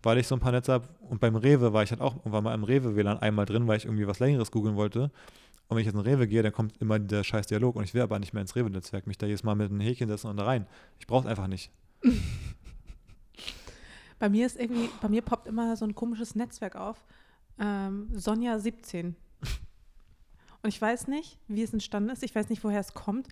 Weil 0.03 0.17
ich 0.17 0.27
so 0.27 0.35
ein 0.35 0.39
paar 0.41 0.51
Netze 0.51 0.73
habe. 0.73 0.87
Und 1.01 1.19
beim 1.19 1.35
Rewe 1.35 1.73
war 1.73 1.83
ich 1.83 1.91
halt 1.91 2.01
auch 2.01 2.15
irgendwann 2.17 2.43
mal 2.43 2.53
im 2.55 2.63
Rewe-WLAN 2.63 3.19
einmal 3.19 3.45
drin, 3.45 3.67
weil 3.67 3.77
ich 3.77 3.85
irgendwie 3.85 4.07
was 4.07 4.19
Längeres 4.19 4.51
googeln 4.51 4.75
wollte. 4.75 5.11
Und 5.67 5.77
wenn 5.77 5.79
ich 5.79 5.85
jetzt 5.85 5.95
in 5.95 6.01
Rewe 6.01 6.27
gehe, 6.27 6.43
dann 6.43 6.51
kommt 6.51 6.77
immer 6.81 6.99
der 6.99 7.23
scheiß 7.23 7.47
Dialog. 7.47 7.75
Und 7.75 7.83
ich 7.83 7.93
will 7.93 8.01
aber 8.01 8.19
nicht 8.19 8.33
mehr 8.33 8.41
ins 8.41 8.55
Rewe-Netzwerk, 8.55 9.07
mich 9.07 9.17
da 9.17 9.25
jedes 9.25 9.43
Mal 9.43 9.55
mit 9.55 9.69
einem 9.69 9.79
Häkchen 9.79 10.09
setzen 10.09 10.27
und 10.27 10.37
da 10.37 10.45
rein. 10.45 10.67
Ich 10.99 11.07
brauche 11.07 11.21
es 11.21 11.27
einfach 11.27 11.47
nicht. 11.47 11.71
Bei 14.21 14.29
mir 14.29 14.45
ist 14.45 14.59
irgendwie, 14.59 14.87
bei 15.01 15.09
mir 15.09 15.23
poppt 15.23 15.47
immer 15.47 15.75
so 15.75 15.83
ein 15.83 15.95
komisches 15.95 16.35
Netzwerk 16.35 16.75
auf. 16.75 17.03
Ähm, 17.57 18.07
Sonja 18.13 18.59
17. 18.59 19.15
Und 20.61 20.69
ich 20.69 20.79
weiß 20.79 21.07
nicht, 21.07 21.39
wie 21.47 21.63
es 21.63 21.73
entstanden 21.73 22.11
ist. 22.11 22.21
Ich 22.21 22.35
weiß 22.35 22.49
nicht, 22.49 22.63
woher 22.63 22.79
es 22.79 22.93
kommt. 22.93 23.27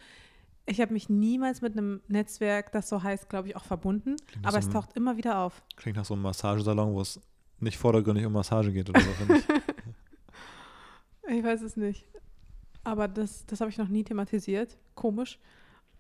Ich 0.70 0.80
habe 0.82 0.94
mich 0.94 1.10
niemals 1.10 1.62
mit 1.62 1.74
einem 1.74 2.02
Netzwerk, 2.08 2.72
das 2.72 2.90
so 2.90 3.02
heißt, 3.02 3.28
glaube 3.28 3.48
ich, 3.48 3.56
auch 3.56 3.66
verbunden. 3.66 4.18
Klingt 4.28 4.46
Aber 4.46 4.62
so 4.62 4.68
es 4.68 4.74
taucht 4.74 4.94
immer 4.96 5.18
wieder 5.18 5.40
auf. 5.40 5.64
Klingt 5.76 5.98
nach 5.98 6.06
so 6.06 6.14
einem 6.14 6.22
Massagesalon, 6.24 6.94
wo 6.94 7.02
es 7.02 7.20
nicht 7.60 7.78
vordergründig 7.80 8.26
um 8.26 8.34
Massage 8.34 8.72
geht 8.72 8.88
oder 8.90 9.02
so, 9.02 9.12
finde 9.12 9.38
ich. 9.38 9.46
Ich 11.32 11.44
weiß 11.44 11.62
es 11.62 11.78
nicht. 11.78 12.08
Aber 12.84 13.08
das, 13.08 13.46
das 13.46 13.62
habe 13.62 13.70
ich 13.70 13.78
noch 13.78 13.88
nie 13.88 14.04
thematisiert. 14.04 14.78
Komisch. 14.96 15.38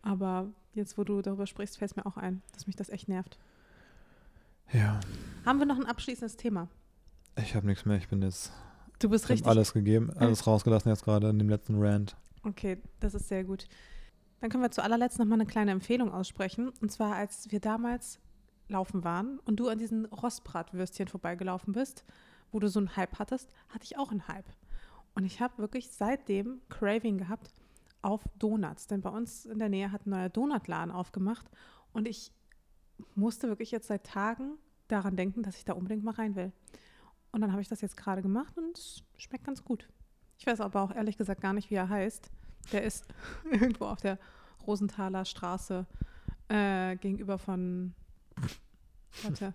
Aber 0.01 0.47
jetzt, 0.73 0.97
wo 0.97 1.03
du 1.03 1.21
darüber 1.21 1.45
sprichst, 1.45 1.77
fällt 1.77 1.91
es 1.91 1.95
mir 1.95 2.05
auch 2.07 2.17
ein, 2.17 2.41
dass 2.53 2.65
mich 2.65 2.75
das 2.75 2.89
echt 2.89 3.07
nervt. 3.07 3.37
Ja, 4.73 4.99
Haben 5.45 5.59
wir 5.59 5.65
noch 5.67 5.77
ein 5.77 5.85
abschließendes 5.85 6.35
Thema? 6.37 6.67
ich 7.35 7.55
habe 7.55 7.67
nichts 7.67 7.85
mehr. 7.85 7.97
Ich 7.97 8.07
bin 8.07 8.21
jetzt, 8.23 8.51
Du 8.99 9.07
bist 9.09 9.29
richtig. 9.29 9.47
alles 9.47 9.71
gegeben, 9.73 10.11
alles 10.17 10.45
rausgelassen 10.47 10.89
jetzt 10.91 11.03
gerade 11.03 11.29
in 11.29 11.37
dem 11.39 11.49
letzten 11.49 11.79
Rant. 11.81 12.15
Okay, 12.43 12.77
das 12.99 13.13
ist 13.13 13.27
sehr 13.27 13.43
gut. 13.43 13.67
Dann 14.41 14.49
können 14.49 14.63
wir 14.63 14.71
zu 14.71 14.83
allerletzt 14.83 15.19
noch 15.19 15.25
mal 15.25 15.35
eine 15.35 15.45
kleine 15.45 15.71
Empfehlung 15.71 16.11
aussprechen. 16.11 16.69
Und 16.81 16.91
zwar, 16.91 17.15
als 17.15 17.51
wir 17.51 17.59
damals 17.59 18.19
laufen 18.67 19.03
waren 19.03 19.39
und 19.39 19.57
du 19.59 19.67
an 19.67 19.79
diesen 19.79 20.05
Rostbratwürstchen 20.05 21.07
vorbeigelaufen 21.07 21.73
bist, 21.73 22.05
wo 22.51 22.59
du 22.59 22.67
so 22.67 22.79
einen 22.79 22.95
Hype 22.95 23.19
hattest, 23.19 23.53
hatte 23.69 23.83
ich 23.83 23.97
auch 23.97 24.11
einen 24.11 24.27
Hype. 24.27 24.49
Und 25.15 25.25
ich 25.25 25.41
habe 25.41 25.57
wirklich 25.57 25.91
seitdem 25.91 26.61
Craving 26.69 27.17
gehabt 27.17 27.51
auf 28.01 28.23
Donuts. 28.37 28.87
Denn 28.87 29.01
bei 29.01 29.09
uns 29.09 29.45
in 29.45 29.59
der 29.59 29.69
Nähe 29.69 29.91
hat 29.91 30.05
ein 30.05 30.11
neuer 30.11 30.29
Donutladen 30.29 30.91
aufgemacht. 30.91 31.49
Und 31.91 32.07
ich 32.07 32.31
musste 33.15 33.47
wirklich 33.47 33.71
jetzt 33.71 33.87
seit 33.87 34.05
Tagen 34.05 34.57
daran 34.87 35.15
denken, 35.15 35.43
dass 35.43 35.57
ich 35.57 35.65
da 35.65 35.73
unbedingt 35.73 36.03
mal 36.03 36.13
rein 36.13 36.35
will. 36.35 36.51
Und 37.31 37.41
dann 37.41 37.51
habe 37.51 37.61
ich 37.61 37.67
das 37.67 37.81
jetzt 37.81 37.97
gerade 37.97 38.21
gemacht 38.21 38.57
und 38.57 38.77
es 38.77 39.03
schmeckt 39.17 39.43
ganz 39.45 39.63
gut. 39.63 39.87
Ich 40.37 40.47
weiß 40.47 40.61
aber 40.61 40.81
auch 40.81 40.95
ehrlich 40.95 41.17
gesagt 41.17 41.41
gar 41.41 41.53
nicht, 41.53 41.69
wie 41.69 41.75
er 41.75 41.89
heißt. 41.89 42.31
Der 42.71 42.83
ist 42.83 43.05
irgendwo 43.51 43.85
auf 43.85 44.01
der 44.01 44.17
Rosenthaler 44.65 45.25
Straße 45.25 45.85
äh, 46.49 46.95
gegenüber 46.97 47.37
von. 47.37 47.93
Warte. 49.23 49.53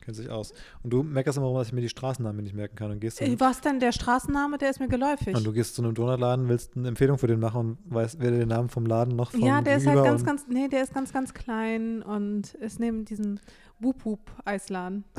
Kennt 0.00 0.16
sich 0.18 0.28
aus. 0.28 0.52
Und 0.82 0.92
du 0.92 1.02
meckerst 1.02 1.38
immer, 1.38 1.50
dass 1.54 1.68
ich 1.68 1.72
mir 1.72 1.80
die 1.80 1.88
Straßennamen 1.88 2.42
nicht 2.44 2.54
merken 2.54 2.76
kann 2.76 2.90
und 2.90 3.00
gehst 3.00 3.22
dann 3.22 3.28
Äh, 3.28 3.40
Was 3.40 3.62
denn 3.62 3.80
der 3.80 3.90
Straßenname? 3.90 4.58
Der 4.58 4.68
ist 4.68 4.78
mir 4.78 4.88
geläufig. 4.88 5.34
Und 5.34 5.44
du 5.44 5.52
gehst 5.52 5.76
zu 5.76 5.82
einem 5.82 5.94
Donutladen, 5.94 6.46
willst 6.48 6.76
eine 6.76 6.88
Empfehlung 6.88 7.16
für 7.16 7.26
den 7.26 7.40
machen 7.40 7.78
und 7.84 7.94
weißt 7.94 8.20
weder 8.20 8.36
den 8.36 8.48
Namen 8.48 8.68
vom 8.68 8.84
Laden 8.84 9.16
noch 9.16 9.30
vom 9.30 9.40
ja, 9.40 9.62
der 9.62 9.78
ist 9.78 9.86
halt 9.86 10.04
ganz, 10.04 10.22
ganz, 10.22 10.46
nee, 10.46 10.68
der 10.68 10.82
ist 10.82 10.92
ganz, 10.92 11.10
ganz 11.10 11.32
klein 11.32 12.02
und 12.02 12.52
ist 12.54 12.80
neben 12.80 13.06
diesem 13.06 13.38
Wup-Wup-Eisladen. 13.80 15.04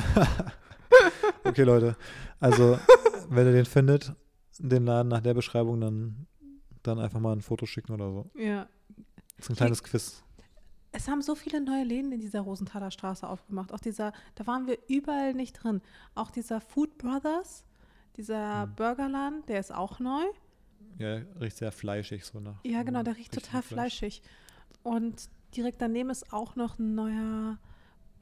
Okay, 1.43 1.63
Leute. 1.63 1.95
Also, 2.39 2.79
wenn 3.29 3.47
ihr 3.47 3.53
den 3.53 3.65
findet, 3.65 4.13
den 4.59 4.85
Laden 4.85 5.09
nach 5.09 5.21
der 5.21 5.33
Beschreibung, 5.33 5.81
dann, 5.81 6.27
dann 6.87 6.99
einfach 6.99 7.19
mal 7.19 7.33
ein 7.33 7.41
Foto 7.41 7.65
schicken 7.65 7.93
oder 7.93 8.09
so. 8.11 8.29
Ja. 8.35 8.67
Das 9.37 9.45
ist 9.45 9.49
ein 9.51 9.55
kleines 9.55 9.83
Quiz. 9.83 10.23
Es 10.91 11.07
haben 11.09 11.21
so 11.21 11.35
viele 11.35 11.59
neue 11.61 11.83
Läden 11.83 12.11
in 12.13 12.21
dieser 12.21 12.39
Rosenthaler 12.41 12.89
Straße 12.89 13.27
aufgemacht. 13.27 13.73
Auch 13.73 13.79
dieser, 13.79 14.13
da 14.35 14.47
waren 14.47 14.65
wir 14.65 14.77
überall 14.87 15.33
nicht 15.33 15.53
drin. 15.53 15.81
Auch 16.15 16.31
dieser 16.31 16.61
Food 16.61 16.97
Brothers, 16.97 17.65
dieser 18.15 18.67
Mhm. 18.67 18.75
Burgerladen, 18.75 19.43
der 19.47 19.59
ist 19.59 19.73
auch 19.73 19.99
neu. 19.99 20.23
Ja, 20.97 21.15
riecht 21.41 21.57
sehr 21.57 21.73
fleischig 21.73 22.23
so 22.23 22.39
nach. 22.39 22.63
Ja, 22.63 22.83
genau, 22.83 23.03
der 23.03 23.17
riecht 23.17 23.33
total 23.33 23.61
Fleisch. 23.61 23.97
fleischig. 23.97 24.21
Und 24.83 25.29
direkt 25.57 25.81
daneben 25.81 26.09
ist 26.09 26.31
auch 26.31 26.55
noch 26.55 26.79
ein 26.79 26.95
neuer 26.95 27.57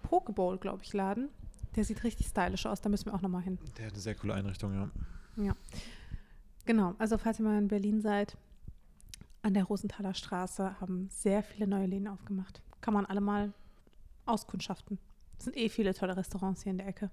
Pokeball, 0.02 0.58
glaube 0.58 0.82
ich, 0.84 0.94
Laden. 0.94 1.30
Der 1.76 1.84
sieht 1.84 2.04
richtig 2.04 2.26
stylisch 2.28 2.66
aus, 2.66 2.82
da 2.82 2.90
müssen 2.90 3.06
wir 3.06 3.14
auch 3.14 3.22
nochmal 3.22 3.44
hin. 3.44 3.60
Der 3.78 3.86
hat 3.86 3.94
eine 3.94 4.02
sehr 4.02 4.16
coole 4.16 4.34
Einrichtung, 4.34 4.74
ja. 5.38 5.56
Genau, 6.66 6.96
also 6.98 7.18
falls 7.18 7.40
ihr 7.40 7.46
mal 7.46 7.58
in 7.58 7.68
Berlin 7.68 8.02
seid, 8.02 8.38
an 9.44 9.54
der 9.54 9.66
Rosenthaler 9.66 10.14
Straße 10.14 10.80
haben 10.82 11.08
sehr 11.12 11.44
viele 11.44 11.68
neue 11.68 11.86
Läden 11.86 12.08
aufgemacht. 12.08 12.62
Kann 12.82 12.94
man 12.94 13.06
alle 13.06 13.22
mal 13.22 13.54
auskundschaften. 14.26 14.98
Es 15.38 15.46
sind 15.46 15.58
eh 15.58 15.70
viele 15.70 15.94
tolle 15.94 16.16
Restaurants 16.18 16.64
hier 16.64 16.72
in 16.72 16.78
der 16.78 16.88
Ecke. 16.88 17.12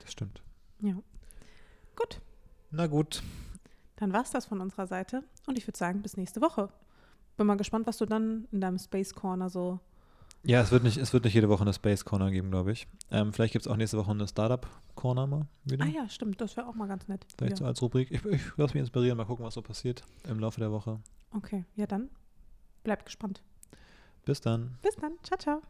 Das 0.00 0.12
stimmt. 0.12 0.42
Ja. 0.80 0.94
Gut, 1.96 2.20
Na 2.70 2.86
gut. 2.86 3.22
dann 3.96 4.12
war 4.12 4.22
es 4.22 4.30
das 4.30 4.46
von 4.46 4.60
unserer 4.60 4.86
Seite. 4.86 5.22
Und 5.46 5.58
ich 5.58 5.66
würde 5.66 5.78
sagen, 5.78 6.02
bis 6.02 6.16
nächste 6.16 6.40
Woche. 6.40 6.70
Bin 7.36 7.46
mal 7.46 7.56
gespannt, 7.56 7.86
was 7.86 7.98
du 7.98 8.06
dann 8.06 8.48
in 8.50 8.60
deinem 8.60 8.78
Space 8.78 9.14
Corner 9.14 9.48
so. 9.50 9.78
Ja, 10.42 10.62
es 10.62 10.70
wird 10.72 10.82
nicht, 10.84 10.96
es 10.96 11.12
wird 11.12 11.24
nicht 11.24 11.34
jede 11.34 11.48
Woche 11.50 11.62
eine 11.62 11.72
Space 11.74 12.04
Corner 12.04 12.30
geben, 12.30 12.50
glaube 12.50 12.72
ich. 12.72 12.88
Ähm, 13.10 13.32
vielleicht 13.32 13.52
gibt 13.52 13.66
es 13.66 13.70
auch 13.70 13.76
nächste 13.76 13.98
Woche 13.98 14.10
eine 14.10 14.26
Startup 14.26 14.66
Corner 14.94 15.26
mal 15.26 15.46
wieder. 15.64 15.84
Ah 15.84 15.88
ja, 15.88 16.08
stimmt, 16.08 16.40
das 16.40 16.56
wäre 16.56 16.66
auch 16.66 16.74
mal 16.74 16.88
ganz 16.88 17.06
nett. 17.08 17.26
Vielleicht 17.36 17.58
so 17.58 17.64
Ja. 17.64 17.68
als 17.68 17.82
Rubrik. 17.82 18.10
Ich, 18.10 18.24
ich 18.24 18.42
lasse 18.56 18.72
mich 18.74 18.80
inspirieren, 18.80 19.18
mal 19.18 19.26
gucken, 19.26 19.44
was 19.44 19.54
so 19.54 19.62
passiert 19.62 20.02
im 20.28 20.40
Laufe 20.40 20.58
der 20.60 20.72
Woche. 20.72 20.98
Okay, 21.32 21.64
ja 21.76 21.86
dann. 21.86 22.10
Bleibt 22.82 23.04
gespannt. 23.04 23.42
Bis 24.24 24.40
dann. 24.40 24.78
Bis 24.82 24.96
dann. 24.96 25.18
Ciao, 25.22 25.38
ciao. 25.38 25.62